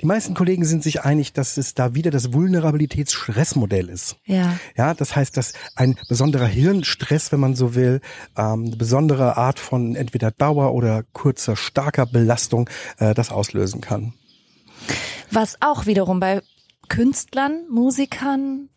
die 0.00 0.06
meisten 0.06 0.34
Kollegen 0.34 0.64
sind 0.64 0.82
sich 0.82 1.02
einig, 1.02 1.32
dass 1.32 1.56
es 1.56 1.74
da 1.74 1.94
wieder 1.94 2.10
das 2.10 2.32
Vulnerabilitätsstressmodell 2.32 3.88
ist. 3.88 4.16
Ja. 4.24 4.58
Ja, 4.76 4.94
das 4.94 5.16
heißt, 5.16 5.36
dass 5.36 5.52
ein 5.76 5.96
besonderer 6.08 6.46
Hirnstress, 6.46 7.32
wenn 7.32 7.40
man 7.40 7.54
so 7.54 7.74
will, 7.74 8.00
ähm, 8.36 8.66
eine 8.66 8.76
besondere 8.76 9.36
Art 9.36 9.58
von 9.58 9.94
entweder 9.96 10.30
Dauer 10.30 10.74
oder 10.74 11.04
kurzer, 11.12 11.56
starker 11.56 12.06
Belastung 12.06 12.68
äh, 12.98 13.14
das 13.14 13.30
auslösen 13.30 13.80
kann. 13.80 14.14
Was 15.30 15.56
auch 15.60 15.86
wiederum 15.86 16.20
bei 16.20 16.42
Künstlern, 16.88 17.66
Musikern, 17.70 18.68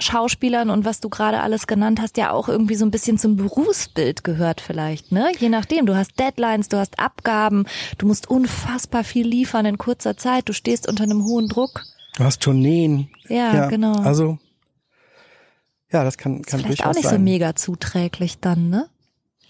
Schauspielern 0.00 0.70
und 0.70 0.84
was 0.84 1.00
du 1.00 1.08
gerade 1.08 1.40
alles 1.40 1.66
genannt 1.66 2.00
hast, 2.00 2.16
ja 2.16 2.32
auch 2.32 2.48
irgendwie 2.48 2.74
so 2.74 2.84
ein 2.84 2.90
bisschen 2.90 3.18
zum 3.18 3.36
Berufsbild 3.36 4.24
gehört 4.24 4.60
vielleicht, 4.60 5.12
ne? 5.12 5.30
Je 5.38 5.48
nachdem, 5.48 5.86
du 5.86 5.96
hast 5.96 6.18
Deadlines, 6.18 6.68
du 6.68 6.78
hast 6.78 6.98
Abgaben, 6.98 7.66
du 7.98 8.06
musst 8.06 8.28
unfassbar 8.30 9.04
viel 9.04 9.26
liefern 9.26 9.66
in 9.66 9.78
kurzer 9.78 10.16
Zeit, 10.16 10.48
du 10.48 10.52
stehst 10.52 10.88
unter 10.88 11.04
einem 11.04 11.24
hohen 11.24 11.48
Druck. 11.48 11.82
Du 12.16 12.24
hast 12.24 12.40
Tourneen. 12.42 13.08
Ja, 13.28 13.68
genau. 13.68 13.98
Also 14.00 14.38
ja, 15.92 16.04
das 16.04 16.18
kann, 16.18 16.40
Ist 16.40 16.46
kann 16.46 16.60
vielleicht 16.60 16.80
durchaus 16.80 16.90
auch 16.90 16.98
nicht 16.98 17.04
so 17.04 17.10
sein. 17.16 17.24
mega 17.24 17.56
zuträglich 17.56 18.38
dann, 18.40 18.70
ne? 18.70 18.88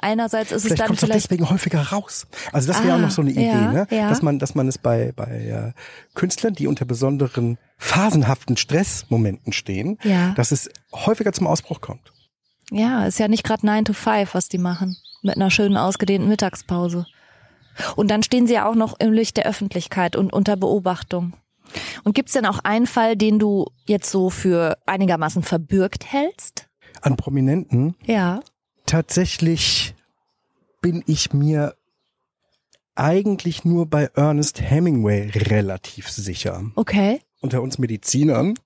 Einerseits 0.02 0.50
ist 0.52 0.62
Vielleicht 0.62 0.72
es 0.74 0.78
dann 0.78 0.86
kommt 0.88 1.00
vielleicht 1.00 1.24
deswegen 1.24 1.50
häufiger 1.50 1.82
raus. 1.82 2.26
Also 2.52 2.68
das 2.68 2.82
wäre 2.82 2.94
Ah, 2.94 2.96
auch 2.96 3.00
noch 3.00 3.10
so 3.10 3.20
eine 3.22 3.30
Idee, 3.32 3.46
ja, 3.48 3.72
ne? 3.72 3.86
ja. 3.90 4.08
dass 4.08 4.22
man, 4.22 4.38
dass 4.38 4.54
man 4.54 4.66
es 4.68 4.78
bei 4.78 5.12
bei 5.14 5.26
äh, 5.26 5.72
Künstlern, 6.14 6.54
die 6.54 6.66
unter 6.66 6.84
besonderen 6.86 7.58
phasenhaften 7.76 8.56
Stressmomenten 8.56 9.52
stehen, 9.52 9.98
Ja. 10.02 10.32
dass 10.34 10.52
es 10.52 10.70
häufiger 10.94 11.32
zum 11.32 11.46
Ausbruch 11.46 11.80
kommt. 11.80 12.12
Ja, 12.70 13.04
ist 13.06 13.18
ja 13.18 13.28
nicht 13.28 13.44
gerade 13.44 13.66
9 13.66 13.84
to 13.84 13.92
5, 13.92 14.34
was 14.34 14.48
die 14.48 14.58
machen. 14.58 14.96
Mit 15.22 15.36
einer 15.36 15.50
schönen 15.50 15.76
ausgedehnten 15.76 16.28
Mittagspause. 16.28 17.04
Und 17.96 18.10
dann 18.10 18.22
stehen 18.22 18.46
sie 18.46 18.54
ja 18.54 18.66
auch 18.68 18.74
noch 18.74 18.98
im 19.00 19.12
Licht 19.12 19.36
der 19.36 19.46
Öffentlichkeit 19.46 20.16
und 20.16 20.32
unter 20.32 20.56
Beobachtung. 20.56 21.34
Und 22.04 22.14
gibt's 22.14 22.32
denn 22.32 22.46
auch 22.46 22.58
einen 22.64 22.86
Fall, 22.86 23.16
den 23.16 23.38
du 23.38 23.66
jetzt 23.86 24.10
so 24.10 24.30
für 24.30 24.76
einigermaßen 24.86 25.42
verbürgt 25.42 26.10
hältst? 26.12 26.68
An 27.02 27.16
Prominenten 27.16 27.94
Ja. 28.04 28.40
Tatsächlich 28.90 29.94
bin 30.80 31.04
ich 31.06 31.32
mir 31.32 31.76
eigentlich 32.96 33.64
nur 33.64 33.86
bei 33.86 34.10
Ernest 34.14 34.60
Hemingway 34.60 35.30
relativ 35.30 36.10
sicher. 36.10 36.64
Okay. 36.74 37.20
Unter 37.40 37.62
uns 37.62 37.78
Medizinern 37.78 38.58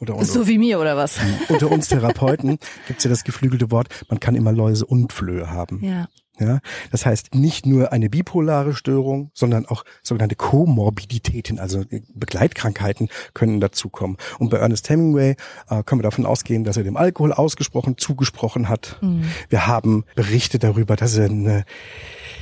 oder 0.00 0.14
unter, 0.14 0.24
So 0.24 0.48
wie 0.48 0.58
mir 0.58 0.80
oder 0.80 0.96
was? 0.96 1.18
unter 1.48 1.70
uns 1.70 1.88
Therapeuten 1.88 2.58
gibt's 2.86 3.04
ja 3.04 3.10
das 3.10 3.22
geflügelte 3.22 3.70
Wort, 3.70 3.88
man 4.08 4.18
kann 4.18 4.34
immer 4.34 4.50
Läuse 4.50 4.86
und 4.86 5.12
Flöhe 5.12 5.50
haben. 5.50 5.84
Ja. 5.84 6.08
Ja, 6.38 6.60
das 6.90 7.06
heißt 7.06 7.34
nicht 7.34 7.64
nur 7.64 7.92
eine 7.92 8.10
bipolare 8.10 8.74
Störung, 8.74 9.30
sondern 9.32 9.64
auch 9.66 9.84
sogenannte 10.02 10.36
Komorbiditäten, 10.36 11.58
also 11.58 11.84
Begleitkrankheiten 12.14 13.08
können 13.32 13.60
dazukommen. 13.60 14.18
Und 14.38 14.50
bei 14.50 14.58
Ernest 14.58 14.90
Hemingway 14.90 15.36
äh, 15.70 15.82
können 15.82 16.00
wir 16.00 16.04
davon 16.04 16.26
ausgehen, 16.26 16.64
dass 16.64 16.76
er 16.76 16.84
dem 16.84 16.96
Alkohol 16.96 17.32
ausgesprochen 17.32 17.96
zugesprochen 17.96 18.68
hat. 18.68 18.98
Wir 19.48 19.66
haben 19.66 20.04
Berichte 20.14 20.58
darüber, 20.58 20.96
dass 20.96 21.16
er 21.16 21.26
eine, 21.26 21.64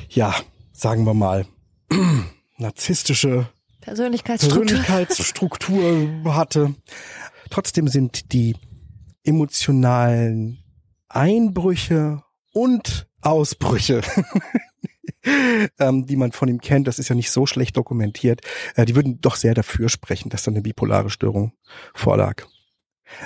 ja, 0.08 0.34
sagen 0.72 1.04
wir 1.04 1.14
mal, 1.14 1.46
narzisstische 2.58 3.48
Persönlichkeitsstruktur. 3.80 4.64
Persönlichkeitsstruktur 4.64 6.34
hatte. 6.34 6.74
Trotzdem 7.50 7.88
sind 7.88 8.32
die 8.32 8.56
emotionalen 9.24 10.58
Einbrüche 11.08 12.22
und 12.52 13.06
Ausbrüche, 13.24 14.02
ähm, 15.78 16.06
die 16.06 16.16
man 16.16 16.32
von 16.32 16.48
ihm 16.48 16.60
kennt, 16.60 16.86
das 16.86 16.98
ist 16.98 17.08
ja 17.08 17.14
nicht 17.14 17.30
so 17.30 17.46
schlecht 17.46 17.76
dokumentiert, 17.76 18.42
äh, 18.76 18.84
die 18.84 18.94
würden 18.94 19.20
doch 19.20 19.36
sehr 19.36 19.54
dafür 19.54 19.88
sprechen, 19.88 20.28
dass 20.28 20.44
da 20.44 20.50
eine 20.50 20.62
bipolare 20.62 21.10
Störung 21.10 21.52
vorlag. 21.94 22.44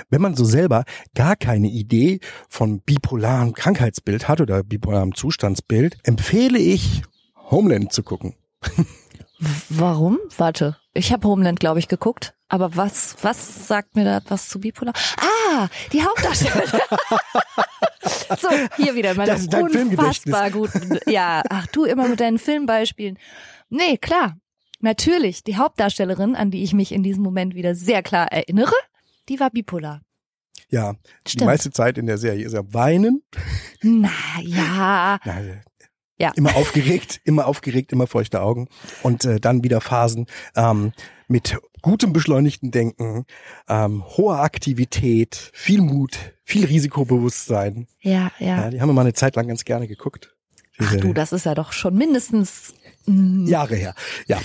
Wenn 0.09 0.21
man 0.21 0.35
so 0.35 0.45
selber 0.45 0.83
gar 1.15 1.35
keine 1.35 1.69
Idee 1.69 2.19
von 2.47 2.81
bipolarem 2.81 3.53
Krankheitsbild 3.53 4.27
hat 4.27 4.41
oder 4.41 4.63
bipolarem 4.63 5.15
Zustandsbild, 5.15 5.97
empfehle 6.03 6.59
ich, 6.59 7.01
Homeland 7.49 7.91
zu 7.93 8.03
gucken. 8.03 8.35
Warum? 9.69 10.19
Warte, 10.37 10.77
ich 10.93 11.13
habe 11.13 11.27
Homeland, 11.27 11.59
glaube 11.59 11.79
ich, 11.79 11.87
geguckt. 11.87 12.35
Aber 12.49 12.75
was, 12.75 13.15
was 13.21 13.67
sagt 13.67 13.95
mir 13.95 14.03
da 14.05 14.21
was 14.27 14.49
zu 14.49 14.59
bipolar? 14.59 14.93
Ah, 15.17 15.67
die 15.93 16.03
Hauptdarstellerin. 16.03 16.67
so, 18.39 18.49
hier 18.75 18.95
wieder 18.95 19.13
meine 19.13 19.31
Das 19.31 19.41
ist 19.41 19.53
dein 19.53 19.63
unfassbar 19.65 20.49
guten. 20.49 20.97
Ja, 21.05 21.43
ach 21.49 21.67
du 21.67 21.85
immer 21.85 22.07
mit 22.07 22.19
deinen 22.19 22.39
Filmbeispielen. 22.39 23.19
Nee, 23.69 23.97
klar. 23.97 24.37
Natürlich, 24.81 25.43
die 25.43 25.57
Hauptdarstellerin, 25.57 26.35
an 26.35 26.51
die 26.51 26.63
ich 26.63 26.73
mich 26.73 26.91
in 26.91 27.03
diesem 27.03 27.21
Moment 27.21 27.53
wieder 27.53 27.75
sehr 27.75 28.01
klar 28.01 28.31
erinnere, 28.31 28.73
die 29.27 29.39
war 29.39 29.51
bipolar. 29.51 30.01
Ja, 30.69 30.93
die 31.25 31.31
Stimmt. 31.31 31.45
meiste 31.47 31.71
Zeit 31.71 31.97
in 31.97 32.05
der 32.05 32.17
Serie 32.17 32.45
ist 32.45 32.53
er 32.53 32.73
weinen. 32.73 33.23
Na 33.81 34.09
ja, 34.41 35.19
Ja, 35.25 35.41
Ja. 36.19 36.31
Immer 36.35 36.55
aufgeregt, 36.55 37.21
immer 37.23 37.47
aufgeregt, 37.47 37.91
immer 37.91 38.05
feuchte 38.05 38.41
Augen. 38.41 38.67
Und 39.03 39.23
äh, 39.25 39.39
dann 39.39 39.63
wieder 39.63 39.79
Phasen 39.79 40.27
ähm, 40.55 40.91
mit 41.27 41.57
gutem 41.81 42.11
beschleunigten 42.11 42.71
Denken, 42.71 43.25
ähm, 43.69 44.03
hoher 44.05 44.39
Aktivität, 44.39 45.51
viel 45.53 45.81
Mut, 45.81 46.17
viel 46.43 46.65
Risikobewusstsein. 46.65 47.87
ja, 48.01 48.31
ja. 48.39 48.47
Ja, 48.63 48.69
die 48.69 48.81
haben 48.81 48.89
wir 48.89 48.93
mal 48.93 49.01
eine 49.01 49.13
Zeit 49.13 49.35
lang 49.35 49.47
ganz 49.47 49.63
gerne 49.63 49.87
geguckt. 49.87 50.35
Ach 50.81 50.95
du, 50.95 51.13
das 51.13 51.33
ist 51.33 51.45
ja 51.45 51.55
doch 51.55 51.73
schon 51.73 51.95
mindestens. 51.95 52.73
mm, 53.05 53.45
Jahre 53.47 53.75
her. 53.75 53.93
Ja. 54.27 54.39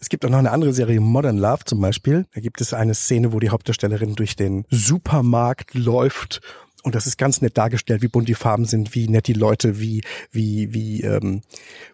Es 0.00 0.08
gibt 0.08 0.24
auch 0.24 0.30
noch 0.30 0.38
eine 0.38 0.50
andere 0.50 0.72
Serie, 0.72 1.00
Modern 1.00 1.38
Love 1.38 1.64
zum 1.64 1.80
Beispiel. 1.80 2.26
Da 2.34 2.40
gibt 2.40 2.60
es 2.60 2.72
eine 2.74 2.94
Szene, 2.94 3.32
wo 3.32 3.38
die 3.38 3.50
Hauptdarstellerin 3.50 4.14
durch 4.14 4.34
den 4.34 4.64
Supermarkt 4.70 5.74
läuft. 5.74 6.40
Und 6.82 6.94
das 6.94 7.06
ist 7.06 7.18
ganz 7.18 7.40
nett 7.40 7.58
dargestellt, 7.58 8.02
wie 8.02 8.08
bunt 8.08 8.28
die 8.28 8.34
Farben 8.34 8.64
sind, 8.64 8.94
wie 8.94 9.08
nett 9.08 9.26
die 9.26 9.32
Leute, 9.32 9.80
wie, 9.80 10.02
wie, 10.30 10.72
wie 10.72 11.02
ähm, 11.02 11.42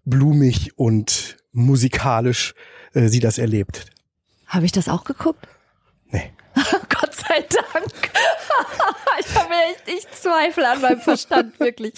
blumig 0.05 0.73
und 0.77 1.37
musikalisch 1.53 2.55
äh, 2.93 3.09
sie 3.09 3.21
das 3.21 3.39
erlebt. 3.39 3.87
Habe 4.47 4.67
ich 4.67 4.73
das 4.73 4.89
auch 4.89 5.05
geguckt? 5.05 5.47
Nee. 6.11 6.33
Gott 6.55 7.15
sei 7.15 7.41
Dank. 7.41 7.93
ich 9.21 9.35
habe 9.35 9.55
echt, 9.55 9.99
ich 9.99 10.11
zweifle 10.13 10.69
an 10.69 10.81
meinem 10.81 11.01
Verstand, 11.01 11.59
wirklich. 11.61 11.95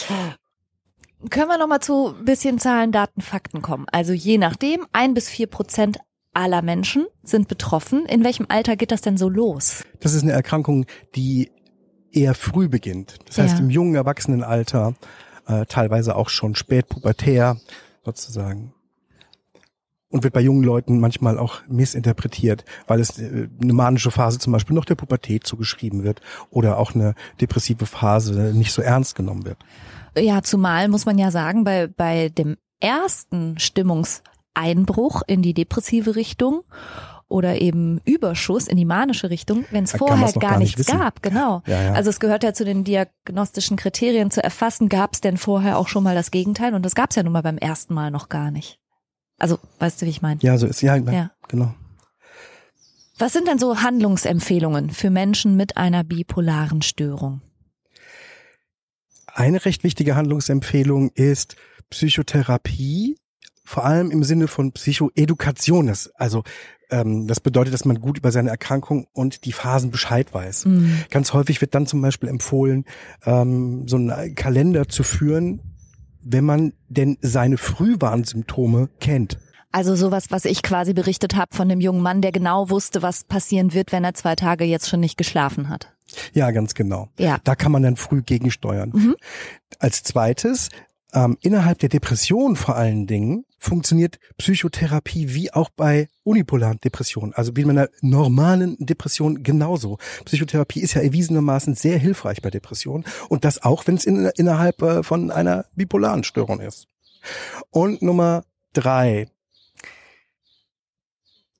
Können 1.31 1.49
wir 1.49 1.59
noch 1.59 1.67
mal 1.67 1.81
zu 1.81 2.15
ein 2.17 2.25
bisschen 2.25 2.59
Zahlen, 2.59 2.93
Daten, 2.93 3.21
Fakten 3.21 3.63
kommen? 3.63 3.87
Also 3.91 4.13
je 4.13 4.39
nachdem, 4.39 4.87
ein 4.93 5.15
bis 5.15 5.29
vier 5.29 5.49
Prozent 5.49 5.99
aller 6.35 6.63
Menschen 6.63 7.07
sind 7.23 7.49
betroffen. 7.49 8.05
In 8.07 8.23
welchem 8.23 8.47
Alter 8.49 8.77
geht 8.77 8.93
das 8.93 9.01
denn 9.01 9.17
so 9.17 9.29
los? 9.29 9.85
Das 10.01 10.13
ist 10.13 10.23
eine 10.23 10.33
Erkrankung, 10.33 10.85
die 11.15 11.51
eher 12.17 12.35
früh 12.35 12.69
beginnt. 12.69 13.19
Das 13.27 13.39
heißt 13.39 13.55
Ja. 13.59 13.61
im 13.61 13.71
jungen 13.71 13.95
Erwachsenenalter, 13.95 14.95
äh, 15.47 15.67
teilweise 15.67 16.17
auch 16.17 16.29
schon 16.29 16.55
spätpubertär 16.55 17.59
sozusagen. 18.05 18.73
Und 20.09 20.23
wird 20.23 20.35
bei 20.35 20.41
jungen 20.41 20.63
Leuten 20.63 21.01
manchmal 21.01 21.37
auch 21.39 21.63
missinterpretiert, 21.69 22.65
weil 22.87 23.01
es 23.01 23.19
äh, 23.19 23.49
eine 23.61 23.73
manische 23.73 24.11
Phase 24.11 24.39
zum 24.39 24.53
Beispiel 24.53 24.75
noch 24.75 24.85
der 24.85 24.95
Pubertät 24.95 25.47
zugeschrieben 25.47 26.05
wird 26.05 26.21
oder 26.51 26.79
auch 26.79 26.95
eine 26.95 27.15
depressive 27.41 27.87
Phase 27.87 28.53
nicht 28.55 28.73
so 28.73 28.83
ernst 28.83 29.15
genommen 29.17 29.45
wird. 29.45 29.59
Ja, 30.17 30.43
zumal 30.43 30.89
muss 30.89 31.07
man 31.07 31.19
ja 31.19 31.31
sagen, 31.31 31.65
bei, 31.65 31.89
bei 31.89 32.29
dem 32.31 32.57
ersten 32.81 33.59
Stimmungseinbruch 33.59 35.23
in 35.27 35.43
die 35.43 35.55
depressive 35.55 36.15
Richtung 36.17 36.63
oder 37.29 37.61
eben 37.61 38.01
Überschuss 38.05 38.69
in 38.69 38.77
die 38.77 38.85
manische 38.85 39.31
Richtung, 39.31 39.65
wenn 39.71 39.85
es 39.85 39.93
vorher 39.93 40.33
gar, 40.33 40.41
gar 40.41 40.59
nicht 40.59 40.77
nichts 40.79 40.89
wissen. 40.89 40.99
gab, 41.01 41.23
genau. 41.23 41.63
Ja, 41.67 41.83
ja. 41.83 41.93
Also 41.93 42.11
es 42.11 42.21
gehört 42.21 42.45
ja 42.45 42.53
zu 42.55 42.65
den 42.65 42.85
diagnostischen 42.85 43.77
Kriterien 43.77 44.31
zu 44.31 44.43
erfassen, 44.43 44.89
gab 44.89 45.15
es 45.15 45.21
denn 45.21 45.37
vorher 45.37 45.79
auch 45.79 45.89
schon 45.89 46.05
mal 46.05 46.15
das 46.15 46.31
Gegenteil? 46.31 46.75
Und 46.75 46.85
das 46.85 46.95
gab 46.95 47.11
es 47.11 47.17
ja 47.17 47.23
nun 47.23 47.33
mal 47.33 47.43
beim 47.43 47.59
ersten 47.59 47.95
Mal 47.95 48.11
noch 48.11 48.29
gar 48.29 48.51
nicht. 48.51 48.79
Also, 49.39 49.59
weißt 49.81 50.01
du, 50.01 50.07
wie 50.07 50.11
ich 50.11 50.23
meine? 50.23 50.41
Ja, 50.43 50.57
so 50.57 50.67
ist 50.67 50.81
ja, 50.83 50.97
Ja. 50.97 51.31
genau. 51.49 51.75
Was 53.19 53.33
sind 53.33 53.49
denn 53.49 53.59
so 53.59 53.83
Handlungsempfehlungen 53.83 54.91
für 54.91 55.11
Menschen 55.11 55.57
mit 55.57 55.77
einer 55.77 56.05
bipolaren 56.05 56.83
Störung? 56.83 57.41
Eine 59.27 59.65
recht 59.65 59.85
wichtige 59.85 60.17
Handlungsempfehlung 60.17 61.11
ist 61.15 61.57
Psychotherapie, 61.91 63.17
vor 63.67 63.85
allem 63.85 64.11
im 64.11 64.23
Sinne 64.25 64.49
von 64.49 64.73
Psychoedukation. 64.73 65.89
Das, 65.89 66.11
also 66.15 66.43
ähm, 66.91 67.27
das 67.27 67.41
bedeutet, 67.41 67.75
dass 67.75 67.85
man 67.85 68.01
gut 68.01 68.19
über 68.19 68.31
seine 68.33 68.51
Erkrankung 68.51 69.07
und 69.13 69.45
die 69.45 69.53
Phasen 69.53 69.91
Bescheid 69.91 70.33
weiß. 70.33 70.67
Mhm. 70.67 70.99
Ganz 71.11 71.33
häufig 71.33 71.61
wird 71.61 71.75
dann 71.75 71.87
zum 71.87 72.01
Beispiel 72.01 72.29
empfohlen, 72.29 72.85
ähm, 73.25 73.87
so 73.89 73.97
einen 73.97 74.35
Kalender 74.35 74.89
zu 74.89 75.03
führen, 75.03 75.61
wenn 76.23 76.45
man 76.45 76.73
denn 76.89 77.19
seine 77.21 77.59
Frühwarnsymptome 77.59 78.89
kennt. 79.01 79.39
Also 79.73 79.95
sowas, 79.95 80.27
was 80.31 80.45
ich 80.45 80.63
quasi 80.63 80.95
berichtet 80.95 81.37
habe 81.37 81.55
von 81.55 81.69
dem 81.69 81.81
jungen 81.81 82.01
Mann, 82.01 82.23
der 82.23 82.33
genau 82.33 82.71
wusste, 82.71 83.03
was 83.03 83.25
passieren 83.25 83.75
wird, 83.75 83.93
wenn 83.93 84.05
er 84.05 84.15
zwei 84.15 84.35
Tage 84.35 84.65
jetzt 84.65 84.89
schon 84.89 85.01
nicht 85.01 85.19
geschlafen 85.19 85.69
hat. 85.69 85.93
Ja, 86.33 86.51
ganz 86.51 86.75
genau. 86.75 87.09
Ja. 87.19 87.39
Da 87.45 87.55
kann 87.55 87.73
man 87.73 87.83
dann 87.83 87.97
früh 87.97 88.23
gegensteuern. 88.23 88.93
Mhm. 88.95 89.17
Als 89.79 90.03
zweites, 90.03 90.71
ähm, 91.13 91.37
innerhalb 91.41 91.79
der 91.79 91.89
Depression 91.89 92.57
vor 92.57 92.77
allen 92.77 93.07
Dingen, 93.07 93.45
funktioniert 93.59 94.19
Psychotherapie 94.39 95.35
wie 95.35 95.53
auch 95.53 95.71
bei 95.71 96.09
unipolaren 96.23 96.79
Depressionen, 96.79 97.33
also 97.33 97.57
wie 97.57 97.65
bei 97.65 97.71
einer 97.71 97.89
normalen 98.01 98.77
Depression 98.79 99.43
genauso. 99.43 99.99
Psychotherapie 100.25 100.81
ist 100.81 100.95
ja 100.95 101.03
erwiesenermaßen 101.03 101.75
sehr 101.75 101.99
hilfreich 101.99 102.43
bei 102.43 102.51
Depressionen 102.51 103.05
und 103.29 103.45
das 103.45 103.63
auch, 103.63 103.87
wenn 103.87 103.97
es 103.97 104.05
in, 104.05 104.27
innerhalb 104.37 104.83
äh, 104.83 105.03
von 105.03 105.31
einer 105.31 105.67
bipolaren 105.75 106.25
Störung 106.25 106.61
ist. 106.61 106.87
Und 107.71 108.03
Nummer 108.03 108.45
drei. 108.73 109.27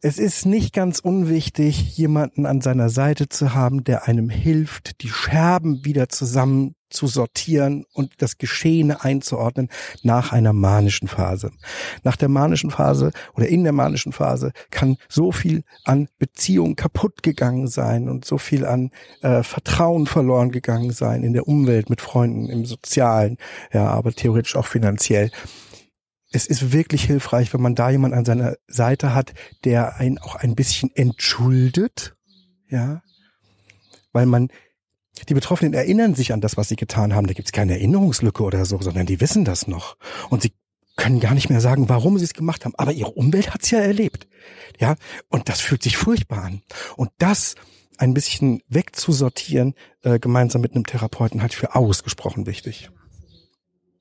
Es 0.03 0.19
ist 0.19 0.45
nicht 0.45 0.75
ganz 0.75 0.99
unwichtig, 0.99 1.97
jemanden 1.97 2.45
an 2.45 2.61
seiner 2.61 2.91
Seite 2.91 3.31
zu 3.31 3.55
haben, 3.55 3.83
der 3.83 4.07
einem 4.07 4.29
hilft, 4.29 5.01
die 5.03 5.09
Scherben 5.09 5.87
wieder 5.87 6.11
zusammen 6.11 6.75
zu 6.91 7.07
sortieren 7.07 7.85
und 7.95 8.13
das 8.19 8.37
Geschehene 8.37 9.03
einzuordnen 9.03 9.69
nach 10.03 10.33
einer 10.33 10.53
manischen 10.53 11.09
Phase. 11.09 11.51
Nach 12.05 12.17
der 12.17 12.29
manischen 12.29 12.71
Phase 12.71 13.11
oder 13.35 13.49
in 13.49 13.65
der 13.65 13.73
manischen 13.73 14.13
Phase 14.13 14.53
kann 14.71 14.97
so 15.09 15.33
viel 15.33 15.65
an 15.85 16.09
Beziehung 16.19 16.77
kaputt 16.77 17.23
gegangen 17.23 17.67
sein 17.67 18.09
und 18.09 18.25
so 18.25 18.39
viel 18.39 18.65
an 18.67 18.91
äh, 19.23 19.43
Vertrauen 19.43 20.07
verloren 20.07 20.53
gegangen 20.53 20.93
sein 20.93 21.25
in 21.25 21.33
der 21.33 21.49
Umwelt, 21.49 21.91
mit 21.91 22.01
Freunden, 22.01 22.49
im 22.51 22.67
Sozialen, 22.67 23.39
ja, 23.73 23.89
aber 23.89 24.13
theoretisch 24.13 24.57
auch 24.57 24.67
finanziell 24.67 25.31
es 26.37 26.47
ist 26.47 26.73
wirklich 26.73 27.05
hilfreich, 27.05 27.53
wenn 27.53 27.63
man 27.63 27.75
da 27.75 27.91
jemand 27.91 28.15
an 28.15 28.25
seiner 28.25 28.57
Seite 28.69 29.15
hat, 29.15 29.33
der 29.65 29.97
einen 29.97 30.19
auch 30.19 30.37
ein 30.37 30.55
bisschen 30.55 30.95
entschuldet, 30.95 32.15
ja, 32.69 33.03
weil 34.13 34.27
man 34.27 34.49
die 35.29 35.35
Betroffenen 35.35 35.73
erinnern 35.73 36.15
sich 36.15 36.33
an 36.33 36.43
das, 36.43 36.59
was 36.59 36.69
sie 36.69 36.77
getan 36.77 37.15
haben. 37.15 37.27
Da 37.27 37.33
gibt's 37.33 37.53
keine 37.53 37.73
Erinnerungslücke 37.73 38.43
oder 38.43 38.67
so, 38.67 38.81
sondern 38.81 39.07
die 39.07 39.21
wissen 39.21 39.45
das 39.45 39.67
noch 39.67 39.97
und 40.29 40.43
sie 40.43 40.53
können 40.97 41.21
gar 41.21 41.35
nicht 41.35 41.51
mehr 41.51 41.61
sagen, 41.61 41.89
warum 41.89 42.19
sie 42.19 42.25
es 42.25 42.35
gemacht 42.35 42.65
haben. 42.65 42.75
Aber 42.77 42.93
ihre 42.93 43.11
Umwelt 43.11 43.53
hat's 43.53 43.71
ja 43.71 43.81
erlebt, 43.81 44.29
ja, 44.79 44.97
und 45.29 45.49
das 45.49 45.61
fühlt 45.61 45.83
sich 45.83 45.97
furchtbar 45.97 46.45
an. 46.45 46.63
Und 46.97 47.11
das 47.19 47.55
ein 47.99 48.13
bisschen 48.13 48.63
wegzusortieren, 48.69 49.75
äh, 50.03 50.19
gemeinsam 50.19 50.61
mit 50.61 50.75
einem 50.75 50.85
Therapeuten, 50.85 51.41
halte 51.41 51.55
ich 51.55 51.61
für 51.61 51.75
ausgesprochen 51.75 52.47
wichtig. 52.47 52.91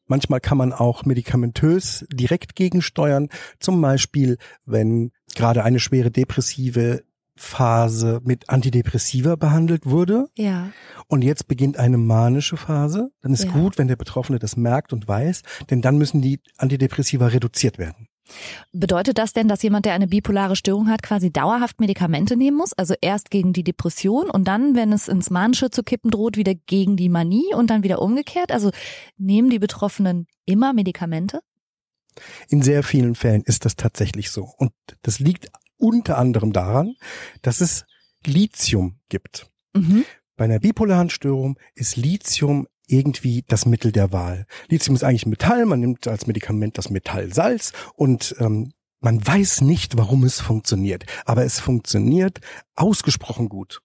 Manchmal 0.07 0.39
kann 0.39 0.57
man 0.57 0.71
auch 0.73 1.05
medikamentös 1.05 2.05
direkt 2.11 2.55
gegensteuern. 2.55 3.29
Zum 3.59 3.81
Beispiel, 3.81 4.37
wenn 4.65 5.11
gerade 5.35 5.63
eine 5.63 5.79
schwere 5.79 6.11
depressive 6.11 7.03
Phase 7.37 8.21
mit 8.23 8.49
Antidepressiva 8.49 9.35
behandelt 9.35 9.85
wurde 9.85 10.27
Ja. 10.37 10.69
und 11.07 11.21
jetzt 11.21 11.47
beginnt 11.49 11.75
eine 11.77 11.97
manische 11.97 12.55
Phase, 12.55 13.09
dann 13.21 13.33
ist 13.33 13.43
Ja. 13.45 13.51
gut, 13.51 13.77
wenn 13.77 13.89
der 13.89 13.97
Betroffene 13.97 14.39
das 14.39 14.55
merkt 14.55 14.93
und 14.93 15.07
weiß, 15.07 15.41
denn 15.69 15.81
dann 15.81 15.97
müssen 15.97 16.21
die 16.21 16.39
Antidepressiva 16.57 17.27
reduziert 17.27 17.77
werden. 17.77 18.04
Bedeutet 18.71 19.17
das 19.17 19.33
denn, 19.33 19.47
dass 19.47 19.61
jemand, 19.63 19.85
der 19.85 19.93
eine 19.93 20.07
bipolare 20.07 20.55
Störung 20.55 20.89
hat, 20.89 21.03
quasi 21.03 21.31
dauerhaft 21.31 21.79
Medikamente 21.79 22.35
nehmen 22.35 22.57
muss? 22.57 22.73
Also 22.73 22.95
erst 23.01 23.29
gegen 23.29 23.53
die 23.53 23.63
Depression 23.63 24.29
und 24.29 24.47
dann, 24.47 24.75
wenn 24.75 24.91
es 24.91 25.07
ins 25.07 25.29
Manische 25.29 25.69
zu 25.69 25.83
kippen 25.83 26.11
droht, 26.11 26.37
wieder 26.37 26.55
gegen 26.55 26.97
die 26.97 27.09
Manie 27.09 27.53
und 27.55 27.69
dann 27.69 27.83
wieder 27.83 28.01
umgekehrt? 28.01 28.51
Also 28.51 28.71
nehmen 29.17 29.49
die 29.49 29.59
Betroffenen 29.59 30.27
immer 30.45 30.73
Medikamente? 30.73 31.41
In 32.47 32.61
sehr 32.61 32.83
vielen 32.83 33.15
Fällen 33.15 33.43
ist 33.43 33.65
das 33.65 33.75
tatsächlich 33.75 34.31
so. 34.31 34.49
Und 34.57 34.71
das 35.01 35.19
liegt 35.19 35.49
unter 35.77 36.17
anderem 36.17 36.53
daran, 36.53 36.95
dass 37.41 37.61
es 37.61 37.85
Lithium 38.25 38.99
gibt. 39.09 39.49
Mhm. 39.73 40.05
Bei 40.37 40.45
einer 40.45 40.59
bipolaren 40.59 41.09
Störung 41.09 41.59
ist 41.75 41.95
Lithium 41.95 42.67
irgendwie 42.87 43.43
das 43.47 43.65
Mittel 43.65 43.91
der 43.91 44.11
Wahl. 44.11 44.45
Lithium 44.69 44.95
ist 44.95 45.03
eigentlich 45.03 45.25
Metall, 45.25 45.65
man 45.65 45.79
nimmt 45.79 46.07
als 46.07 46.27
Medikament 46.27 46.77
das 46.77 46.89
Metall 46.89 47.33
Salz 47.33 47.73
und 47.95 48.35
ähm, 48.39 48.71
man 49.01 49.25
weiß 49.25 49.61
nicht, 49.61 49.97
warum 49.97 50.23
es 50.23 50.41
funktioniert, 50.41 51.05
aber 51.25 51.43
es 51.45 51.59
funktioniert 51.59 52.39
ausgesprochen 52.75 53.49
gut. 53.49 53.81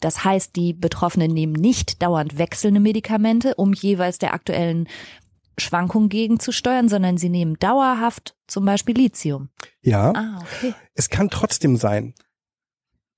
Das 0.00 0.24
heißt, 0.24 0.56
die 0.56 0.72
Betroffenen 0.72 1.32
nehmen 1.32 1.52
nicht 1.52 2.02
dauernd 2.02 2.38
wechselnde 2.38 2.80
Medikamente, 2.80 3.54
um 3.54 3.72
jeweils 3.72 4.18
der 4.18 4.34
aktuellen 4.34 4.88
Schwankung 5.58 6.08
gegenzusteuern, 6.08 6.88
sondern 6.88 7.18
sie 7.18 7.28
nehmen 7.28 7.56
dauerhaft 7.58 8.34
zum 8.46 8.64
Beispiel 8.64 8.96
Lithium. 8.96 9.50
Ja, 9.82 10.12
Ah, 10.14 10.38
okay. 10.40 10.74
es 10.94 11.10
kann 11.10 11.28
trotzdem 11.30 11.76
sein, 11.76 12.14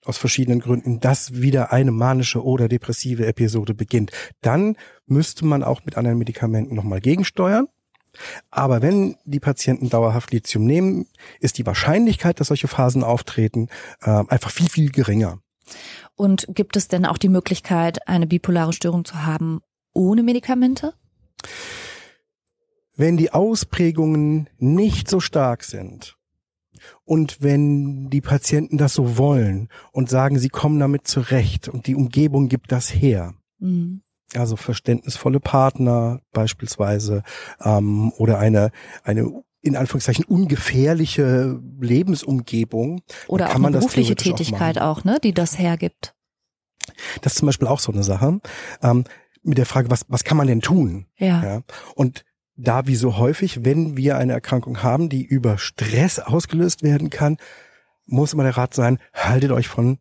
aus 0.04 0.18
verschiedenen 0.18 0.60
Gründen, 0.60 1.00
dass 1.00 1.40
wieder 1.40 1.72
eine 1.72 1.90
manische 1.90 2.44
oder 2.44 2.68
depressive 2.68 3.26
Episode 3.26 3.74
beginnt. 3.74 4.12
Dann 4.40 4.76
müsste 5.06 5.44
man 5.44 5.62
auch 5.62 5.84
mit 5.84 5.96
anderen 5.96 6.18
Medikamenten 6.18 6.74
nochmal 6.74 7.00
gegensteuern. 7.00 7.68
Aber 8.50 8.80
wenn 8.80 9.16
die 9.24 9.40
Patienten 9.40 9.88
dauerhaft 9.88 10.32
Lithium 10.32 10.64
nehmen, 10.64 11.06
ist 11.40 11.58
die 11.58 11.66
Wahrscheinlichkeit, 11.66 12.38
dass 12.38 12.48
solche 12.48 12.68
Phasen 12.68 13.02
auftreten, 13.02 13.68
äh, 14.02 14.22
einfach 14.28 14.50
viel, 14.50 14.68
viel 14.68 14.90
geringer. 14.90 15.40
Und 16.14 16.46
gibt 16.48 16.76
es 16.76 16.86
denn 16.86 17.06
auch 17.06 17.18
die 17.18 17.28
Möglichkeit, 17.28 18.06
eine 18.06 18.26
bipolare 18.26 18.72
Störung 18.72 19.04
zu 19.04 19.24
haben 19.26 19.60
ohne 19.92 20.22
Medikamente? 20.22 20.94
Wenn 22.96 23.16
die 23.16 23.32
Ausprägungen 23.32 24.48
nicht 24.58 25.08
so 25.08 25.18
stark 25.18 25.64
sind 25.64 26.16
und 27.04 27.42
wenn 27.42 28.08
die 28.10 28.20
Patienten 28.20 28.78
das 28.78 28.94
so 28.94 29.16
wollen 29.18 29.68
und 29.92 30.08
sagen, 30.10 30.38
sie 30.38 30.48
kommen 30.48 30.78
damit 30.78 31.06
zurecht 31.06 31.68
und 31.68 31.86
die 31.86 31.94
Umgebung 31.94 32.48
gibt 32.48 32.72
das 32.72 32.92
her, 32.94 33.34
Mhm. 33.58 34.02
also 34.34 34.56
verständnisvolle 34.56 35.40
Partner 35.40 36.20
beispielsweise 36.32 37.22
ähm, 37.62 38.12
oder 38.18 38.38
eine 38.38 38.70
eine 39.04 39.42
in 39.60 39.76
Anführungszeichen 39.76 40.26
ungefährliche 40.26 41.58
Lebensumgebung. 41.80 43.00
Oder 43.28 43.50
auch 43.50 43.54
eine 43.54 43.70
berufliche 43.70 44.12
auch 44.12 44.16
Tätigkeit 44.16 44.76
machen. 44.76 44.86
auch, 44.86 45.04
ne, 45.04 45.18
die 45.22 45.32
das 45.32 45.58
hergibt. 45.58 46.14
Das 47.22 47.32
ist 47.32 47.38
zum 47.38 47.46
Beispiel 47.46 47.68
auch 47.68 47.80
so 47.80 47.90
eine 47.92 48.02
Sache 48.02 48.40
ähm, 48.82 49.04
mit 49.42 49.56
der 49.56 49.66
Frage, 49.66 49.90
was 49.90 50.04
was 50.08 50.24
kann 50.24 50.36
man 50.36 50.46
denn 50.48 50.60
tun? 50.60 51.06
Ja. 51.16 51.42
Ja. 51.42 51.60
Und 51.94 52.24
da 52.56 52.86
wie 52.86 52.94
so 52.94 53.16
häufig, 53.18 53.64
wenn 53.64 53.96
wir 53.96 54.16
eine 54.16 54.32
Erkrankung 54.32 54.82
haben, 54.82 55.08
die 55.08 55.24
über 55.24 55.58
Stress 55.58 56.18
ausgelöst 56.18 56.82
werden 56.82 57.10
kann, 57.10 57.36
muss 58.06 58.32
immer 58.32 58.44
der 58.44 58.56
Rat 58.56 58.74
sein, 58.74 58.98
haltet 59.12 59.50
euch 59.50 59.68
von 59.68 59.98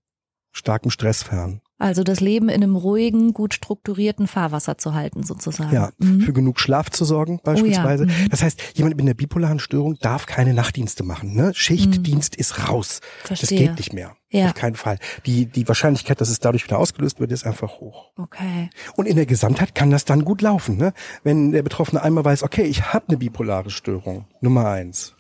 starkem 0.51 0.91
Stress 0.91 1.23
fern. 1.23 1.62
Also 1.79 2.03
das 2.03 2.19
Leben 2.21 2.49
in 2.49 2.63
einem 2.63 2.75
ruhigen, 2.75 3.33
gut 3.33 3.53
strukturierten 3.53 4.27
Fahrwasser 4.27 4.77
zu 4.77 4.93
halten, 4.93 5.23
sozusagen. 5.23 5.73
Ja, 5.73 5.89
Mhm. 5.97 6.21
für 6.21 6.31
genug 6.31 6.59
Schlaf 6.59 6.89
zu 6.91 7.03
sorgen 7.03 7.39
beispielsweise. 7.43 8.05
mhm. 8.05 8.29
Das 8.29 8.41
heißt, 8.43 8.61
jemand 8.75 8.95
mit 8.95 9.05
einer 9.05 9.15
bipolaren 9.15 9.59
Störung 9.59 9.97
darf 9.99 10.25
keine 10.25 10.53
Nachtdienste 10.53 11.03
machen. 11.03 11.33
Ne? 11.35 11.51
Schichtdienst 11.55 12.35
ist 12.35 12.69
raus. 12.69 13.01
Das 13.27 13.39
Verstehe. 13.39 13.67
geht 13.67 13.77
nicht 13.77 13.91
mehr. 13.93 14.15
Ja. 14.29 14.47
Auf 14.47 14.53
keinen 14.55 14.75
Fall. 14.75 14.97
Die, 15.25 15.45
die 15.45 15.67
Wahrscheinlichkeit, 15.67 16.19
dass 16.21 16.29
es 16.29 16.39
dadurch 16.39 16.63
wieder 16.63 16.79
ausgelöst 16.79 17.19
wird, 17.19 17.31
ist 17.31 17.45
einfach 17.45 17.79
hoch. 17.79 18.11
Okay. 18.17 18.69
Und 18.95 19.05
in 19.07 19.15
der 19.15 19.25
Gesamtheit 19.25 19.75
kann 19.75 19.89
das 19.91 20.05
dann 20.05 20.25
gut 20.25 20.41
laufen. 20.41 20.77
Ne? 20.77 20.93
Wenn 21.23 21.51
der 21.51 21.63
Betroffene 21.63 22.01
einmal 22.01 22.23
weiß, 22.25 22.43
okay, 22.43 22.63
ich 22.63 22.93
habe 22.93 23.05
eine 23.09 23.17
bipolare 23.17 23.69
Störung, 23.69 24.25
Nummer 24.41 24.67
eins. 24.69 25.15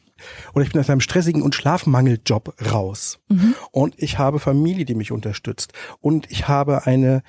Oder 0.53 0.65
ich 0.65 0.71
bin 0.71 0.81
aus 0.81 0.89
einem 0.89 1.01
stressigen 1.01 1.41
und 1.41 1.55
Schlafmangeljob 1.55 2.55
raus. 2.71 3.19
Und 3.71 3.95
ich 3.97 4.17
habe 4.19 4.39
Familie, 4.39 4.85
die 4.85 4.95
mich 4.95 5.11
unterstützt. 5.11 5.73
Und 5.99 6.29
ich 6.31 6.47
habe 6.47 6.85
eine, 6.85 7.23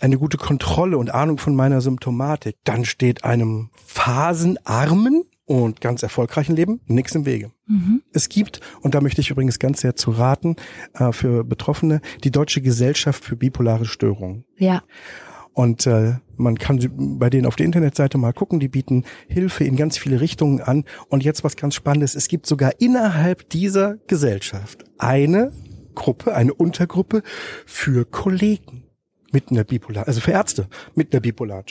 eine 0.00 0.18
gute 0.18 0.36
Kontrolle 0.36 0.98
und 0.98 1.12
Ahnung 1.12 1.38
von 1.38 1.54
meiner 1.54 1.80
Symptomatik. 1.80 2.56
Dann 2.64 2.84
steht 2.84 3.24
einem 3.24 3.70
phasenarmen 3.74 5.24
und 5.44 5.80
ganz 5.80 6.02
erfolgreichen 6.02 6.56
Leben 6.56 6.80
nichts 6.86 7.14
im 7.14 7.26
Wege. 7.26 7.50
Mhm. 7.66 8.02
Es 8.12 8.28
gibt, 8.28 8.60
und 8.80 8.94
da 8.94 9.00
möchte 9.00 9.20
ich 9.20 9.30
übrigens 9.30 9.58
ganz 9.58 9.80
sehr 9.80 9.96
zu 9.96 10.12
raten, 10.12 10.56
äh, 10.94 11.12
für 11.12 11.44
Betroffene, 11.44 12.00
die 12.24 12.30
Deutsche 12.30 12.62
Gesellschaft 12.62 13.24
für 13.24 13.36
bipolare 13.36 13.84
Störungen. 13.84 14.44
Ja. 14.56 14.82
Und 15.52 15.86
äh, 15.86 16.14
man 16.42 16.58
kann 16.58 16.78
bei 17.18 17.30
denen 17.30 17.46
auf 17.46 17.56
der 17.56 17.66
Internetseite 17.66 18.18
mal 18.18 18.32
gucken, 18.32 18.60
die 18.60 18.68
bieten 18.68 19.04
Hilfe 19.28 19.64
in 19.64 19.76
ganz 19.76 19.96
viele 19.96 20.20
Richtungen 20.20 20.60
an. 20.60 20.84
Und 21.08 21.24
jetzt 21.24 21.44
was 21.44 21.56
ganz 21.56 21.74
Spannendes, 21.74 22.14
es 22.14 22.28
gibt 22.28 22.46
sogar 22.46 22.72
innerhalb 22.80 23.48
dieser 23.50 23.96
Gesellschaft 24.06 24.84
eine 24.98 25.52
Gruppe, 25.94 26.34
eine 26.34 26.54
Untergruppe 26.54 27.22
für 27.66 28.04
Kollegen 28.04 28.84
mit 29.32 29.50
einer 29.50 29.64
Bipolar, 29.64 30.06
also 30.06 30.20
für 30.20 30.32
Ärzte 30.32 30.68
mit 30.94 31.12
einer 31.12 31.20
bipolaren 31.20 31.68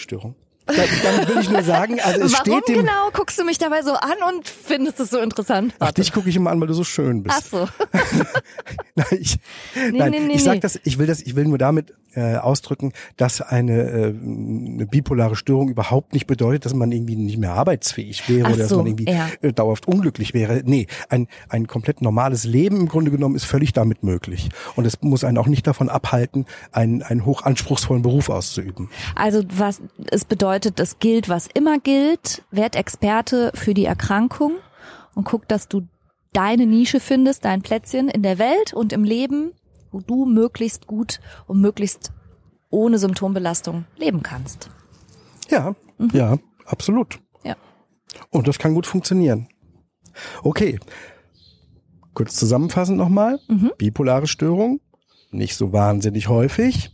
Störung. 0.74 0.90
Da- 1.04 1.12
Damit 1.12 1.30
will 1.30 1.42
ich 1.42 1.50
nur 1.50 1.64
sagen, 1.64 2.00
also 2.00 2.22
es 2.22 2.34
Warum 2.34 2.46
steht 2.62 2.68
dem, 2.68 2.82
genau 2.86 3.10
guckst 3.14 3.38
du 3.40 3.44
mich 3.44 3.58
dabei 3.58 3.82
so 3.82 3.94
an 3.94 4.16
und 4.36 4.48
findest 4.48 5.00
es 5.00 5.10
so 5.10 5.20
interessant? 5.20 5.74
Ach, 5.80 5.92
dich 5.92 6.12
gucke 6.12 6.30
ich 6.30 6.36
immer 6.36 6.52
an, 6.52 6.60
weil 6.62 6.68
du 6.68 6.74
so 6.74 6.84
schön 6.84 7.24
bist. 7.24 7.36
Ach 7.38 7.46
so. 7.46 7.68
Nein, 8.96 9.06
ich, 9.20 9.38
Nee, 9.76 9.98
nein, 10.00 10.12
nee, 10.12 10.20
nee, 10.20 10.34
ich 10.36 10.44
sag 10.44 10.62
das, 10.62 10.80
ich 10.84 10.98
will 11.00 11.08
das, 11.08 11.22
ich 11.22 11.36
will 11.36 11.46
nur 11.46 11.58
damit 11.58 11.94
äh, 12.14 12.36
ausdrücken, 12.36 12.92
dass 13.16 13.42
eine, 13.42 13.82
äh, 13.84 14.06
eine 14.10 14.86
bipolare 14.86 15.36
Störung 15.36 15.70
überhaupt 15.70 16.14
nicht 16.14 16.28
bedeutet, 16.28 16.66
dass 16.66 16.74
man 16.74 16.92
irgendwie 16.92 17.16
nicht 17.16 17.38
mehr 17.38 17.54
arbeitsfähig 17.54 18.28
wäre 18.28 18.48
Ach 18.50 18.54
oder 18.54 18.64
dass 18.64 18.72
man 18.72 18.86
irgendwie 18.86 19.06
ja. 19.10 19.30
äh, 19.42 19.54
dauerhaft 19.54 19.88
unglücklich 19.88 20.34
wäre. 20.34 20.62
Nee, 20.66 20.88
ein, 21.10 21.28
ein 21.48 21.68
komplett 21.68 22.02
normales 22.02 22.44
Leben 22.44 22.82
im 22.82 22.88
Grunde 22.90 23.12
genommen 23.12 23.36
ist 23.36 23.46
völlig 23.46 23.72
damit 23.72 24.04
möglich. 24.04 24.50
Und 24.76 24.86
es 24.86 25.02
muss 25.02 25.24
einen 25.24 25.38
auch 25.38 25.48
nicht 25.48 25.66
davon 25.68 25.88
abhalten, 25.90 26.46
einen, 26.74 27.02
einen 27.02 27.26
hochanspruchsvollen 27.26 28.04
Beruf 28.04 28.30
auszuüben. 28.30 28.90
Also 29.16 29.44
was 29.56 29.82
es 30.10 30.26
bedeutet, 30.26 30.61
es 30.66 31.00
gilt, 31.00 31.30
was 31.30 31.48
immer 31.48 31.80
gilt, 31.80 32.44
werd 32.52 32.76
Experte 32.76 33.52
für 33.56 33.74
die 33.74 33.86
Erkrankung 33.86 34.54
und 35.16 35.24
guck, 35.24 35.48
dass 35.48 35.68
du 35.68 35.88
deine 36.34 36.66
Nische 36.66 37.00
findest, 37.00 37.46
dein 37.46 37.62
Plätzchen 37.62 38.08
in 38.10 38.24
der 38.24 38.40
Welt 38.40 38.74
und 38.74 38.94
im 38.94 39.04
Leben, 39.04 39.54
wo 39.92 40.00
du 40.00 40.26
möglichst 40.26 40.88
gut 40.88 41.20
und 41.48 41.60
möglichst 41.60 42.12
ohne 42.70 42.98
Symptombelastung 42.98 43.86
leben 43.98 44.24
kannst. 44.24 44.70
Ja, 45.50 45.76
ja, 46.14 46.38
absolut. 46.66 47.20
Ja. 47.44 47.56
Und 48.30 48.48
das 48.48 48.58
kann 48.58 48.74
gut 48.74 48.88
funktionieren. 48.88 49.50
Okay. 50.44 50.80
Kurz 52.14 52.36
zusammenfassend 52.36 52.98
nochmal. 52.98 53.40
Bipolare 53.78 54.28
Störung. 54.28 54.82
Nicht 55.32 55.56
so 55.56 55.72
wahnsinnig 55.72 56.28
häufig. 56.28 56.92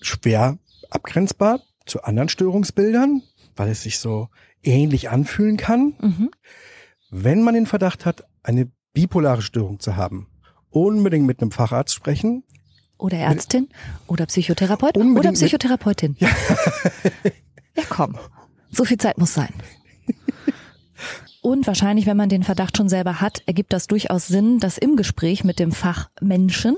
Schwer 0.00 0.58
abgrenzbar 0.90 1.60
zu 1.88 2.02
anderen 2.04 2.28
Störungsbildern, 2.28 3.22
weil 3.56 3.68
es 3.70 3.82
sich 3.82 3.98
so 3.98 4.28
ähnlich 4.62 5.10
anfühlen 5.10 5.56
kann. 5.56 5.94
Mhm. 6.00 6.30
Wenn 7.10 7.42
man 7.42 7.54
den 7.54 7.66
Verdacht 7.66 8.04
hat, 8.06 8.24
eine 8.42 8.70
bipolare 8.92 9.42
Störung 9.42 9.80
zu 9.80 9.96
haben, 9.96 10.28
unbedingt 10.70 11.26
mit 11.26 11.40
einem 11.40 11.50
Facharzt 11.50 11.94
sprechen. 11.94 12.44
Oder 12.98 13.18
Ärztin 13.18 13.68
oder 14.06 14.26
Psychotherapeut 14.26 14.96
oder 14.96 15.04
mit- 15.04 15.34
Psychotherapeutin. 15.34 16.16
Ja. 16.18 16.28
ja, 17.76 17.84
komm. 17.88 18.18
So 18.70 18.84
viel 18.84 18.98
Zeit 18.98 19.18
muss 19.18 19.34
sein. 19.34 19.52
Und 21.40 21.66
wahrscheinlich, 21.66 22.06
wenn 22.06 22.16
man 22.16 22.28
den 22.28 22.42
Verdacht 22.42 22.76
schon 22.76 22.88
selber 22.88 23.20
hat, 23.20 23.42
ergibt 23.46 23.72
das 23.72 23.86
durchaus 23.86 24.26
Sinn, 24.26 24.58
das 24.58 24.76
im 24.76 24.96
Gespräch 24.96 25.44
mit 25.44 25.58
dem 25.58 25.70
Fachmenschen 25.72 26.76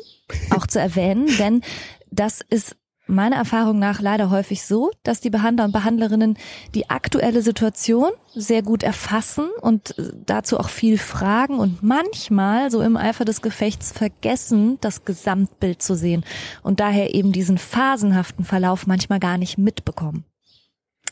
auch 0.51 0.67
zu 0.67 0.79
erwähnen, 0.79 1.27
denn 1.39 1.63
das 2.11 2.41
ist 2.49 2.77
meiner 3.15 3.37
Erfahrung 3.37 3.79
nach 3.79 4.01
leider 4.01 4.31
häufig 4.31 4.65
so, 4.65 4.91
dass 5.03 5.21
die 5.21 5.31
Behandler 5.31 5.65
und 5.65 5.73
Behandlerinnen 5.73 6.39
die 6.75 6.91
aktuelle 6.91 7.43
Situation 7.43 8.11
sehr 8.35 8.63
gut 8.63 8.83
erfassen 8.83 9.49
und 9.61 9.99
äh, 9.99 10.13
dazu 10.27 10.59
auch 10.59 10.69
viel 10.69 10.99
fragen 10.99 11.59
und 11.59 11.83
manchmal 11.83 12.71
so 12.71 12.83
im 12.83 12.97
Eifer 12.97 13.25
des 13.25 13.43
Gefechts 13.43 13.93
vergessen, 13.93 14.79
das 14.81 15.05
Gesamtbild 15.05 15.83
zu 15.83 15.95
sehen 15.95 16.25
und 16.63 16.81
daher 16.81 17.15
eben 17.15 17.33
diesen 17.33 17.59
phasenhaften 17.59 18.45
Verlauf 18.45 18.87
manchmal 18.87 19.21
gar 19.21 19.39
nicht 19.39 19.59
mitbekommen. 19.59 20.25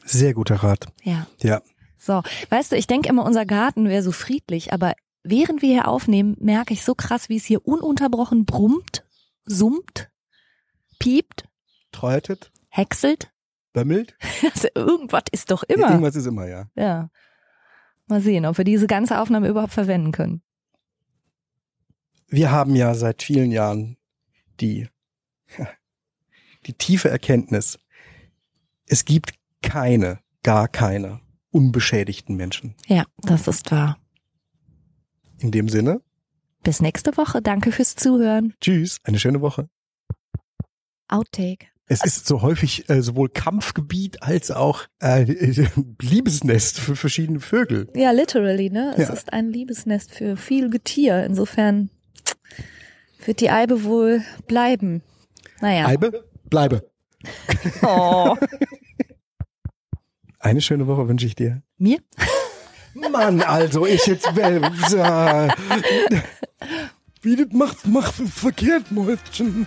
Sehr 0.04 0.34
guter 0.34 0.56
Rat. 0.56 0.86
Ja. 1.02 1.26
Ja. 1.42 1.60
So, 1.98 2.22
weißt 2.48 2.72
du, 2.72 2.76
ich 2.76 2.86
denke 2.86 3.08
immer, 3.08 3.24
unser 3.24 3.44
Garten 3.44 3.88
wäre 3.88 4.02
so 4.02 4.12
friedlich, 4.12 4.72
aber 4.72 4.94
während 5.24 5.62
wir 5.62 5.68
hier 5.68 5.88
aufnehmen, 5.88 6.36
merke 6.40 6.72
ich 6.72 6.84
so 6.84 6.94
krass, 6.94 7.28
wie 7.28 7.36
es 7.36 7.44
hier 7.44 7.66
ununterbrochen 7.66 8.44
brummt, 8.44 9.04
summt, 9.44 10.08
piept, 10.98 11.44
Treutet, 11.92 12.52
häckselt. 12.68 13.32
bömmelt. 13.72 14.16
Also 14.42 14.68
irgendwas 14.74 15.24
ist 15.32 15.50
doch 15.50 15.62
immer. 15.64 15.88
Irgendwas 15.90 16.16
ist 16.16 16.26
immer, 16.26 16.46
ja. 16.46 16.70
Ja. 16.74 17.10
Mal 18.06 18.20
sehen, 18.20 18.46
ob 18.46 18.56
wir 18.56 18.64
diese 18.64 18.86
ganze 18.86 19.20
Aufnahme 19.20 19.48
überhaupt 19.48 19.72
verwenden 19.72 20.12
können. 20.12 20.42
Wir 22.28 22.50
haben 22.50 22.74
ja 22.76 22.94
seit 22.94 23.22
vielen 23.22 23.50
Jahren 23.50 23.96
die, 24.60 24.88
die 26.66 26.72
tiefe 26.74 27.08
Erkenntnis, 27.10 27.78
es 28.86 29.04
gibt 29.04 29.34
keine, 29.62 30.20
gar 30.42 30.68
keine 30.68 31.20
unbeschädigten 31.50 32.36
Menschen. 32.36 32.74
Ja, 32.86 33.04
das 33.18 33.48
ist 33.48 33.70
wahr. 33.70 33.98
In 35.38 35.50
dem 35.50 35.68
Sinne, 35.68 36.02
Bis 36.64 36.80
nächste 36.80 37.16
Woche. 37.16 37.40
Danke 37.40 37.72
fürs 37.72 37.94
Zuhören. 37.94 38.54
Tschüss, 38.60 38.98
eine 39.04 39.18
schöne 39.18 39.40
Woche. 39.40 39.68
Outtake. 41.08 41.68
Es 41.90 42.04
ist 42.04 42.26
so 42.26 42.42
häufig 42.42 42.88
äh, 42.90 43.00
sowohl 43.00 43.30
Kampfgebiet 43.30 44.22
als 44.22 44.50
auch 44.50 44.82
äh, 45.00 45.22
Liebesnest 46.02 46.78
für 46.80 46.96
verschiedene 46.96 47.40
Vögel. 47.40 47.88
Ja, 47.94 48.10
literally, 48.10 48.68
ne? 48.68 48.92
Es 48.96 49.08
Ja. 49.08 49.14
ist 49.14 49.32
ein 49.32 49.50
Liebesnest 49.50 50.12
für 50.12 50.36
viel 50.36 50.68
Getier. 50.68 51.24
Insofern 51.24 51.88
wird 53.24 53.40
die 53.40 53.50
Eibe 53.50 53.84
wohl 53.84 54.22
bleiben. 54.46 55.02
Naja. 55.60 55.86
Eibe, 55.86 56.24
bleibe. 56.50 56.90
Oh. 57.82 58.36
Eine 60.40 60.60
schöne 60.60 60.86
Woche 60.86 61.08
wünsche 61.08 61.26
ich 61.26 61.34
dir. 61.34 61.62
Mir? 61.78 61.98
Mann, 63.10 63.42
also 63.42 63.86
ich 63.86 64.06
jetzt 64.06 64.26
äh, 64.36 64.60
wie 67.22 67.36
das 67.36 67.46
macht, 67.52 67.86
macht 67.86 68.14
verkehrt, 68.14 68.90
Mäuschen. 68.92 69.66